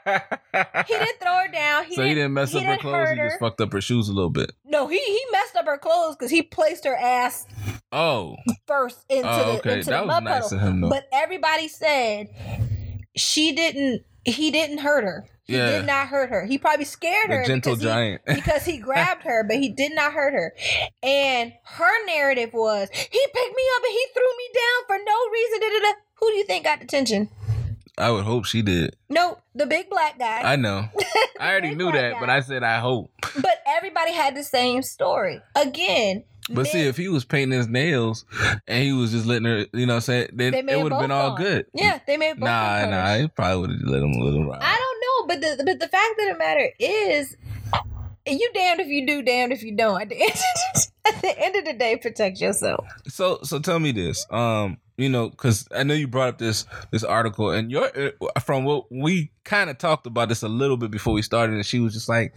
he 0.87 0.93
didn't 0.93 1.19
throw 1.21 1.33
her 1.37 1.47
down. 1.51 1.85
He 1.85 1.95
so 1.95 2.03
he 2.03 2.13
didn't 2.13 2.33
mess 2.33 2.51
he 2.51 2.57
up 2.59 2.63
her 2.63 2.69
didn't 2.71 2.81
clothes. 2.81 2.95
hurt 2.95 3.17
He 3.17 3.23
just 3.23 3.33
her. 3.33 3.39
fucked 3.39 3.61
up 3.61 3.73
her 3.73 3.81
shoes 3.81 4.09
a 4.09 4.13
little 4.13 4.29
bit. 4.29 4.51
No, 4.65 4.87
he 4.87 4.97
he 4.99 5.21
messed 5.31 5.55
up 5.55 5.65
her 5.65 5.77
clothes 5.77 6.15
because 6.15 6.31
he 6.31 6.41
placed 6.41 6.85
her 6.85 6.95
ass 6.95 7.45
Oh, 7.91 8.37
first 8.67 9.05
into 9.09 9.29
oh, 9.29 9.59
the 9.63 9.73
into 9.77 9.89
That 9.89 10.01
the 10.01 10.07
was 10.07 10.07
mud 10.07 10.23
nice 10.23 10.43
puddle. 10.43 10.57
of 10.57 10.63
him, 10.63 10.81
though. 10.81 10.89
But 10.89 11.07
everybody 11.13 11.67
said 11.67 12.27
she 13.15 13.51
didn't. 13.53 14.03
He 14.25 14.51
didn't 14.51 14.77
hurt 14.79 15.03
her. 15.03 15.25
He 15.45 15.57
Yeah. 15.57 15.71
did 15.71 15.85
not 15.85 16.07
hurt 16.07 16.29
her. 16.29 16.45
He 16.45 16.57
probably 16.57 16.85
scared 16.85 17.29
the 17.29 17.35
her. 17.35 17.43
gentle 17.45 17.73
because 17.75 17.81
he- 17.83 17.87
giant. 17.89 18.21
because 18.25 18.63
he 18.63 18.77
grabbed 18.77 19.23
her, 19.23 19.43
but 19.43 19.57
he 19.57 19.69
did 19.69 19.93
not 19.93 20.13
hurt 20.13 20.33
her. 20.33 20.53
And 21.03 21.51
her 21.65 22.05
narrative 22.07 22.51
was, 22.53 22.87
he 22.93 22.99
picked 23.03 23.55
me 23.55 23.63
up 23.75 23.83
and 23.83 23.91
he 23.91 24.05
threw 24.13 24.37
me 24.37 24.49
down 24.55 24.87
for 24.87 24.97
no 25.05 25.31
reason. 25.33 25.59
Da, 25.59 25.67
da, 25.67 25.79
da. 25.91 25.99
Who 26.21 26.31
do 26.31 26.37
you 26.37 26.45
think 26.45 26.63
got 26.63 26.79
detention? 26.79 27.29
I 27.97 28.09
would 28.11 28.23
hope 28.23 28.45
she 28.45 28.61
did. 28.61 28.95
No, 29.09 29.37
the 29.53 29.65
big 29.65 29.89
black 29.89 30.17
guy. 30.17 30.41
I 30.43 30.55
know. 30.55 30.85
I 31.39 31.51
already 31.51 31.75
knew 31.75 31.91
that, 31.91 32.13
guy. 32.13 32.19
but 32.19 32.29
I 32.29 32.39
said 32.41 32.63
I 32.63 32.79
hope. 32.79 33.11
but 33.39 33.61
everybody 33.67 34.11
had 34.13 34.35
the 34.35 34.43
same 34.43 34.81
story. 34.81 35.41
Again. 35.55 36.23
But 36.49 36.67
see, 36.67 36.81
if 36.81 36.97
he 36.97 37.07
was 37.07 37.23
painting 37.23 37.57
his 37.57 37.69
nails 37.69 38.25
and 38.67 38.83
he 38.83 38.91
was 38.91 39.11
just 39.11 39.25
letting 39.25 39.45
her, 39.45 39.65
you 39.71 39.85
know 39.85 39.93
what 39.93 39.97
I'm 39.97 40.01
saying, 40.01 40.29
then 40.33 40.51
They 40.51 40.59
it 40.59 40.83
would 40.83 40.91
have 40.91 40.99
been 40.99 41.09
all 41.11 41.37
good. 41.37 41.67
yeah, 41.73 41.99
they 42.05 42.17
made 42.17 42.33
both 42.33 42.47
Nah, 42.49 42.85
nah, 42.89 43.15
he 43.15 43.27
probably 43.29 43.61
would 43.61 43.69
have 43.71 43.79
let 43.89 44.03
him 44.03 44.11
let 44.19 44.33
him 44.33 44.47
ride. 44.49 44.59
I 44.61 44.75
don't 44.77 44.99
know, 44.99 45.27
but 45.27 45.41
the 45.57 45.63
but 45.63 45.79
the 45.79 45.87
fact 45.87 46.19
of 46.19 46.27
the 46.33 46.37
matter 46.37 46.69
is, 46.79 47.37
you 48.25 48.49
damned 48.53 48.79
if 48.79 48.87
you 48.87 49.05
do, 49.05 49.21
damned 49.21 49.51
if 49.53 49.63
you 49.63 49.75
don't. 49.75 50.01
At 50.01 50.09
the 50.09 50.15
end, 50.21 50.33
at 51.05 51.21
the 51.21 51.39
end 51.45 51.55
of 51.55 51.65
the 51.65 51.73
day, 51.73 51.97
protect 51.97 52.39
yourself. 52.39 52.85
So 53.07 53.39
so 53.43 53.59
tell 53.59 53.79
me 53.79 53.91
this, 53.91 54.25
um, 54.31 54.77
you 54.97 55.09
know, 55.09 55.29
because 55.29 55.67
I 55.75 55.83
know 55.83 55.93
you 55.93 56.07
brought 56.07 56.29
up 56.29 56.37
this 56.37 56.65
this 56.91 57.03
article, 57.03 57.51
and 57.51 57.69
your 57.71 57.89
uh, 57.95 58.39
from 58.39 58.63
what 58.63 58.85
we 58.91 59.31
kind 59.43 59.69
of 59.69 59.77
talked 59.77 60.07
about 60.07 60.29
this 60.29 60.43
a 60.43 60.47
little 60.47 60.77
bit 60.77 60.91
before 60.91 61.13
we 61.13 61.21
started, 61.21 61.55
and 61.55 61.65
she 61.65 61.79
was 61.79 61.93
just 61.93 62.07
like, 62.09 62.35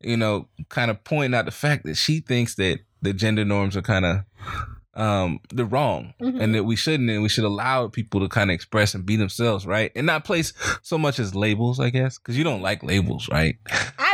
you 0.00 0.16
know, 0.16 0.48
kind 0.68 0.90
of 0.90 1.02
pointing 1.04 1.34
out 1.38 1.44
the 1.44 1.50
fact 1.52 1.84
that 1.84 1.96
she 1.96 2.20
thinks 2.20 2.54
that 2.56 2.80
the 3.02 3.12
gender 3.12 3.44
norms 3.44 3.76
are 3.76 3.82
kind 3.82 4.04
of 4.04 4.18
um 4.94 5.38
they're 5.54 5.64
wrong 5.64 6.12
Mhm. 6.20 6.42
and 6.42 6.54
that 6.56 6.64
we 6.64 6.74
shouldn't 6.74 7.08
and 7.08 7.22
we 7.22 7.28
should 7.28 7.44
allow 7.44 7.86
people 7.86 8.18
to 8.20 8.28
kind 8.28 8.50
of 8.50 8.54
express 8.56 8.92
and 8.92 9.06
be 9.06 9.14
themselves 9.14 9.64
right 9.64 9.92
and 9.94 10.04
not 10.04 10.24
place 10.24 10.52
so 10.82 10.98
much 10.98 11.20
as 11.20 11.32
labels 11.32 11.78
i 11.78 11.90
guess 11.90 12.18
because 12.18 12.36
you 12.36 12.42
don't 12.42 12.60
like 12.60 12.82
labels 12.82 13.28
right 13.30 13.54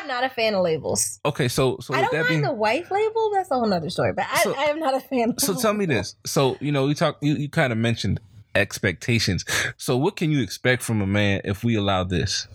I'm 0.07 0.21
not 0.21 0.25
a 0.25 0.29
fan 0.35 0.55
of 0.55 0.63
labels. 0.63 1.21
okay 1.25 1.49
so 1.49 1.79
so 1.81 1.93
I 1.95 2.03
don't 2.03 2.13
mind 2.15 2.29
being 2.29 2.43
the 2.43 2.53
wife 2.53 2.91
label. 2.91 3.31
That's 3.35 3.51
a 3.51 3.55
whole 3.55 3.67
nother 3.67 3.91
story. 3.91 4.13
But 4.13 4.27
I, 4.31 4.43
So- 4.43 4.55
I 4.57 4.65
am 4.65 4.79
not 4.79 4.95
a 4.95 5.01
fan. 5.01 5.31
Of 5.31 5.41
so 5.41 5.55
tell 5.55 5.73
me 5.75 5.85
this 5.87 6.15
so 6.25 6.57
you 6.61 6.71
know 6.73 6.87
you 6.87 6.95
talk 6.95 7.19
you, 7.21 7.35
you 7.35 7.49
kind 7.49 7.73
of 7.73 7.79
mentioned 7.79 8.21
expectations 8.55 9.45
so 9.77 9.97
what 9.99 10.17
can 10.17 10.31
you 10.31 10.41
expect 10.43 10.83
from 10.83 11.03
a 11.03 11.07
man 11.07 11.41
if 11.45 11.63
we 11.63 11.75
allow 11.75 12.05
this 12.05 12.47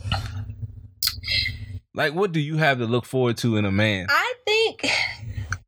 like 1.93 2.13
what 2.13 2.31
do 2.31 2.39
you 2.39 2.57
have 2.57 2.77
to 2.79 2.85
look 2.85 3.05
forward 3.05 3.37
to 3.37 3.57
in 3.57 3.65
a 3.65 3.71
man 3.71 4.07
I 4.09 4.20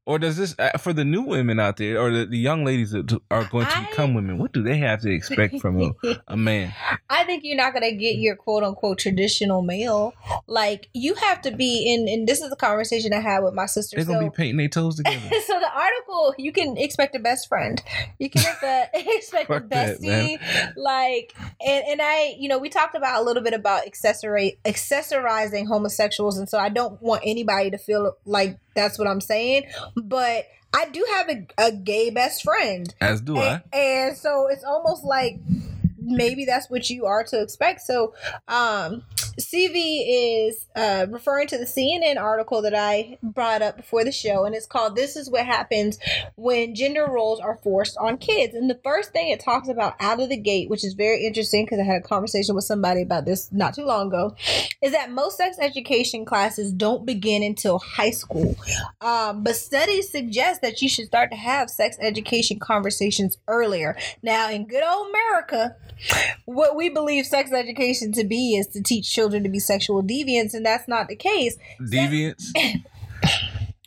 Or 0.06 0.20
does 0.20 0.36
this 0.36 0.54
uh, 0.60 0.78
for 0.80 0.92
the 0.92 1.06
new 1.06 1.22
women 1.22 1.62
out 1.62 1.78
there, 1.78 1.98
or 1.98 2.12
the, 2.12 2.26
the 2.26 2.38
young 2.38 2.66
ladies 2.66 2.92
that 2.92 3.18
are 3.32 3.46
going 3.46 3.66
to 3.68 3.78
I- 3.78 3.86
become 3.86 4.13
women? 4.13 4.38
What 4.38 4.52
do 4.52 4.62
they 4.62 4.78
have 4.80 5.02
to 5.04 5.10
expect 5.10 5.62
from 5.62 5.82
a, 5.82 5.92
a 6.28 6.36
man? 6.36 6.74
I 7.10 7.24
think 7.24 7.44
you're 7.46 7.56
not 7.56 7.74
gonna 7.74 7.94
get 7.94 8.18
your 8.18 8.36
quote 8.36 8.63
unquote 8.63 9.00
traditional 9.00 9.62
male. 9.62 10.13
Like 10.46 10.89
you 10.94 11.13
have 11.16 11.42
to 11.44 11.52
be 11.52 11.94
in. 11.94 12.10
And 12.10 12.28
this 12.28 12.42
is 12.42 12.52
a 12.52 12.56
conversation 12.58 13.13
I 13.13 13.22
had 13.22 13.39
with 13.44 13.54
my 13.54 13.66
sister. 13.66 13.96
They're 13.96 14.06
gonna 14.06 14.30
be 14.30 14.36
painting 14.36 14.58
their 14.58 14.68
toes 14.68 14.96
together. 14.98 15.20
so 15.46 15.58
the 15.60 15.72
article 15.74 16.36
you 16.38 16.52
can 16.52 16.76
expect 16.78 17.16
a 17.16 17.20
best 17.20 17.48
friend. 17.48 17.82
You 18.20 18.30
can 18.30 18.42
expect, 18.46 18.96
expect 18.98 19.50
a 19.50 19.54
Fuck 19.54 19.70
that, 19.70 20.00
bestie. 20.02 20.38
like 20.76 21.34
and 21.66 21.84
and 21.88 22.02
I 22.02 22.36
you 22.38 22.50
know 22.50 22.58
we 22.58 22.68
talked 22.68 22.96
about 22.96 23.22
a 23.22 23.24
little 23.24 23.42
bit 23.44 23.54
about 23.54 23.86
accessory 23.88 24.60
accessorizing 24.66 25.66
homosexuals, 25.68 26.38
and 26.38 26.50
so 26.50 26.58
I 26.58 26.70
don't 26.70 27.02
want 27.02 27.22
anybody 27.26 27.72
to 27.72 27.78
feel 27.78 28.18
like 28.26 28.60
that's 28.76 28.98
what 28.98 29.08
I'm 29.08 29.22
saying, 29.22 29.66
but. 29.96 30.46
I 30.76 30.90
do 30.90 31.06
have 31.18 31.30
a, 31.30 31.46
a 31.60 31.72
gay 31.72 32.10
best 32.10 32.42
friend. 32.42 32.92
As 33.00 33.22
do 33.22 33.38
I. 33.38 33.62
And, 33.62 33.64
and 33.74 34.18
so 34.18 34.48
it's 34.48 34.64
almost 34.64 35.04
like 35.04 35.40
maybe 36.02 36.46
that's 36.46 36.68
what 36.68 36.90
you 36.90 37.06
are 37.06 37.24
to 37.26 37.42
expect. 37.42 37.82
So, 37.82 38.16
um, 38.48 39.04
CV 39.39 40.48
is 40.48 40.67
uh, 40.76 41.08
referring 41.10 41.48
to 41.48 41.58
the 41.58 41.65
CNN 41.65 42.22
article 42.22 42.62
that 42.62 42.76
I 42.76 43.17
brought 43.24 43.62
up 43.62 43.78
before 43.78 44.04
the 44.04 44.12
show, 44.12 44.46
and 44.46 44.54
it's 44.54 44.67
called 44.67 44.96
This 44.96 45.15
is 45.15 45.30
What 45.30 45.46
Happens 45.46 45.98
When 46.36 46.76
Gender 46.76 47.08
Roles 47.08 47.39
Are 47.39 47.58
Forced 47.63 47.98
on 47.98 48.17
Kids. 48.17 48.54
And 48.54 48.69
the 48.69 48.80
first 48.84 49.12
thing 49.12 49.30
it 49.30 49.39
talks 49.39 49.67
about 49.67 49.96
out 50.00 50.22
of 50.22 50.30
the 50.30 50.38
gate, 50.38 50.69
which 50.69 50.84
is 50.84 50.93
very 50.93 51.26
interesting 51.26 51.65
because 51.65 51.80
I 51.80 51.84
had 51.84 52.02
a 52.04 52.08
conversation 52.08 52.54
with 52.54 52.65
somebody 52.65 53.02
about 53.02 53.26
this 53.26 53.52
not 53.52 53.74
too 53.74 53.86
long 53.86 54.08
ago, 54.08 54.36
is 54.82 54.91
that 54.91 55.12
most 55.12 55.38
sex 55.38 55.58
education 55.60 56.26
classes 56.26 56.72
don't 56.72 57.06
begin 57.06 57.41
until 57.41 57.80
high 57.80 58.12
school. 58.12 58.56
Um, 59.02 59.43
but 59.43 59.56
studies 59.56 60.12
suggest 60.12 60.62
that 60.62 60.82
you 60.82 60.89
should 60.89 61.06
start 61.06 61.32
to 61.32 61.38
have 61.38 61.69
sex 61.69 61.98
education 62.00 62.60
conversations 62.60 63.38
earlier. 63.48 63.98
Now, 64.22 64.52
in 64.52 64.67
good 64.67 64.84
old 64.84 65.08
America, 65.10 65.76
what 66.46 66.76
we 66.76 66.89
believe 66.89 67.26
sex 67.26 67.52
education 67.52 68.12
to 68.13 68.24
be 68.24 68.56
is 68.56 68.67
to 68.67 68.84
teach 68.84 69.12
children 69.12 69.23
to 69.32 69.50
be 69.50 69.60
sexual 69.60 70.04
deviants, 70.04 70.54
and 70.54 70.66
that's 70.66 70.88
not 70.88 71.08
the 71.08 71.16
case. 71.16 71.58
Deviants. 71.80 72.44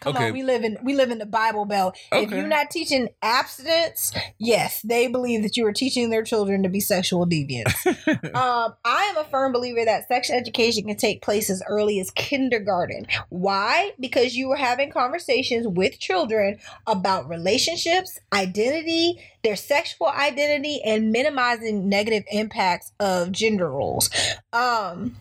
Come 0.00 0.14
Okay. 0.14 0.26
on, 0.26 0.32
we 0.34 0.42
live 0.42 0.62
in 0.62 0.76
we 0.84 0.94
live 0.94 1.10
in 1.10 1.18
the 1.18 1.26
Bible 1.26 1.64
Belt. 1.64 1.96
If 2.12 2.30
you're 2.30 2.46
not 2.46 2.70
teaching 2.70 3.08
abstinence, 3.22 4.12
yes, 4.38 4.82
they 4.82 5.08
believe 5.08 5.42
that 5.42 5.56
you 5.56 5.66
are 5.66 5.72
teaching 5.72 6.10
their 6.10 6.22
children 6.22 6.62
to 6.62 6.68
be 6.68 6.80
sexual 6.80 7.26
deviants. 7.26 7.74
um, 8.34 8.74
I 8.84 9.02
am 9.04 9.16
a 9.16 9.24
firm 9.24 9.52
believer 9.52 9.84
that 9.84 10.06
sex 10.06 10.30
education 10.30 10.84
can 10.84 10.96
take 10.96 11.22
place 11.22 11.48
as 11.48 11.62
early 11.66 11.98
as 11.98 12.10
kindergarten. 12.10 13.06
Why? 13.30 13.92
Because 13.98 14.36
you 14.36 14.52
are 14.52 14.56
having 14.56 14.90
conversations 14.90 15.66
with 15.66 15.98
children 15.98 16.58
about 16.86 17.28
relationships, 17.28 18.20
identity, 18.34 19.18
their 19.42 19.56
sexual 19.56 20.08
identity, 20.08 20.82
and 20.84 21.10
minimizing 21.10 21.88
negative 21.88 22.24
impacts 22.30 22.92
of 23.00 23.32
gender 23.32 23.70
roles. 23.70 24.10
Um, 24.52 25.16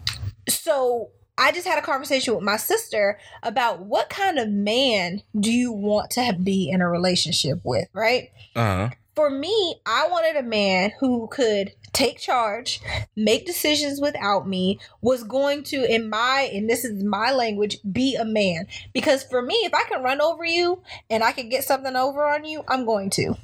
so 0.50 1.10
I 1.38 1.52
just 1.52 1.68
had 1.68 1.78
a 1.78 1.82
conversation 1.82 2.34
with 2.34 2.44
my 2.44 2.58
sister 2.58 3.20
about 3.44 3.82
what 3.82 4.10
kind 4.10 4.40
of 4.40 4.50
man 4.50 5.22
do 5.38 5.52
you 5.52 5.72
want 5.72 6.12
to 6.12 6.34
be 6.42 6.70
in 6.70 6.82
a 6.82 6.90
relationship 6.90 7.60
with, 7.64 7.88
right? 7.94 8.30
uh 8.56 8.88
huh. 8.88 8.90
For 9.16 9.30
me, 9.30 9.76
I 9.86 10.10
wanted 10.10 10.36
a 10.36 10.44
man 10.44 10.92
who 11.00 11.30
could 11.32 11.72
take 11.94 12.20
charge, 12.20 12.82
make 13.16 13.46
decisions 13.46 14.02
without 14.02 14.46
me, 14.46 14.78
was 15.00 15.24
going 15.24 15.64
to, 15.64 15.90
in 15.90 16.10
my, 16.10 16.50
and 16.54 16.70
this 16.70 16.84
is 16.84 17.02
my 17.02 17.32
language, 17.32 17.78
be 17.90 18.16
a 18.18 18.26
man. 18.26 18.68
Because 18.94 19.24
for 19.24 19.42
me, 19.42 19.54
if 19.64 19.74
I 19.74 19.86
can 19.88 20.04
run 20.04 20.20
over 20.20 20.44
you 20.44 20.82
and 21.10 21.24
I 21.24 21.32
can 21.32 21.48
get 21.48 21.64
something 21.64 21.96
over 21.96 22.26
on 22.26 22.44
you, 22.44 22.66
I'm 22.68 22.84
going 22.86 23.10
to. 23.12 23.36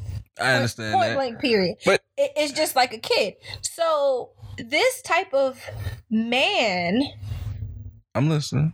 I 0.42 0.56
understand 0.56 0.94
Point 0.94 1.08
that. 1.08 1.16
blank, 1.16 1.40
period. 1.40 1.78
But- 1.86 2.02
it, 2.18 2.32
it's 2.36 2.52
just 2.52 2.76
like 2.76 2.94
a 2.94 2.98
kid. 3.00 3.36
So 3.62 4.32
this 4.58 5.02
type 5.02 5.34
of 5.34 5.60
man 6.10 7.02
I'm 8.14 8.30
listening. 8.30 8.74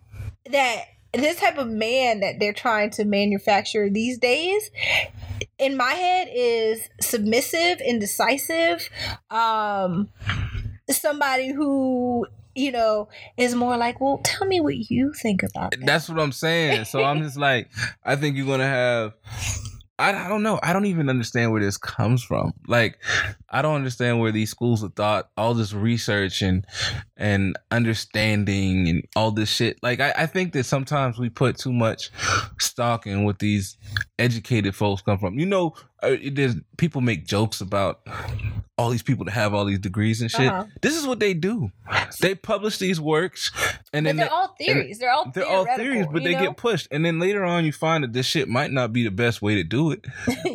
that 0.51 0.85
this 1.13 1.39
type 1.39 1.57
of 1.57 1.67
man 1.67 2.19
that 2.19 2.39
they're 2.39 2.53
trying 2.53 2.89
to 2.91 3.05
manufacture 3.05 3.89
these 3.89 4.17
days 4.17 4.69
in 5.57 5.77
my 5.77 5.91
head 5.91 6.27
is 6.33 6.89
submissive 7.01 7.79
indecisive 7.81 8.89
um 9.31 10.09
somebody 10.89 11.51
who 11.53 12.25
you 12.55 12.71
know 12.71 13.07
is 13.37 13.53
more 13.55 13.77
like 13.77 14.01
well 14.01 14.19
tell 14.23 14.47
me 14.47 14.59
what 14.59 14.75
you 14.75 15.13
think 15.13 15.43
about 15.43 15.71
that 15.71 15.85
That's 15.85 16.09
what 16.09 16.19
I'm 16.19 16.31
saying. 16.31 16.85
So 16.85 17.03
I'm 17.03 17.21
just 17.21 17.37
like, 17.37 17.69
I 18.03 18.15
think 18.15 18.35
you're 18.35 18.47
gonna 18.47 18.67
have. 18.67 19.13
I, 19.99 20.13
I 20.25 20.27
don't 20.27 20.43
know. 20.43 20.59
I 20.61 20.73
don't 20.73 20.85
even 20.85 21.09
understand 21.09 21.51
where 21.51 21.61
this 21.61 21.77
comes 21.77 22.23
from. 22.23 22.53
Like, 22.67 22.99
I 23.49 23.61
don't 23.61 23.75
understand 23.75 24.19
where 24.19 24.31
these 24.31 24.51
schools 24.51 24.83
of 24.83 24.93
thought, 24.93 25.29
all 25.35 25.53
this 25.53 25.73
research 25.73 26.41
and 26.41 26.65
and 27.15 27.57
understanding 27.71 28.87
and 28.87 29.07
all 29.15 29.31
this 29.31 29.49
shit. 29.49 29.79
Like, 29.81 29.99
I, 29.99 30.13
I 30.15 30.25
think 30.27 30.53
that 30.53 30.65
sometimes 30.65 31.17
we 31.17 31.29
put 31.29 31.57
too 31.57 31.73
much 31.73 32.11
stock 32.59 33.07
in 33.07 33.23
what 33.23 33.39
these 33.39 33.77
educated 34.19 34.75
folks 34.75 35.01
come 35.01 35.17
from. 35.17 35.39
You 35.39 35.47
know, 35.47 35.73
there's 36.01 36.55
people 36.77 37.01
make 37.01 37.25
jokes 37.25 37.59
about 37.61 38.01
all 38.77 38.91
these 38.91 39.01
people 39.01 39.25
that 39.25 39.31
have 39.31 39.53
all 39.55 39.65
these 39.65 39.79
degrees 39.79 40.21
and 40.21 40.29
shit. 40.29 40.47
Uh-huh. 40.47 40.65
This 40.81 40.95
is 40.95 41.07
what 41.07 41.19
they 41.19 41.33
do. 41.33 41.71
They 42.21 42.35
publish 42.35 42.77
these 42.77 43.01
works, 43.01 43.51
and 43.91 44.03
but 44.03 44.09
then 44.09 44.17
they're 44.17 44.25
they- 44.27 44.29
all 44.31 44.55
theories 44.59 44.99
they're 44.99 45.11
all 45.11 45.31
they're 45.33 45.45
all 45.45 45.65
theories, 45.75 46.05
but 46.11 46.23
they 46.23 46.33
know? 46.33 46.47
get 46.47 46.57
pushed, 46.57 46.87
and 46.91 47.03
then 47.03 47.19
later 47.19 47.43
on, 47.43 47.65
you 47.65 47.71
find 47.71 48.03
that 48.03 48.13
this 48.13 48.25
shit 48.25 48.47
might 48.47 48.71
not 48.71 48.93
be 48.93 49.03
the 49.03 49.11
best 49.11 49.41
way 49.41 49.55
to 49.55 49.63
do 49.63 49.91
it. 49.91 50.05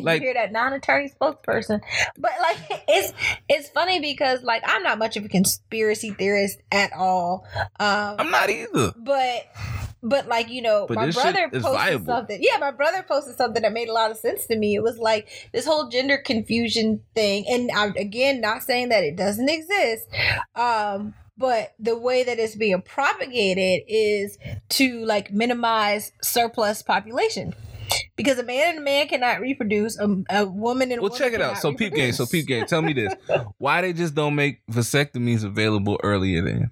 like- 0.01 0.21
you 0.21 0.27
hear 0.27 0.33
that 0.35 0.51
non-attorney 0.51 1.09
spokesperson 1.09 1.81
but 2.17 2.31
like 2.41 2.57
it's 2.87 3.13
it's 3.49 3.69
funny 3.69 3.99
because 3.99 4.43
like 4.43 4.61
i'm 4.65 4.83
not 4.83 4.97
much 4.97 5.17
of 5.17 5.25
a 5.25 5.27
conspiracy 5.29 6.11
theorist 6.11 6.59
at 6.71 6.91
all 6.93 7.45
um 7.79 8.15
I'm 8.19 8.31
not 8.31 8.49
either. 8.49 8.93
but 8.97 9.45
but 10.03 10.27
like 10.27 10.49
you 10.49 10.61
know 10.61 10.85
But 10.87 10.95
my 10.95 11.11
brother 11.11 11.49
posted 11.49 11.63
viable. 11.63 12.05
something 12.05 12.39
yeah 12.41 12.57
my 12.59 12.71
brother 12.71 13.03
posted 13.07 13.35
something 13.37 13.61
that 13.63 13.71
made 13.71 13.87
a 13.87 13.93
lot 13.93 14.11
of 14.11 14.17
sense 14.17 14.45
to 14.47 14.55
me 14.57 14.75
it 14.75 14.83
was 14.83 14.97
like 14.99 15.29
this 15.53 15.65
whole 15.65 15.87
gender 15.89 16.17
confusion 16.17 17.01
thing 17.15 17.45
and 17.47 17.71
i'm 17.75 17.95
again 17.95 18.41
not 18.41 18.61
saying 18.63 18.89
that 18.89 19.03
it 19.03 19.15
doesn't 19.15 19.49
exist 19.49 20.07
um 20.55 21.13
but 21.37 21.73
the 21.79 21.97
way 21.97 22.23
that 22.23 22.37
it's 22.37 22.55
being 22.55 22.81
propagated 22.81 23.83
is 23.87 24.37
to 24.69 25.03
like 25.05 25.31
minimize 25.33 26.11
surplus 26.21 26.83
population 26.83 27.55
because 28.15 28.37
a 28.37 28.43
man 28.43 28.69
and 28.71 28.79
a 28.79 28.81
man 28.81 29.07
cannot 29.07 29.39
reproduce 29.39 29.97
a, 29.99 30.05
a 30.29 30.45
woman 30.45 30.91
and 30.91 30.99
a 30.99 31.01
Well, 31.01 31.09
woman 31.11 31.17
check 31.17 31.33
it 31.33 31.41
out. 31.41 31.57
So 31.57 31.73
peep 31.73 31.93
game. 31.93 32.13
So 32.13 32.25
peep 32.25 32.47
game. 32.47 32.65
Tell 32.65 32.81
me 32.81 32.93
this: 32.93 33.13
Why 33.57 33.81
they 33.81 33.93
just 33.93 34.15
don't 34.15 34.35
make 34.35 34.65
vasectomies 34.67 35.43
available 35.43 35.99
earlier? 36.03 36.41
Then, 36.43 36.71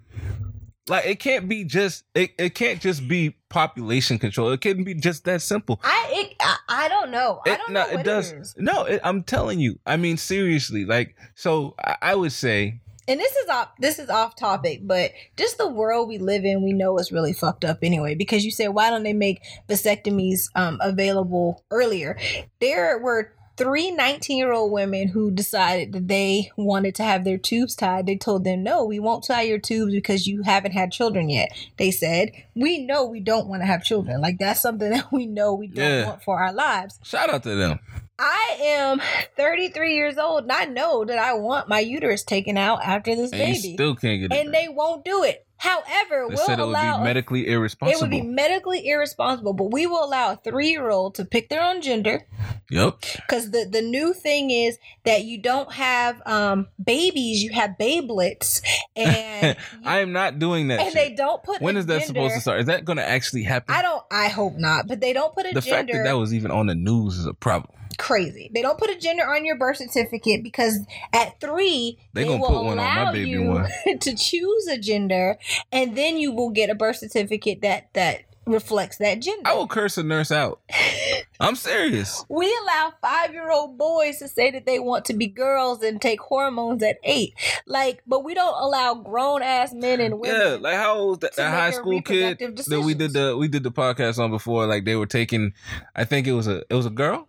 like, 0.88 1.06
it 1.06 1.18
can't 1.20 1.48
be 1.48 1.64
just 1.64 2.04
it. 2.14 2.32
It 2.38 2.54
can't 2.54 2.80
just 2.80 3.06
be 3.06 3.36
population 3.48 4.18
control. 4.18 4.50
It 4.50 4.60
can't 4.60 4.84
be 4.84 4.94
just 4.94 5.24
that 5.24 5.42
simple. 5.42 5.80
I, 5.84 6.06
it, 6.10 6.36
I 6.40 6.56
I 6.68 6.88
don't 6.88 7.10
know. 7.10 7.40
I 7.46 7.50
It, 7.50 7.58
don't 7.58 7.72
no, 7.72 7.80
know 7.82 7.90
what 7.92 8.00
it 8.00 8.04
does. 8.04 8.32
it 8.32 8.54
no, 8.56 8.84
it, 8.84 9.00
I'm 9.04 9.22
telling 9.22 9.60
you. 9.60 9.78
I 9.86 9.96
mean, 9.96 10.16
seriously. 10.16 10.84
Like, 10.84 11.16
so 11.34 11.74
I, 11.78 11.96
I 12.02 12.14
would 12.14 12.32
say 12.32 12.80
and 13.08 13.18
this 13.18 13.34
is 13.34 13.48
off 13.48 13.68
this 13.78 13.98
is 13.98 14.08
off 14.08 14.36
topic, 14.36 14.80
but 14.84 15.12
just 15.36 15.58
the 15.58 15.68
world 15.68 16.08
we 16.08 16.18
live 16.18 16.44
in, 16.44 16.62
we 16.62 16.72
know 16.72 16.98
is 16.98 17.10
really 17.12 17.32
fucked 17.32 17.64
up 17.64 17.78
anyway. 17.82 18.14
Because 18.14 18.44
you 18.44 18.50
said 18.50 18.68
why 18.68 18.90
don't 18.90 19.02
they 19.02 19.12
make 19.12 19.42
vasectomies 19.68 20.42
um, 20.54 20.78
available 20.80 21.64
earlier? 21.70 22.18
There 22.60 22.98
were 22.98 23.32
three 23.62 23.90
19 23.90 24.36
year 24.38 24.52
old 24.52 24.72
women 24.72 25.08
who 25.08 25.30
decided 25.30 25.92
that 25.92 26.08
they 26.08 26.50
wanted 26.56 26.94
to 26.96 27.02
have 27.02 27.24
their 27.24 27.38
tubes 27.38 27.74
tied. 27.74 28.06
They 28.06 28.16
told 28.16 28.44
them, 28.44 28.62
no, 28.62 28.84
we 28.84 28.98
won't 28.98 29.24
tie 29.24 29.42
your 29.42 29.58
tubes 29.58 29.92
because 29.92 30.26
you 30.26 30.42
haven't 30.42 30.72
had 30.72 30.92
children 30.92 31.28
yet. 31.30 31.50
They 31.78 31.90
said, 31.90 32.30
we 32.54 32.84
know 32.84 33.04
we 33.06 33.20
don't 33.20 33.48
want 33.48 33.62
to 33.62 33.66
have 33.66 33.84
children. 33.84 34.20
Like 34.20 34.38
that's 34.38 34.60
something 34.60 34.90
that 34.92 35.10
we 35.12 35.26
know 35.26 35.54
we 35.54 35.66
don't 35.68 35.84
Yeah. 35.84 36.06
want 36.08 36.22
for 36.22 36.40
our 36.42 36.52
lives. 36.52 36.98
shout 37.02 37.30
out 37.30 37.42
to 37.44 37.54
them. 37.54 37.78
I 38.18 38.58
am 38.62 39.00
33 39.36 39.94
years 39.94 40.16
old 40.18 40.44
and 40.44 40.52
I 40.52 40.64
know 40.66 41.04
that 41.04 41.18
I 41.18 41.34
want 41.34 41.68
my 41.68 41.80
uterus 41.80 42.22
taken 42.22 42.56
out 42.56 42.80
after 42.84 43.16
this 43.16 43.32
And 43.32 43.40
baby. 43.40 43.74
still 43.74 43.96
can't 43.96 44.20
get 44.20 44.32
it. 44.32 44.38
And 44.46 44.54
they 44.54 44.68
won't 44.68 45.04
do 45.04 45.24
it. 45.24 45.44
However, 45.62 46.26
They 46.28 46.34
we'll 46.34 46.44
said 46.44 46.58
it 46.58 46.66
would 46.66 46.74
be 46.74 47.04
medically 47.04 47.46
irresponsible. 47.46 47.96
it 47.96 48.02
would 48.02 48.10
be 48.10 48.20
medically 48.22 48.88
irresponsible, 48.88 49.52
but 49.52 49.70
we 49.70 49.86
will 49.86 50.02
allow 50.04 50.32
a 50.32 50.36
three 50.36 50.70
year 50.70 50.90
old 50.90 51.14
to 51.14 51.24
pick 51.24 51.50
their 51.50 51.62
own 51.62 51.80
gender 51.80 52.26
yep. 52.68 52.96
because 53.14 53.52
the, 53.52 53.64
the 53.70 53.80
new 53.80 54.12
thing 54.12 54.50
is 54.50 54.78
that 55.04 55.22
you 55.22 55.38
don't 55.38 55.72
have 55.72 56.20
um, 56.26 56.66
babies, 56.84 57.44
you 57.44 57.52
have 57.52 57.76
babelets, 57.78 58.60
and 58.96 59.56
I 59.84 60.00
am 60.00 60.10
not 60.12 60.40
doing 60.40 60.66
that. 60.68 60.80
and 60.80 60.92
shit. 60.92 60.94
they 60.94 61.14
don't 61.14 61.40
put 61.44 61.60
When 61.62 61.76
is 61.76 61.86
that 61.86 62.00
gender- 62.00 62.06
supposed 62.08 62.34
to 62.34 62.40
start? 62.40 62.58
Is 62.58 62.66
that 62.66 62.84
going 62.84 62.96
to 62.98 63.08
actually 63.08 63.44
happen? 63.44 63.72
I 63.72 63.82
don't. 63.82 64.02
I 64.10 64.28
hope 64.30 64.54
not, 64.56 64.88
but 64.88 64.98
they 65.00 65.12
don't 65.12 65.32
put 65.32 65.46
a 65.46 65.54
the 65.54 65.60
gender. 65.60 65.76
fact 65.76 65.92
that 65.92 66.02
that 66.10 66.18
was 66.18 66.34
even 66.34 66.50
on 66.50 66.66
the 66.66 66.74
news 66.74 67.18
is 67.18 67.26
a 67.26 67.34
problem. 67.34 67.72
Crazy. 67.96 68.50
They 68.52 68.62
don't 68.62 68.78
put 68.78 68.90
a 68.90 68.96
gender 68.96 69.24
on 69.24 69.44
your 69.44 69.56
birth 69.56 69.78
certificate 69.78 70.42
because 70.42 70.80
at 71.12 71.40
three 71.40 71.98
They 72.12 72.22
they, 72.22 72.28
gonna 72.28 72.40
will 72.40 72.48
put 72.48 72.64
one 72.64 72.78
on 72.78 72.84
my 72.84 73.02
allow 73.02 73.12
baby 73.12 73.30
you 73.30 73.42
one. 73.42 73.70
to 74.00 74.14
choose 74.14 74.66
a 74.66 74.78
gender, 74.78 75.38
and 75.70 75.96
then 75.96 76.16
you 76.16 76.32
will 76.32 76.50
get 76.50 76.70
a 76.70 76.74
birth 76.74 76.96
certificate 76.96 77.62
that 77.62 77.92
that 77.94 78.22
reflects 78.46 78.98
that 78.98 79.20
gender. 79.20 79.42
I 79.48 79.54
will 79.54 79.68
curse 79.68 79.96
a 79.98 80.02
nurse 80.02 80.32
out. 80.32 80.60
I'm 81.40 81.56
serious. 81.56 82.24
We 82.28 82.46
allow 82.62 82.92
five 83.00 83.32
year 83.32 83.50
old 83.50 83.76
boys 83.78 84.18
to 84.18 84.28
say 84.28 84.50
that 84.52 84.64
they 84.66 84.78
want 84.78 85.04
to 85.06 85.14
be 85.14 85.26
girls 85.26 85.82
and 85.82 86.00
take 86.00 86.20
hormones 86.20 86.82
at 86.82 86.98
eight. 87.02 87.34
Like, 87.66 88.02
but 88.06 88.24
we 88.24 88.34
don't 88.34 88.54
allow 88.62 88.94
grown 88.94 89.42
ass 89.42 89.72
men 89.72 90.00
and 90.00 90.20
women. 90.20 90.40
Yeah, 90.40 90.56
like 90.60 90.76
how 90.76 90.94
old 90.94 91.20
that, 91.22 91.34
that 91.36 91.50
high 91.50 91.70
school 91.72 92.00
kid 92.02 92.40
reproductive 92.40 92.66
that 92.66 92.80
we 92.80 92.94
did 92.94 93.12
the 93.12 93.36
we 93.36 93.48
did 93.48 93.62
the 93.64 93.72
podcast 93.72 94.18
on 94.22 94.30
before? 94.30 94.66
Like 94.66 94.84
they 94.84 94.94
were 94.96 95.06
taking, 95.06 95.52
I 95.96 96.04
think 96.04 96.26
it 96.26 96.32
was 96.32 96.46
a 96.46 96.62
it 96.70 96.74
was 96.74 96.86
a 96.86 96.90
girl. 96.90 97.28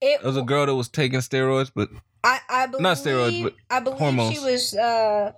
it, 0.00 0.20
It 0.20 0.22
was 0.22 0.36
a 0.38 0.42
girl 0.42 0.64
that 0.66 0.74
was 0.74 0.88
taking 0.88 1.20
steroids, 1.20 1.70
but 1.74 1.90
I, 2.24 2.40
I 2.48 2.66
believe, 2.66 2.82
Not 2.82 2.96
steroids, 2.96 3.42
but 3.42 3.54
I 3.70 3.80
believe 3.80 3.98
hormones. 3.98 4.34
she 4.34 4.40
was 4.40 4.74
uh, 4.74 5.32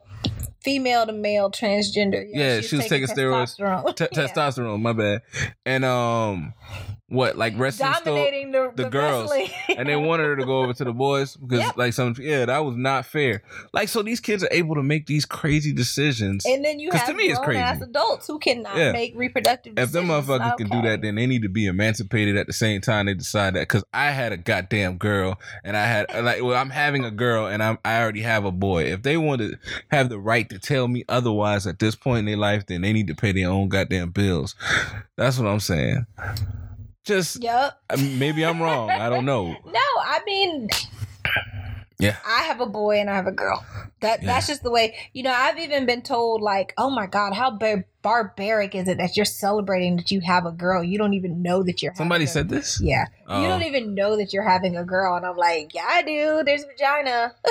female 0.65 1.07
to 1.07 1.13
male 1.13 1.51
transgender. 1.51 2.27
Yeah, 2.33 2.61
she 2.61 2.77
was 2.77 2.87
taking 2.89 3.09
steroids. 3.09 3.57
testosterone. 3.59 3.97
t- 3.97 4.07
Yeah. 4.13 4.27
testosterone. 4.29 4.81
My 4.81 4.93
bad. 4.93 5.23
And 5.67 5.85
um, 5.85 6.55
what 7.13 7.37
like 7.37 7.53
wrestling 7.59 7.93
still, 7.95 8.15
dominating 8.17 8.51
the, 8.53 8.73
the 8.75 8.85
the, 8.85 8.91
girls. 8.91 9.31
and 9.69 9.89
they 9.89 9.97
wanted 9.97 10.25
her 10.25 10.37
to 10.37 10.45
go 10.45 10.63
over 10.63 10.73
to 10.73 10.85
the 10.85 10.93
boys 10.93 11.37
because 11.47 11.61
Yep. 11.61 11.77
like 11.77 11.93
some 11.93 12.15
yeah 12.19 12.47
that 12.47 12.59
was 12.65 12.77
not 12.77 13.05
fair. 13.07 13.43
Like 13.73 13.89
so 13.89 14.03
these 14.03 14.21
kids 14.21 14.43
are 14.43 14.49
able 14.51 14.75
to 14.77 14.83
make 14.83 15.07
these 15.07 15.25
crazy 15.27 15.73
decisions. 15.73 16.45
And 16.47 16.65
then 16.65 16.81
you 16.81 16.91
have 16.93 17.07
to 17.07 17.15
me 17.15 17.25
it's 17.25 17.39
grown 17.39 17.57
ass 17.57 17.79
crazy. 17.79 17.91
adults 17.91 18.27
who 18.27 18.39
cannot 18.39 18.77
Yeah. 18.77 18.93
make 18.93 19.13
reproductive 19.17 19.75
if 19.79 19.93
them 19.93 20.07
decisions. 20.09 20.29
motherfuckers 20.29 20.57
can 20.57 20.69
do 20.69 20.83
that, 20.83 21.03
then 21.03 21.15
they 21.17 21.27
need 21.27 21.43
to 21.43 21.49
be 21.49 21.67
emancipated 21.67 22.37
at 22.37 22.47
the 22.47 22.53
same 22.53 22.81
time 22.81 23.07
they 23.07 23.15
decide 23.15 23.55
that. 23.55 23.61
Because 23.69 23.85
I 23.93 24.11
had 24.11 24.33
a 24.33 24.37
goddamn 24.37 24.97
girl, 24.97 25.39
and 25.65 25.77
I 25.77 25.85
had 25.87 26.07
like, 26.25 26.43
well, 26.43 26.57
I'm 26.57 26.71
having 26.71 27.05
a 27.05 27.11
girl, 27.11 27.47
and 27.47 27.63
I'm 27.63 27.79
I 27.85 28.01
already 28.01 28.23
have 28.23 28.45
a 28.45 28.53
boy. 28.53 28.85
If 28.85 29.03
they 29.03 29.17
want 29.17 29.41
to 29.43 29.57
have 29.91 30.09
the 30.09 30.19
right 30.19 30.49
to 30.49 30.59
tell 30.59 30.89
me 30.89 31.05
otherwise 31.09 31.67
at 31.67 31.79
this 31.79 31.95
point 31.95 32.21
in 32.21 32.25
their 32.25 32.37
life, 32.37 32.67
then 32.67 32.81
they 32.83 32.93
need 32.93 33.07
to 33.09 33.15
pay 33.15 33.33
their 33.33 33.49
own 33.51 33.69
goddamn 33.69 34.11
bills. 34.11 34.55
That's 35.17 35.39
what 35.39 35.47
I'm 35.49 35.61
saying. 35.61 36.07
Just 37.05 37.43
Yep. 37.43 37.79
Uh, 37.91 37.97
maybe 38.19 38.45
I'm 38.45 38.63
wrong. 38.63 38.91
I 38.91 39.09
don't 39.09 39.25
know. 39.25 39.57
No, 39.67 39.81
I 39.99 40.21
mean, 40.27 40.69
Yeah. 41.99 42.17
I 42.27 42.43
have 42.45 42.61
a 42.61 42.67
boy 42.67 42.99
and 43.01 43.09
I 43.11 43.15
have 43.15 43.27
a 43.27 43.33
girl. 43.33 43.65
That 44.01 44.23
Yeah. 44.23 44.27
that's 44.33 44.47
just 44.49 44.63
the 44.63 44.71
way. 44.71 44.97
You 45.13 45.23
know, 45.25 45.33
I've 45.33 45.59
even 45.59 45.87
been 45.87 46.03
told 46.03 46.41
like, 46.43 46.75
"Oh 46.77 46.91
my 46.91 47.07
god, 47.07 47.35
how 47.35 47.51
bar- 47.53 47.85
barbaric 48.03 48.75
is 48.75 48.89
it 48.89 48.99
that 48.99 49.17
you're 49.17 49.25
celebrating 49.25 49.97
that 49.97 50.11
you 50.11 50.21
have 50.21 50.45
a 50.47 50.53
girl? 50.53 50.83
You 50.83 50.99
don't 50.99 51.15
even 51.15 51.43
know 51.43 51.63
that 51.63 51.83
you're 51.83 51.95
Somebody 51.95 52.27
said 52.27 52.49
this. 52.49 52.81
Yeah, 52.83 53.07
Oh. 53.29 53.41
you 53.41 53.49
don't 53.49 53.63
even 53.63 53.95
know 53.95 54.17
that 54.17 54.33
you're 54.33 54.49
having 54.49 54.77
a 54.77 54.85
girl." 54.85 55.17
And 55.17 55.25
I'm 55.25 55.37
like, 55.37 55.73
"Yeah, 55.75 55.87
I 55.89 56.03
do. 56.03 56.43
There's 56.45 56.65
a 56.65 56.67
vagina. 56.67 57.35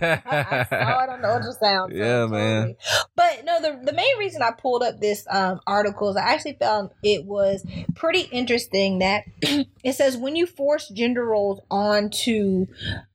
I 0.00 0.66
saw 0.68 1.04
it 1.04 1.10
on 1.10 1.22
the 1.22 1.28
ultrasound." 1.28 1.90
so 1.90 1.96
Yeah, 1.96 2.26
man. 2.26 2.76
But 3.14 3.44
no, 3.44 3.60
the 3.60 3.80
the 3.84 3.92
main 3.92 4.18
reason 4.18 4.42
I 4.42 4.50
pulled 4.52 4.82
up 4.82 5.00
this 5.00 5.26
um, 5.30 5.60
article 5.66 6.08
is 6.10 6.16
I 6.16 6.22
actually 6.32 6.54
found 6.54 6.90
it 7.02 7.24
was 7.24 7.64
pretty 7.94 8.22
interesting 8.22 8.98
that 9.00 9.24
it 9.42 9.92
says 9.94 10.16
when 10.16 10.36
you 10.36 10.46
force 10.46 10.88
gender 10.88 11.24
roles 11.24 11.60
onto 11.70 12.66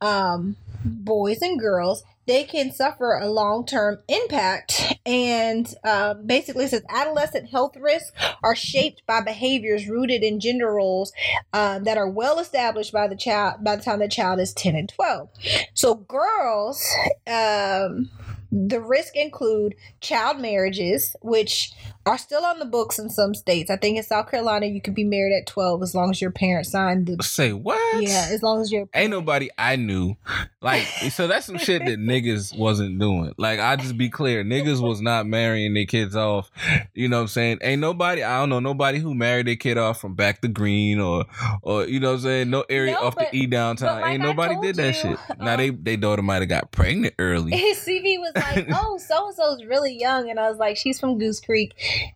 um, 0.02 0.56
boys 0.84 1.42
and 1.42 1.60
girls, 1.60 2.04
they 2.26 2.44
can 2.44 2.72
suffer 2.72 3.14
a 3.14 3.30
long 3.30 3.66
term 3.66 4.00
impact. 4.08 4.96
And 5.06 5.74
um, 5.84 6.26
basically, 6.26 6.68
says 6.68 6.84
adolescent 6.90 7.50
health 7.50 7.76
risks 7.78 8.12
are 8.44 8.56
shaped 8.56 9.04
by 9.08 9.22
behaviors 9.22 9.88
rooted 9.88 10.24
in 10.24 10.40
gender 10.40 10.72
roles 10.72 11.14
um, 11.54 11.86
that 11.86 11.98
are 11.98 12.10
well 12.10 12.40
established 12.40 12.92
by 12.94 13.08
the 13.08 13.16
child 13.16 13.64
by 13.64 13.76
the 13.76 13.84
time 13.84 14.00
the 14.00 14.08
child 14.08 14.40
is 14.40 14.54
ten 14.54 14.76
and 14.76 14.90
twelve. 14.90 15.30
So 15.74 15.96
girls. 15.96 16.86
Um, 17.26 18.10
the 18.50 18.80
risk 18.80 19.16
include 19.16 19.76
child 20.00 20.40
marriages, 20.40 21.16
which 21.22 21.74
are 22.08 22.18
still 22.18 22.44
on 22.46 22.60
the 22.60 22.66
books 22.66 23.00
in 23.00 23.10
some 23.10 23.34
states. 23.36 23.70
I 23.70 23.78
think 23.78 23.98
in 23.98 24.04
South 24.04 24.30
Carolina 24.32 24.66
you 24.66 24.82
can 24.82 24.94
be 24.94 25.04
married 25.04 25.36
at 25.38 25.48
twelve 25.48 25.82
as 25.84 25.94
long 25.96 26.10
as 26.10 26.22
your 26.22 26.32
parents 26.32 26.72
signed 26.72 27.08
the 27.08 27.22
Say 27.24 27.54
what? 27.54 28.02
yeah, 28.02 28.28
as 28.32 28.42
long 28.44 28.62
as 28.62 28.72
your 28.72 28.88
Ain't 28.94 29.12
nobody 29.12 29.50
I 29.58 29.76
knew. 29.76 30.16
Like, 30.62 30.84
so 31.12 31.28
that's 31.28 31.46
some 31.46 31.58
shit 31.58 31.86
that 31.86 32.00
niggas 32.00 32.58
wasn't 32.58 33.00
doing. 33.00 33.34
Like, 33.38 33.60
I 33.60 33.76
just 33.76 33.98
be 33.98 34.10
clear, 34.10 34.44
niggas 34.44 34.82
was 34.82 35.02
not 35.02 35.26
marrying 35.28 35.74
their 35.74 35.86
kids 35.86 36.16
off. 36.16 36.50
You 36.94 37.08
know 37.10 37.18
what 37.18 37.22
I'm 37.24 37.28
saying? 37.28 37.60
Ain't 37.62 37.80
nobody, 37.82 38.24
I 38.24 38.40
don't 38.40 38.50
know, 38.50 38.60
nobody 38.60 39.00
who 39.00 39.14
married 39.14 39.48
their 39.48 39.56
kid 39.56 39.78
off 39.78 40.02
from 40.02 40.16
back 40.16 40.42
to 40.42 40.48
green 40.48 41.00
or, 41.00 41.26
or 41.62 41.86
you 41.86 42.00
know 42.00 42.10
what 42.10 42.16
I'm 42.16 42.22
saying? 42.22 42.50
No 42.50 42.66
area 42.70 42.94
No, 42.94 43.00
off 43.08 43.16
but- 43.16 43.32
the 43.32 43.38
E 43.38 43.46
downtown. 43.48 44.02
like 44.02 44.14
Ain't 44.14 44.24
nobody 44.24 44.56
did 44.62 44.76
that 44.78 44.88
you, 44.88 44.94
shit. 45.12 45.20
Now 45.40 45.54
um, 45.54 45.58
they, 45.58 45.70
they 45.70 45.96
daughter 45.96 46.22
might 46.22 46.42
have 46.42 46.50
got 46.50 46.72
pregnant 46.72 47.14
early. 47.20 47.52
his 47.56 47.78
CV 47.80 48.18
was 48.20 48.32
like, 48.36 48.68
"Oh, 48.74 48.98
so 48.98 49.28
and 49.28 49.36
so's 49.36 49.64
really 49.66 49.98
young," 49.98 50.30
and 50.30 50.40
I 50.40 50.50
was 50.50 50.58
like, 50.58 50.78
"She's 50.78 51.00
from 51.00 51.18
Goose 51.18 51.40
Creek. 51.40 51.74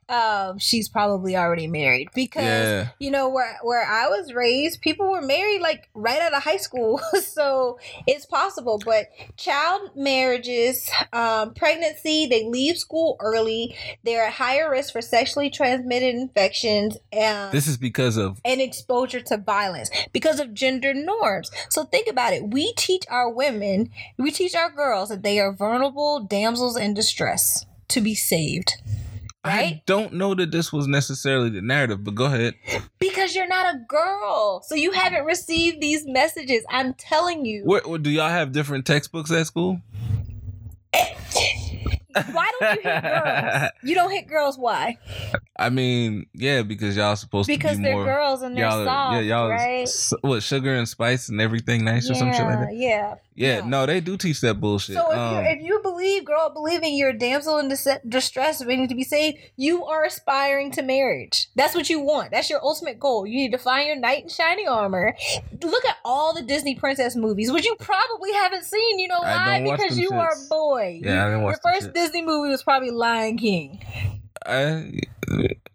Um, 0.10 0.60
she's 0.60 0.90
probably 0.90 1.36
already 1.38 1.68
married 1.68 2.10
because 2.14 2.44
Yeah. 2.44 2.88
you 3.00 3.12
know 3.12 3.30
where 3.30 3.58
where 3.64 3.86
I 3.86 4.08
was 4.08 4.34
raised, 4.34 4.82
people 4.82 5.10
were 5.10 5.22
married 5.22 5.62
like 5.62 5.90
right 5.94 6.22
out 6.22 6.34
of 6.34 6.44
high 6.44 6.58
school, 6.58 7.00
so 7.24 7.80
it's 8.08 8.26
possible. 8.26 8.80
But 8.84 9.08
child 9.38 9.92
marriages, 9.96 10.90
um, 11.14 11.54
pregnancy, 11.54 12.26
they 12.28 12.44
leave 12.46 12.78
school 12.78 13.18
early. 13.20 13.76
They're 14.04 14.26
at 14.26 14.34
higher 14.34 14.70
risk 14.70 14.94
for 14.94 15.02
sexually 15.02 15.50
transmitted 15.50 16.16
infections. 16.16 16.98
And, 17.12 17.52
This 17.52 17.68
is 17.68 17.78
because 17.78 18.18
of, 18.18 18.40
and 18.46 18.62
exposure 18.62 19.22
to 19.22 19.38
violence 19.38 19.90
because 20.12 20.40
of 20.40 20.54
gender 20.54 20.94
norms. 20.94 21.52
So 21.70 21.84
think 21.86 22.08
about 22.08 22.34
it. 22.34 22.50
We 22.50 22.74
teach 22.74 23.04
our 23.10 23.30
women, 23.30 23.90
we 24.18 24.32
teach 24.32 24.56
our 24.56 24.70
girls 24.70 25.10
that 25.10 25.24
they 25.24 25.40
are 25.40 25.54
vulnerable 25.54 26.20
damsels 26.20 26.78
in 26.78 26.94
distress 26.94 27.66
to 27.90 28.02
be 28.02 28.16
saved. 28.16 28.74
I 29.44 29.82
don't 29.88 30.14
know 30.14 30.36
that 30.36 30.52
this 30.52 30.72
was 30.72 30.88
necessarily 30.88 31.50
the 31.50 31.62
narrative, 31.62 32.04
but 32.04 32.14
go 32.16 32.26
ahead. 32.26 32.54
Because 33.00 33.36
you're 33.36 33.48
not 33.48 33.74
a 33.74 33.80
girl. 33.88 34.62
So 34.64 34.76
you 34.76 34.92
haven't 34.92 35.26
received 35.26 35.82
these 35.82 36.06
messages. 36.06 36.64
I'm 36.70 36.94
telling 36.94 37.46
you. 37.46 37.64
What, 37.66 38.04
do 38.04 38.10
y'all 38.12 38.30
have 38.30 38.52
different 38.52 38.86
textbooks 38.86 39.32
at 39.32 39.48
school? 39.48 39.82
Why 42.34 42.52
don't 42.60 42.76
you 42.76 42.82
hit 42.92 43.02
girls? 43.04 43.70
You 43.84 43.96
don't 43.96 44.12
hit 44.12 44.28
girls. 44.28 44.58
Why? 44.60 44.98
I 45.58 45.70
mean, 45.70 46.26
yeah, 46.34 46.62
because 46.62 46.96
y'all 46.98 47.16
supposed 47.16 47.48
Because 47.48 47.72
to 47.72 47.78
be 47.78 47.84
because 47.84 47.84
they're 47.84 47.94
more. 47.96 48.06
girls 48.06 48.42
and 48.42 48.56
they're 48.58 48.66
y'all, 48.66 48.86
soft, 48.86 49.14
yeah, 49.16 49.20
y'all, 49.22 49.50
right? 49.50 49.84
s- 49.84 50.14
what 50.22 50.44
sugar 50.44 50.74
and 50.76 50.88
spice 50.88 51.30
and 51.30 51.40
everything 51.40 51.86
nice 51.86 52.10
or 52.10 52.14
some 52.16 52.32
shit 52.34 52.42
like 52.46 52.60
that. 52.60 52.76
yeah. 52.76 53.16
Yeah, 53.34 53.60
yeah. 53.60 53.66
no, 53.66 53.86
they 53.86 54.02
do 54.02 54.18
teach 54.18 54.42
that 54.42 54.60
bullshit. 54.60 54.96
So 54.96 55.12
if, 55.12 55.18
um, 55.18 55.36
you 55.36 55.52
if 55.52 55.62
you 55.62 55.80
believe, 55.82 56.26
grow 56.26 56.48
up 56.48 56.54
believing 56.54 56.96
you're 56.96 57.12
a 57.12 57.18
damsel 57.18 57.60
in 57.60 57.70
dis- 57.70 57.88
distress 58.08 58.64
waiting 58.64 58.88
to 58.90 58.96
be 58.96 59.04
saved, 59.04 59.38
you 59.56 59.86
are 59.86 60.04
aspiring 60.04 60.72
to 60.72 60.82
marriage. 60.82 61.48
That's 61.56 61.74
what 61.74 61.90
you 61.90 62.02
want. 62.02 62.32
That's 62.32 62.50
your 62.50 62.62
ultimate 62.64 63.00
goal. 63.00 63.26
You 63.26 63.38
need 63.38 63.52
to 63.52 63.58
find 63.58 63.88
your 63.88 63.96
knight 63.96 64.24
in 64.24 64.30
shining 64.30 64.68
armor. 64.68 65.16
Look 65.62 65.86
at 65.86 65.98
all 66.04 66.34
the 66.34 66.42
Disney 66.42 66.76
princess 66.76 67.16
movies, 67.16 67.52
which 67.52 67.66
you 67.66 67.76
probably 67.80 68.34
haven't 68.34 68.66
seen. 68.66 69.00
You 69.00 69.08
know 69.08 69.22
why? 69.22 69.62
Because 69.64 69.98
you 69.98 70.12
are 70.12 70.30
a 70.30 70.50
boy. 70.50 71.00
Yeah, 71.02 71.26
I 71.26 71.30
didn't 71.30 71.44
watch 71.44 71.58
Your 71.64 71.74
first 71.74 71.88
shits. 71.88 71.94
Disney 71.94 72.22
movie 72.22 72.50
was 72.50 72.64
probably 72.64 72.92
Lion 72.92 73.38
King 73.38 73.80
I, 74.46 74.92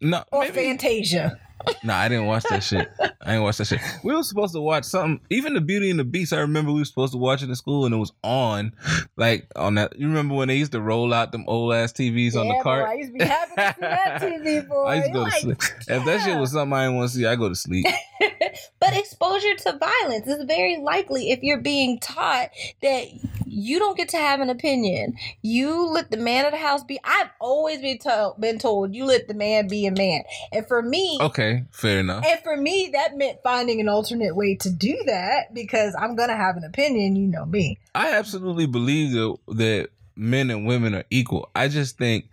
no, 0.01 0.25
or 0.33 0.43
maybe, 0.43 0.55
Fantasia. 0.55 1.39
No, 1.83 1.95
I 1.95 2.09
didn't 2.09 2.27
watch 2.27 2.45
that 2.51 2.63
shit. 2.63 2.89
I 3.01 3.31
didn't 3.33 3.43
watch 3.43 3.57
that 3.59 3.67
shit. 3.67 3.81
We 4.05 4.15
were 4.15 4.23
supposed 4.23 4.55
to 4.55 4.61
watch 4.61 4.85
something. 4.85 5.21
Even 5.31 5.55
the 5.55 5.61
Beauty 5.61 5.91
and 5.91 5.99
the 5.99 6.05
Beast. 6.05 6.33
I 6.33 6.39
remember 6.39 6.73
we 6.73 6.81
were 6.81 6.85
supposed 6.85 7.13
to 7.13 7.19
watch 7.19 7.43
it 7.43 7.49
in 7.49 7.55
school, 7.55 7.85
and 7.87 7.95
it 7.95 7.99
was 7.99 8.13
on, 8.23 8.73
like 9.17 9.49
on 9.57 9.75
that. 9.77 9.99
You 9.99 10.07
remember 10.09 10.35
when 10.35 10.49
they 10.49 10.57
used 10.57 10.73
to 10.73 10.81
roll 10.81 11.13
out 11.13 11.33
them 11.33 11.45
old 11.47 11.75
ass 11.75 11.93
TVs 11.93 12.37
on 12.37 12.49
the 12.49 12.61
cart? 12.63 12.85
boy, 12.87 12.91
I 12.91 12.95
used 12.95 13.13
to 13.13 13.19
be 13.19 13.25
happy 13.25 13.53
to 13.57 13.75
see 13.75 13.81
that 13.81 14.23
TV, 14.23 14.69
boy. 14.69 14.85
I 14.85 14.95
used 14.97 15.07
to 15.09 15.13
go 15.13 15.21
Like, 15.23 15.35
to 15.35 15.41
sleep. 15.41 15.63
If 15.89 16.05
that 16.05 16.23
shit 16.25 16.39
was 16.39 16.53
something 16.53 16.73
I 16.73 16.85
didn't 16.85 16.97
want 16.97 17.11
to 17.11 17.17
see, 17.17 17.27
I 17.27 17.37
go 17.37 17.49
to 17.49 17.55
sleep. 17.55 17.87
but 18.81 18.97
exposure 18.97 19.55
to 19.55 19.79
violence 19.79 20.27
is 20.29 20.45
very 20.45 20.79
likely 20.79 21.31
if 21.31 21.43
you're 21.43 21.61
being 21.61 21.99
taught 21.99 22.51
that 22.83 23.07
you 23.47 23.79
don't 23.79 23.97
get 23.97 24.11
to 24.11 24.19
have 24.19 24.41
an 24.41 24.51
opinion. 24.51 25.17
You 25.43 25.87
let 25.87 26.11
the 26.11 26.17
man 26.17 26.45
of 26.45 26.53
the 26.53 26.59
house 26.59 26.85
be. 26.85 26.99
I've 27.05 27.31
always 27.41 27.81
been 27.81 27.99
told, 27.99 28.41
been 28.41 28.59
told 28.59 28.95
you 28.95 29.05
let 29.07 29.29
the 29.29 29.35
man 29.35 29.69
be 29.69 29.87
a 29.87 29.93
man, 29.93 30.23
and 30.53 30.67
for 30.67 30.83
me, 30.83 31.19
Okay, 31.21 31.46
fair 31.73 32.01
enough. 32.01 32.25
and 32.27 32.41
for 32.41 32.57
me, 32.57 32.91
that 32.93 33.17
meant 33.17 33.39
finding 33.43 33.81
an 33.81 33.89
alternate 33.89 34.35
way 34.37 34.55
to 34.57 34.71
do 34.71 34.97
that 35.07 35.53
because 35.55 35.95
I'm 35.99 36.17
gonna 36.17 36.37
have 36.37 36.57
an 36.57 36.65
opinion. 36.65 37.17
You 37.17 37.27
know 37.29 37.45
me. 37.47 37.79
I 37.95 38.13
absolutely 38.13 38.67
believe 38.67 39.13
that 39.13 39.37
that 39.57 39.89
men 40.17 40.51
and 40.51 40.67
women 40.67 40.95
are 40.95 41.05
equal. 41.11 41.51
I 41.55 41.69
just 41.69 41.99
think 41.99 42.27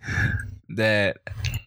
that 0.70 1.18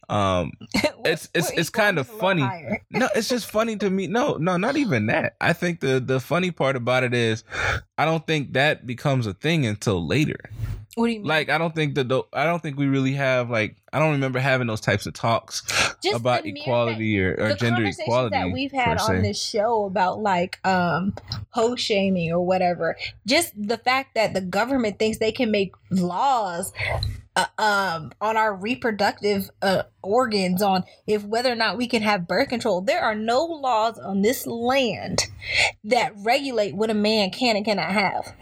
um 0.08 0.52
It's- 1.04 1.28
it's- 1.32 1.52
it's 1.56 1.70
a 1.74 1.86
little 1.92 2.04
funny. 2.04 2.42
no, 2.90 3.08
it's 3.14 3.28
just 3.28 3.46
funny 3.50 3.76
to 3.76 3.88
me. 3.88 4.08
No, 4.08 4.34
no, 4.36 4.56
not 4.56 4.76
even 4.76 5.06
that. 5.06 5.36
I 5.40 5.52
think 5.52 5.80
the 5.80 6.00
the 6.00 6.20
funny 6.20 6.50
part 6.50 6.76
about 6.76 7.04
it 7.04 7.14
is 7.14 7.44
I 7.96 8.04
don't 8.04 8.26
think 8.26 8.52
that 8.54 8.86
becomes 8.86 9.26
a 9.26 9.32
thing 9.34 9.64
until 9.64 10.04
later. 10.06 10.38
What 10.98 11.06
do 11.06 11.12
you 11.12 11.20
mean? 11.20 11.28
Like 11.28 11.48
I 11.48 11.58
don't 11.58 11.74
think 11.74 11.94
that 11.94 12.08
tho- 12.08 12.26
I 12.32 12.44
don't 12.44 12.60
think 12.60 12.76
we 12.76 12.86
really 12.86 13.12
have 13.12 13.50
like 13.50 13.76
I 13.92 14.00
don't 14.00 14.12
remember 14.12 14.40
having 14.40 14.66
those 14.66 14.80
types 14.80 15.06
of 15.06 15.14
talks 15.14 15.62
Just 16.02 16.16
about 16.16 16.42
the 16.42 16.50
equality 16.50 17.22
or, 17.22 17.36
or 17.38 17.48
the 17.50 17.54
gender 17.54 17.84
equality 17.84 18.36
that 18.36 18.50
we've 18.50 18.72
had 18.72 18.98
on 18.98 19.06
se. 19.16 19.22
this 19.22 19.40
show 19.40 19.84
about 19.84 20.18
like 20.20 20.58
um 20.66 21.14
hoe 21.50 21.76
shaming 21.76 22.32
or 22.32 22.44
whatever 22.44 22.96
just 23.26 23.52
the 23.56 23.78
fact 23.78 24.16
that 24.16 24.34
the 24.34 24.40
government 24.40 24.98
thinks 24.98 25.18
they 25.18 25.30
can 25.30 25.52
make 25.52 25.72
laws 25.90 26.72
uh, 27.36 27.46
um 27.58 28.12
on 28.20 28.36
our 28.36 28.54
reproductive 28.54 29.48
uh, 29.62 29.84
organs 30.02 30.62
on 30.62 30.82
if 31.06 31.24
whether 31.24 31.52
or 31.52 31.56
not 31.56 31.76
we 31.76 31.86
can 31.86 32.02
have 32.02 32.26
birth 32.26 32.48
control 32.48 32.80
there 32.80 33.02
are 33.02 33.14
no 33.14 33.44
laws 33.44 33.98
on 33.98 34.22
this 34.22 34.46
land 34.46 35.26
that 35.84 36.12
regulate 36.16 36.74
what 36.74 36.90
a 36.90 36.94
man 36.94 37.30
can 37.30 37.56
and 37.56 37.64
cannot 37.64 37.92
have 37.92 38.34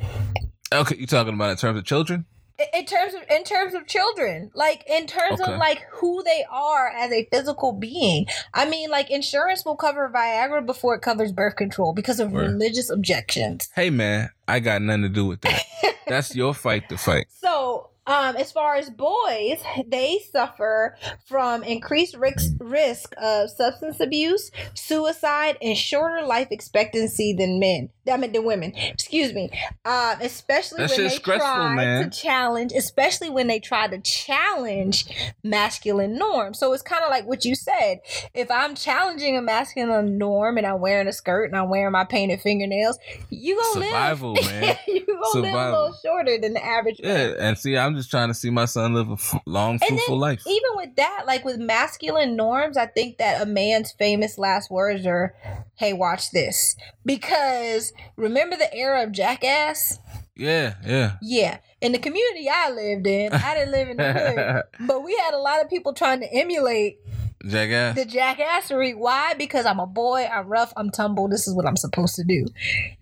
Okay, 0.72 0.96
you're 0.96 1.06
talking 1.06 1.34
about 1.34 1.50
in 1.50 1.56
terms 1.56 1.78
of 1.78 1.84
children? 1.84 2.26
In 2.74 2.86
terms 2.86 3.12
of 3.14 3.20
in 3.30 3.44
terms 3.44 3.74
of 3.74 3.86
children 3.86 4.50
like 4.54 4.82
in 4.88 5.06
terms 5.06 5.40
Okay. 5.40 5.52
of 5.52 5.58
like 5.58 5.82
who 5.92 6.22
they 6.22 6.44
are 6.50 6.88
as 6.88 7.12
a 7.12 7.28
physical 7.30 7.72
being 7.72 8.26
i 8.54 8.64
mean 8.68 8.88
like 8.90 9.10
insurance 9.10 9.64
will 9.64 9.76
cover 9.76 10.10
viagra 10.14 10.64
before 10.64 10.94
it 10.94 11.02
covers 11.02 11.32
birth 11.32 11.56
control 11.56 11.92
because 11.92 12.18
of 12.18 12.32
Word. 12.32 12.50
religious 12.52 12.88
objections 12.90 13.68
Hey 13.74 13.90
man, 13.90 14.30
I 14.48 14.60
got 14.60 14.80
nothing 14.82 15.02
to 15.02 15.08
do 15.08 15.26
with 15.26 15.40
that. 15.42 15.62
That's 16.06 16.34
your 16.34 16.54
fight 16.54 16.88
to 16.88 16.96
fight. 16.96 17.26
so 17.28 17.90
um, 18.06 18.36
as 18.36 18.52
far 18.52 18.76
as 18.76 18.88
boys, 18.90 19.60
they 19.86 20.20
suffer 20.32 20.96
from 21.26 21.62
increased 21.64 22.16
risk, 22.16 22.52
risk 22.60 23.12
of 23.20 23.50
substance 23.50 24.00
abuse, 24.00 24.50
suicide, 24.74 25.56
and 25.60 25.76
shorter 25.76 26.24
life 26.24 26.48
expectancy 26.50 27.32
than 27.32 27.58
men. 27.58 27.90
I 28.08 28.16
mean, 28.16 28.30
than 28.32 28.44
women. 28.44 28.72
Excuse 28.76 29.32
me. 29.32 29.50
Um, 29.84 30.18
especially 30.20 30.86
That 30.86 30.90
when 30.96 31.08
they 31.08 31.18
try 31.18 31.74
man. 31.74 32.08
to 32.08 32.16
challenge, 32.16 32.72
especially 32.72 33.30
when 33.30 33.48
they 33.48 33.58
try 33.58 33.88
to 33.88 33.98
challenge 33.98 35.06
masculine 35.42 36.16
norms. 36.16 36.60
So 36.60 36.72
it's 36.72 36.84
kind 36.84 37.02
of 37.02 37.10
like 37.10 37.26
what 37.26 37.44
you 37.44 37.56
said. 37.56 37.98
If 38.32 38.48
I'm 38.48 38.76
challenging 38.76 39.36
a 39.36 39.42
masculine 39.42 40.18
norm 40.18 40.56
and 40.56 40.64
I'm 40.64 40.80
wearing 40.80 41.08
a 41.08 41.12
skirt 41.12 41.46
and 41.46 41.56
I'm 41.56 41.68
wearing 41.68 41.90
my 41.90 42.04
painted 42.04 42.40
fingernails, 42.42 42.96
you 43.30 43.56
gonna 43.56 43.86
Survival, 43.86 44.34
live. 44.34 44.46
man. 44.46 44.76
you 44.86 45.04
gonna 45.04 45.40
live 45.40 45.54
a 45.54 45.70
little 45.72 45.94
shorter 46.04 46.38
than 46.38 46.54
the 46.54 46.64
average. 46.64 47.00
man. 47.02 47.30
Yeah, 47.30 47.34
and 47.48 47.58
see, 47.58 47.76
I'm 47.76 47.95
just 47.96 48.10
trying 48.10 48.28
to 48.28 48.34
see 48.34 48.50
my 48.50 48.64
son 48.66 48.94
live 48.94 49.10
a 49.10 49.14
f- 49.14 49.40
long, 49.46 49.78
fruitful 49.78 50.18
life. 50.18 50.42
even 50.46 50.70
with 50.74 50.96
that, 50.96 51.24
like 51.26 51.44
with 51.44 51.58
masculine 51.58 52.36
norms, 52.36 52.76
I 52.76 52.86
think 52.86 53.18
that 53.18 53.42
a 53.42 53.46
man's 53.46 53.92
famous 53.92 54.38
last 54.38 54.70
words 54.70 55.06
are, 55.06 55.34
"Hey, 55.76 55.92
watch 55.92 56.30
this," 56.30 56.76
because 57.04 57.92
remember 58.16 58.56
the 58.56 58.72
era 58.74 59.02
of 59.02 59.12
Jackass? 59.12 59.98
Yeah, 60.36 60.74
yeah. 60.86 61.16
Yeah, 61.22 61.58
in 61.80 61.92
the 61.92 61.98
community 61.98 62.48
I 62.52 62.70
lived 62.70 63.06
in, 63.06 63.32
I 63.32 63.54
didn't 63.54 63.72
live 63.72 63.88
in 63.88 63.96
the 63.96 64.12
hood, 64.12 64.62
but 64.86 65.02
we 65.02 65.16
had 65.24 65.34
a 65.34 65.38
lot 65.38 65.62
of 65.62 65.70
people 65.70 65.94
trying 65.94 66.20
to 66.20 66.32
emulate 66.32 66.98
Jackass. 67.46 67.94
the 67.96 68.04
jackassery. 68.04 68.96
Why? 68.96 69.34
Because 69.34 69.66
I'm 69.66 69.78
a 69.78 69.86
boy, 69.86 70.26
I'm 70.26 70.46
rough, 70.48 70.72
I'm 70.76 70.90
tumble. 70.90 71.28
This 71.28 71.46
is 71.46 71.54
what 71.54 71.64
I'm 71.64 71.76
supposed 71.76 72.16
to 72.16 72.24
do. 72.24 72.46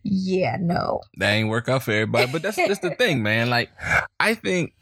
Yeah, 0.03 0.59
no. 0.61 1.01
that 1.17 1.31
ain't 1.31 1.49
work 1.49 1.69
out 1.69 1.83
for 1.83 1.93
everybody. 1.93 2.31
But 2.31 2.43
that's 2.43 2.57
that's 2.57 2.81
the 2.81 2.91
thing, 2.91 3.23
man. 3.23 3.49
Like, 3.51 3.71
I 4.21 4.35
think, 4.35 4.75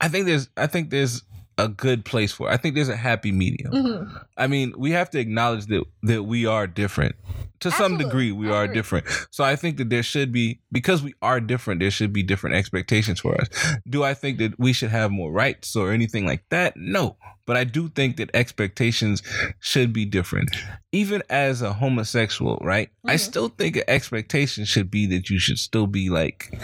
I 0.00 0.08
think 0.08 0.26
there's, 0.26 0.48
I 0.56 0.66
think 0.66 0.90
there's 0.90 1.22
a 1.58 1.68
good 1.68 2.04
place 2.06 2.32
for. 2.32 2.48
It. 2.48 2.54
I 2.54 2.56
think 2.56 2.74
there's 2.74 2.88
a 2.88 2.96
happy 2.96 3.32
medium. 3.32 3.70
hmm 3.72 4.16
I 4.36 4.46
mean, 4.46 4.72
we 4.78 4.92
have 4.92 5.10
to 5.10 5.18
acknowledge 5.18 5.66
that 5.66 5.84
that 6.04 6.22
we 6.22 6.46
are 6.46 6.66
different. 6.66 7.16
To 7.60 7.70
some 7.70 7.98
degree, 7.98 8.32
we 8.32 8.50
are 8.50 8.66
different. 8.66 9.04
So 9.30 9.44
I 9.44 9.54
think 9.54 9.76
that 9.76 9.90
there 9.90 10.02
should 10.02 10.32
be 10.32 10.60
because 10.72 11.02
we 11.02 11.12
are 11.20 11.40
different, 11.40 11.80
there 11.80 11.90
should 11.90 12.10
be 12.10 12.22
different 12.22 12.56
expectations 12.56 13.20
for 13.20 13.38
us. 13.38 13.48
Do 13.86 14.02
I 14.02 14.14
think 14.14 14.38
that 14.38 14.58
we 14.58 14.72
should 14.72 14.88
have 14.88 15.10
more 15.10 15.30
rights 15.30 15.76
or 15.76 15.92
anything 15.92 16.24
like 16.24 16.42
that? 16.48 16.72
No. 16.78 17.18
But 17.44 17.58
I 17.58 17.64
do 17.64 17.90
think 17.90 18.16
that 18.16 18.30
expectations 18.32 19.22
should 19.58 19.92
be 19.92 20.06
different. 20.06 20.56
Even 20.92 21.22
as 21.28 21.60
a 21.60 21.74
homosexual, 21.74 22.56
right? 22.62 22.88
I 23.04 23.16
Mhm. 23.16 23.20
still 23.20 23.48
think 23.50 23.76
an 23.76 23.84
expectation 23.88 24.64
should 24.64 24.90
be 24.90 25.04
that 25.08 25.28
you 25.28 25.38
should 25.38 25.58
still 25.58 25.86
be 25.86 26.08
like 26.08 26.58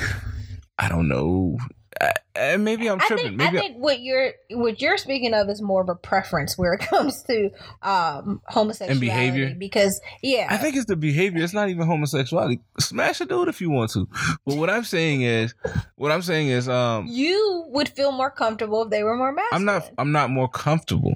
I 0.78 0.88
don't 0.88 1.08
know. 1.08 1.58
Uh, 2.00 2.08
And 2.34 2.64
maybe 2.64 2.88
I'm 2.88 3.00
I 3.00 3.06
tripping. 3.06 3.24
think, 3.26 3.36
maybe 3.38 3.58
I 3.58 3.60
think 3.60 3.76
what 3.78 4.00
you're 4.00 4.32
what 4.50 4.82
you're 4.82 4.98
speaking 4.98 5.32
of 5.32 5.48
is 5.48 5.62
more 5.62 5.80
of 5.80 5.88
a 5.88 5.94
preference 5.94 6.58
where 6.58 6.74
it 6.74 6.80
comes 6.92 7.22
to 7.24 7.50
um 7.82 8.42
homosexuality 8.46 8.90
and 8.92 9.00
behavior? 9.00 9.54
because 9.58 10.00
yeah 10.22 10.46
I 10.50 10.58
think 10.58 10.76
it's 10.76 10.84
the 10.86 10.96
behavior. 10.96 11.42
It's 11.42 11.54
not 11.54 11.70
even 11.70 11.86
homosexuality. 11.86 12.60
Smash 12.78 13.20
a 13.22 13.24
dude 13.26 13.48
if 13.48 13.60
you 13.62 13.70
want 13.70 13.90
to. 13.92 14.06
But 14.44 14.56
what 14.56 14.68
I'm 14.68 14.84
saying 14.84 15.22
is, 15.22 15.54
what 15.96 16.12
I'm 16.12 16.22
saying 16.22 16.48
is, 16.48 16.68
um, 16.68 17.06
you 17.08 17.64
would 17.68 17.88
feel 17.88 18.12
more 18.12 18.30
comfortable 18.30 18.82
if 18.82 18.90
they 18.90 19.02
were 19.02 19.16
more 19.16 19.32
masculine. 19.32 19.68
I'm 19.68 19.74
not, 19.80 19.90
I'm 19.96 20.12
not 20.12 20.28
more 20.30 20.48
comfortable. 20.48 21.14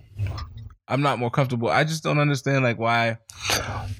I'm 0.88 1.02
not 1.02 1.18
more 1.18 1.30
comfortable. 1.30 1.68
I 1.68 1.84
just 1.84 2.02
don't 2.02 2.18
understand 2.18 2.64
like 2.64 2.78
why, 2.78 3.18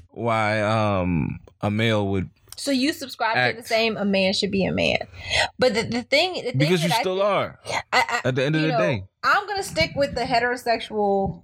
why 0.09 0.61
um 0.62 1.39
a 1.61 1.70
male 1.70 2.09
would 2.09 2.31
So 2.61 2.70
you 2.70 2.92
subscribe 2.92 3.54
to 3.56 3.62
the 3.62 3.66
same 3.66 3.96
a 3.96 4.04
man 4.04 4.34
should 4.34 4.50
be 4.50 4.64
a 4.66 4.72
man, 4.72 4.98
but 5.58 5.72
the, 5.74 5.82
the 5.82 6.02
thing 6.02 6.34
the 6.34 6.40
thing 6.42 6.58
because 6.58 6.84
you 6.84 6.90
I 6.92 7.00
still 7.00 7.14
think- 7.16 7.24
are 7.24 7.58
I, 7.92 8.20
I, 8.22 8.28
at 8.28 8.34
the 8.34 8.44
end 8.44 8.54
of 8.56 8.62
the 8.62 8.68
know, 8.68 8.78
day. 8.78 9.04
I'm 9.24 9.46
gonna 9.46 9.62
stick 9.62 9.92
with 9.96 10.14
the 10.14 10.22
heterosexual 10.22 11.42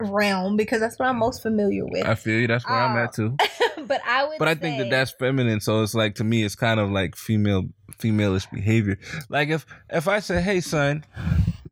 realm 0.00 0.56
because 0.56 0.80
that's 0.80 0.98
what 0.98 1.08
I'm 1.08 1.18
most 1.18 1.42
familiar 1.42 1.84
with. 1.84 2.06
I 2.06 2.14
feel 2.14 2.40
you. 2.40 2.46
That's 2.46 2.66
where 2.68 2.78
I'm 2.78 2.96
Uh, 2.96 3.04
at 3.04 3.12
too. 3.14 3.36
but 3.86 4.00
I 4.06 4.26
would 4.26 4.38
But 4.38 4.48
I 4.48 4.54
think 4.54 4.78
that 4.78 4.90
that's 4.90 5.12
feminine. 5.12 5.60
So 5.60 5.82
it's 5.82 5.94
like 5.94 6.14
to 6.16 6.24
me, 6.24 6.44
it's 6.44 6.54
kind 6.54 6.80
of 6.80 6.90
like 6.90 7.16
female 7.16 7.64
femaleish 7.98 8.50
behavior. 8.50 8.98
Like 9.28 9.48
if 9.50 9.66
if 9.90 10.08
I 10.08 10.20
say, 10.20 10.40
"Hey, 10.40 10.60
son," 10.60 11.04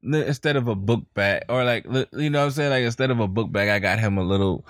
instead 0.03 0.57
of 0.57 0.68
a 0.68 0.74
book 0.74 1.05
bag, 1.14 1.44
or 1.48 1.64
like 1.64 1.84
you 2.12 2.30
know 2.30 2.40
what 2.40 2.46
I'm 2.46 2.50
saying, 2.50 2.70
like 2.70 2.84
instead 2.84 3.11
of 3.11 3.20
a 3.20 3.28
book 3.28 3.50
bag, 3.53 3.68
I 3.68 3.78
got 3.78 3.98
him 3.98 4.18
a 4.18 4.22
little 4.22 4.64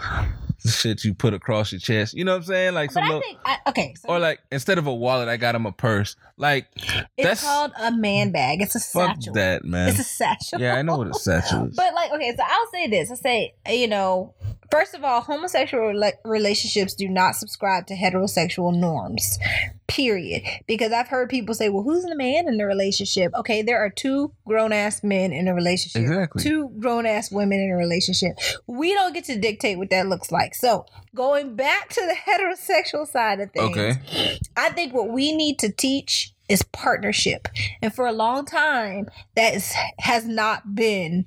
shit 0.65 1.05
you 1.05 1.15
put 1.15 1.35
across 1.35 1.73
your 1.73 1.81
chest. 1.81 2.15
You 2.15 2.25
know 2.25 2.33
what 2.33 2.39
I'm 2.39 2.45
saying? 2.45 2.75
Like 2.75 2.91
some 2.91 3.03
I 3.05 3.07
little. 3.07 3.23
think 3.23 3.39
I, 3.45 3.59
okay. 3.69 3.95
So 3.95 4.09
Or 4.11 4.19
like 4.19 4.41
instead 4.51 4.79
of 4.79 4.87
a 4.87 4.95
wallet, 4.95 5.29
I 5.29 5.37
got 5.37 5.55
him 5.55 5.67
a 5.67 5.73
purse. 5.73 6.17
Like 6.37 6.67
it's 6.77 7.05
that's 7.17 7.43
called 7.43 7.73
a 7.79 7.91
man 7.93 8.33
bag. 8.33 8.63
It's 8.63 8.75
a 8.75 8.81
fuck 8.81 9.17
satchel. 9.17 9.35
that, 9.35 9.65
man. 9.65 9.89
It's 9.89 9.99
a 10.01 10.05
satchel. 10.05 10.61
Yeah, 10.61 10.75
I 10.75 10.83
know 10.83 10.97
what 10.97 11.09
a 11.09 11.15
satchel 11.15 11.67
is. 11.67 11.77
But 11.83 11.95
like, 11.95 12.13
okay, 12.13 12.35
so 12.37 12.43
I'll 12.47 12.71
say 12.73 12.89
this. 12.89 13.11
I 13.11 13.15
say, 13.15 13.55
you 13.69 13.89
know, 13.89 14.35
first 14.73 14.95
of 14.95 15.05
all, 15.05 15.21
homosexual 15.21 15.85
rela- 15.85 16.15
relationships 16.25 16.95
do 16.95 17.07
not 17.07 17.37
subscribe 17.37 17.87
to 17.87 17.95
heterosexual 17.95 18.75
norms. 18.75 19.39
Period. 19.87 20.43
Because 20.67 20.93
I've 20.93 21.09
heard 21.09 21.29
people 21.29 21.55
say, 21.55 21.69
"Well, 21.69 21.83
who's 21.83 22.05
the 22.05 22.17
man 22.17 22.49
in 22.49 22.57
the 22.57 22.65
relationship?" 22.65 23.33
Okay, 23.35 23.61
there 23.61 23.79
are 23.79 23.91
two 23.91 24.33
grown 24.47 24.73
ass 24.73 25.05
men 25.05 25.33
in 25.33 25.47
a 25.47 25.55
relationship. 25.55 26.01
Exactly. 26.01 26.43
Two 26.43 26.71
grown 26.79 27.05
ass 27.05 27.31
women 27.31 27.61
in 27.61 27.71
a 27.71 27.77
relationship. 27.77 28.39
We 28.67 28.95
don't 28.95 29.13
get 29.13 29.25
to 29.25 29.39
dictate 29.39 29.77
what 29.77 29.91
that 29.91 30.07
looks 30.09 30.33
like. 30.33 30.55
So, 30.55 30.87
going 31.15 31.55
back 31.55 31.91
to 31.91 32.01
the 32.01 32.15
heterosexual 32.33 33.07
side 33.07 33.41
of 33.41 33.53
things, 33.53 33.77
Okay. 33.77 34.39
I 34.57 34.71
think 34.71 34.95
what 34.95 35.11
we 35.11 35.37
need 35.37 35.59
to 35.59 35.71
teach 35.71 36.33
is 36.49 36.63
partnership. 36.63 37.49
And 37.83 37.95
for 37.95 38.07
a 38.07 38.13
long 38.13 38.47
time, 38.47 39.09
that 39.37 39.55
is 39.55 39.75
has 39.99 40.27
not 40.27 40.75
been 40.75 41.27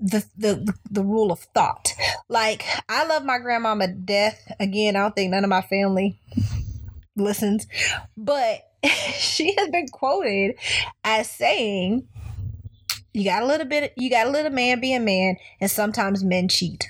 the 0.00 0.24
the 0.36 0.74
the 0.90 1.04
rule 1.04 1.30
of 1.30 1.40
thought. 1.54 1.94
Like 2.28 2.64
I 2.88 3.06
love 3.06 3.24
my 3.24 3.38
grandmama 3.38 3.88
death. 3.88 4.52
Again, 4.58 4.96
I 4.96 5.00
don't 5.00 5.14
think 5.14 5.30
none 5.30 5.44
of 5.44 5.50
my 5.50 5.62
family 5.62 6.18
listens, 7.16 7.66
but 8.16 8.60
she 9.14 9.54
has 9.56 9.68
been 9.68 9.88
quoted 9.88 10.56
as 11.04 11.30
saying, 11.30 12.08
"You 13.12 13.24
got 13.24 13.42
a 13.42 13.46
little 13.46 13.66
bit. 13.66 13.92
You 13.96 14.10
got 14.10 14.26
a 14.26 14.50
man 14.50 14.80
be 14.80 14.94
a 14.94 15.00
man, 15.00 15.36
and 15.60 15.70
sometimes 15.70 16.24
men 16.24 16.48
cheat." 16.48 16.88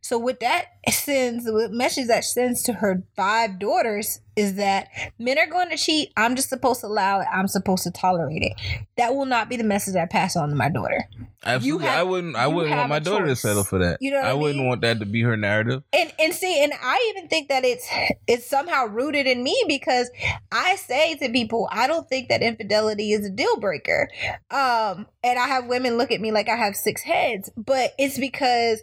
So 0.00 0.18
with 0.18 0.40
that 0.40 0.66
sends 0.88 1.44
the 1.44 1.68
message 1.70 2.06
that 2.06 2.24
sends 2.24 2.62
to 2.64 2.74
her 2.74 3.02
five 3.16 3.58
daughters 3.58 4.20
is 4.36 4.54
that 4.54 4.88
men 5.18 5.38
are 5.38 5.46
going 5.46 5.70
to 5.70 5.76
cheat. 5.76 6.12
I'm 6.16 6.36
just 6.36 6.48
supposed 6.48 6.80
to 6.80 6.86
allow 6.86 7.20
it. 7.20 7.26
I'm 7.32 7.48
supposed 7.48 7.84
to 7.84 7.90
tolerate 7.90 8.42
it. 8.42 8.52
That 8.96 9.14
will 9.14 9.26
not 9.26 9.48
be 9.48 9.56
the 9.56 9.64
message 9.64 9.96
I 9.96 10.06
pass 10.06 10.36
on 10.36 10.48
to 10.50 10.54
my 10.54 10.68
daughter. 10.68 11.04
Absolutely. 11.44 11.86
have- 11.86 11.98
I 11.98 12.02
wouldn't. 12.02 12.36
I 12.36 12.46
wouldn't 12.46 12.74
want 12.74 12.88
my 12.88 12.98
daughter 12.98 13.26
to 13.26 13.36
settle 13.36 13.64
for 13.64 13.78
that. 13.78 13.98
You 14.00 14.10
know 14.10 14.18
what 14.18 14.26
I 14.26 14.30
I 14.30 14.34
wouldn't 14.34 14.64
want 14.64 14.80
that 14.80 14.98
to 15.00 15.06
be 15.06 15.22
her 15.22 15.36
narrative. 15.36 15.82
And 15.92 16.12
and 16.18 16.32
see, 16.32 16.62
and 16.62 16.72
I 16.82 17.12
even 17.14 17.28
think 17.28 17.48
that 17.48 17.64
it's 17.64 17.86
it's 18.26 18.48
somehow 18.48 18.86
rooted 18.86 19.26
in 19.26 19.42
me 19.42 19.62
because 19.68 20.10
I 20.50 20.76
say 20.76 21.14
to 21.16 21.28
people, 21.30 21.68
I 21.70 21.86
don't 21.86 22.08
think 22.08 22.28
that 22.28 22.42
infidelity 22.42 23.12
is 23.12 23.26
a 23.26 23.30
deal 23.30 23.58
breaker. 23.58 24.08
Um, 24.50 25.06
and 25.22 25.38
I 25.38 25.46
have 25.48 25.66
women 25.66 25.98
look 25.98 26.10
at 26.10 26.20
me 26.20 26.32
like 26.32 26.48
I 26.48 26.56
have 26.56 26.76
six 26.76 27.02
heads, 27.02 27.50
but 27.56 27.92
it's 27.98 28.18
because 28.18 28.82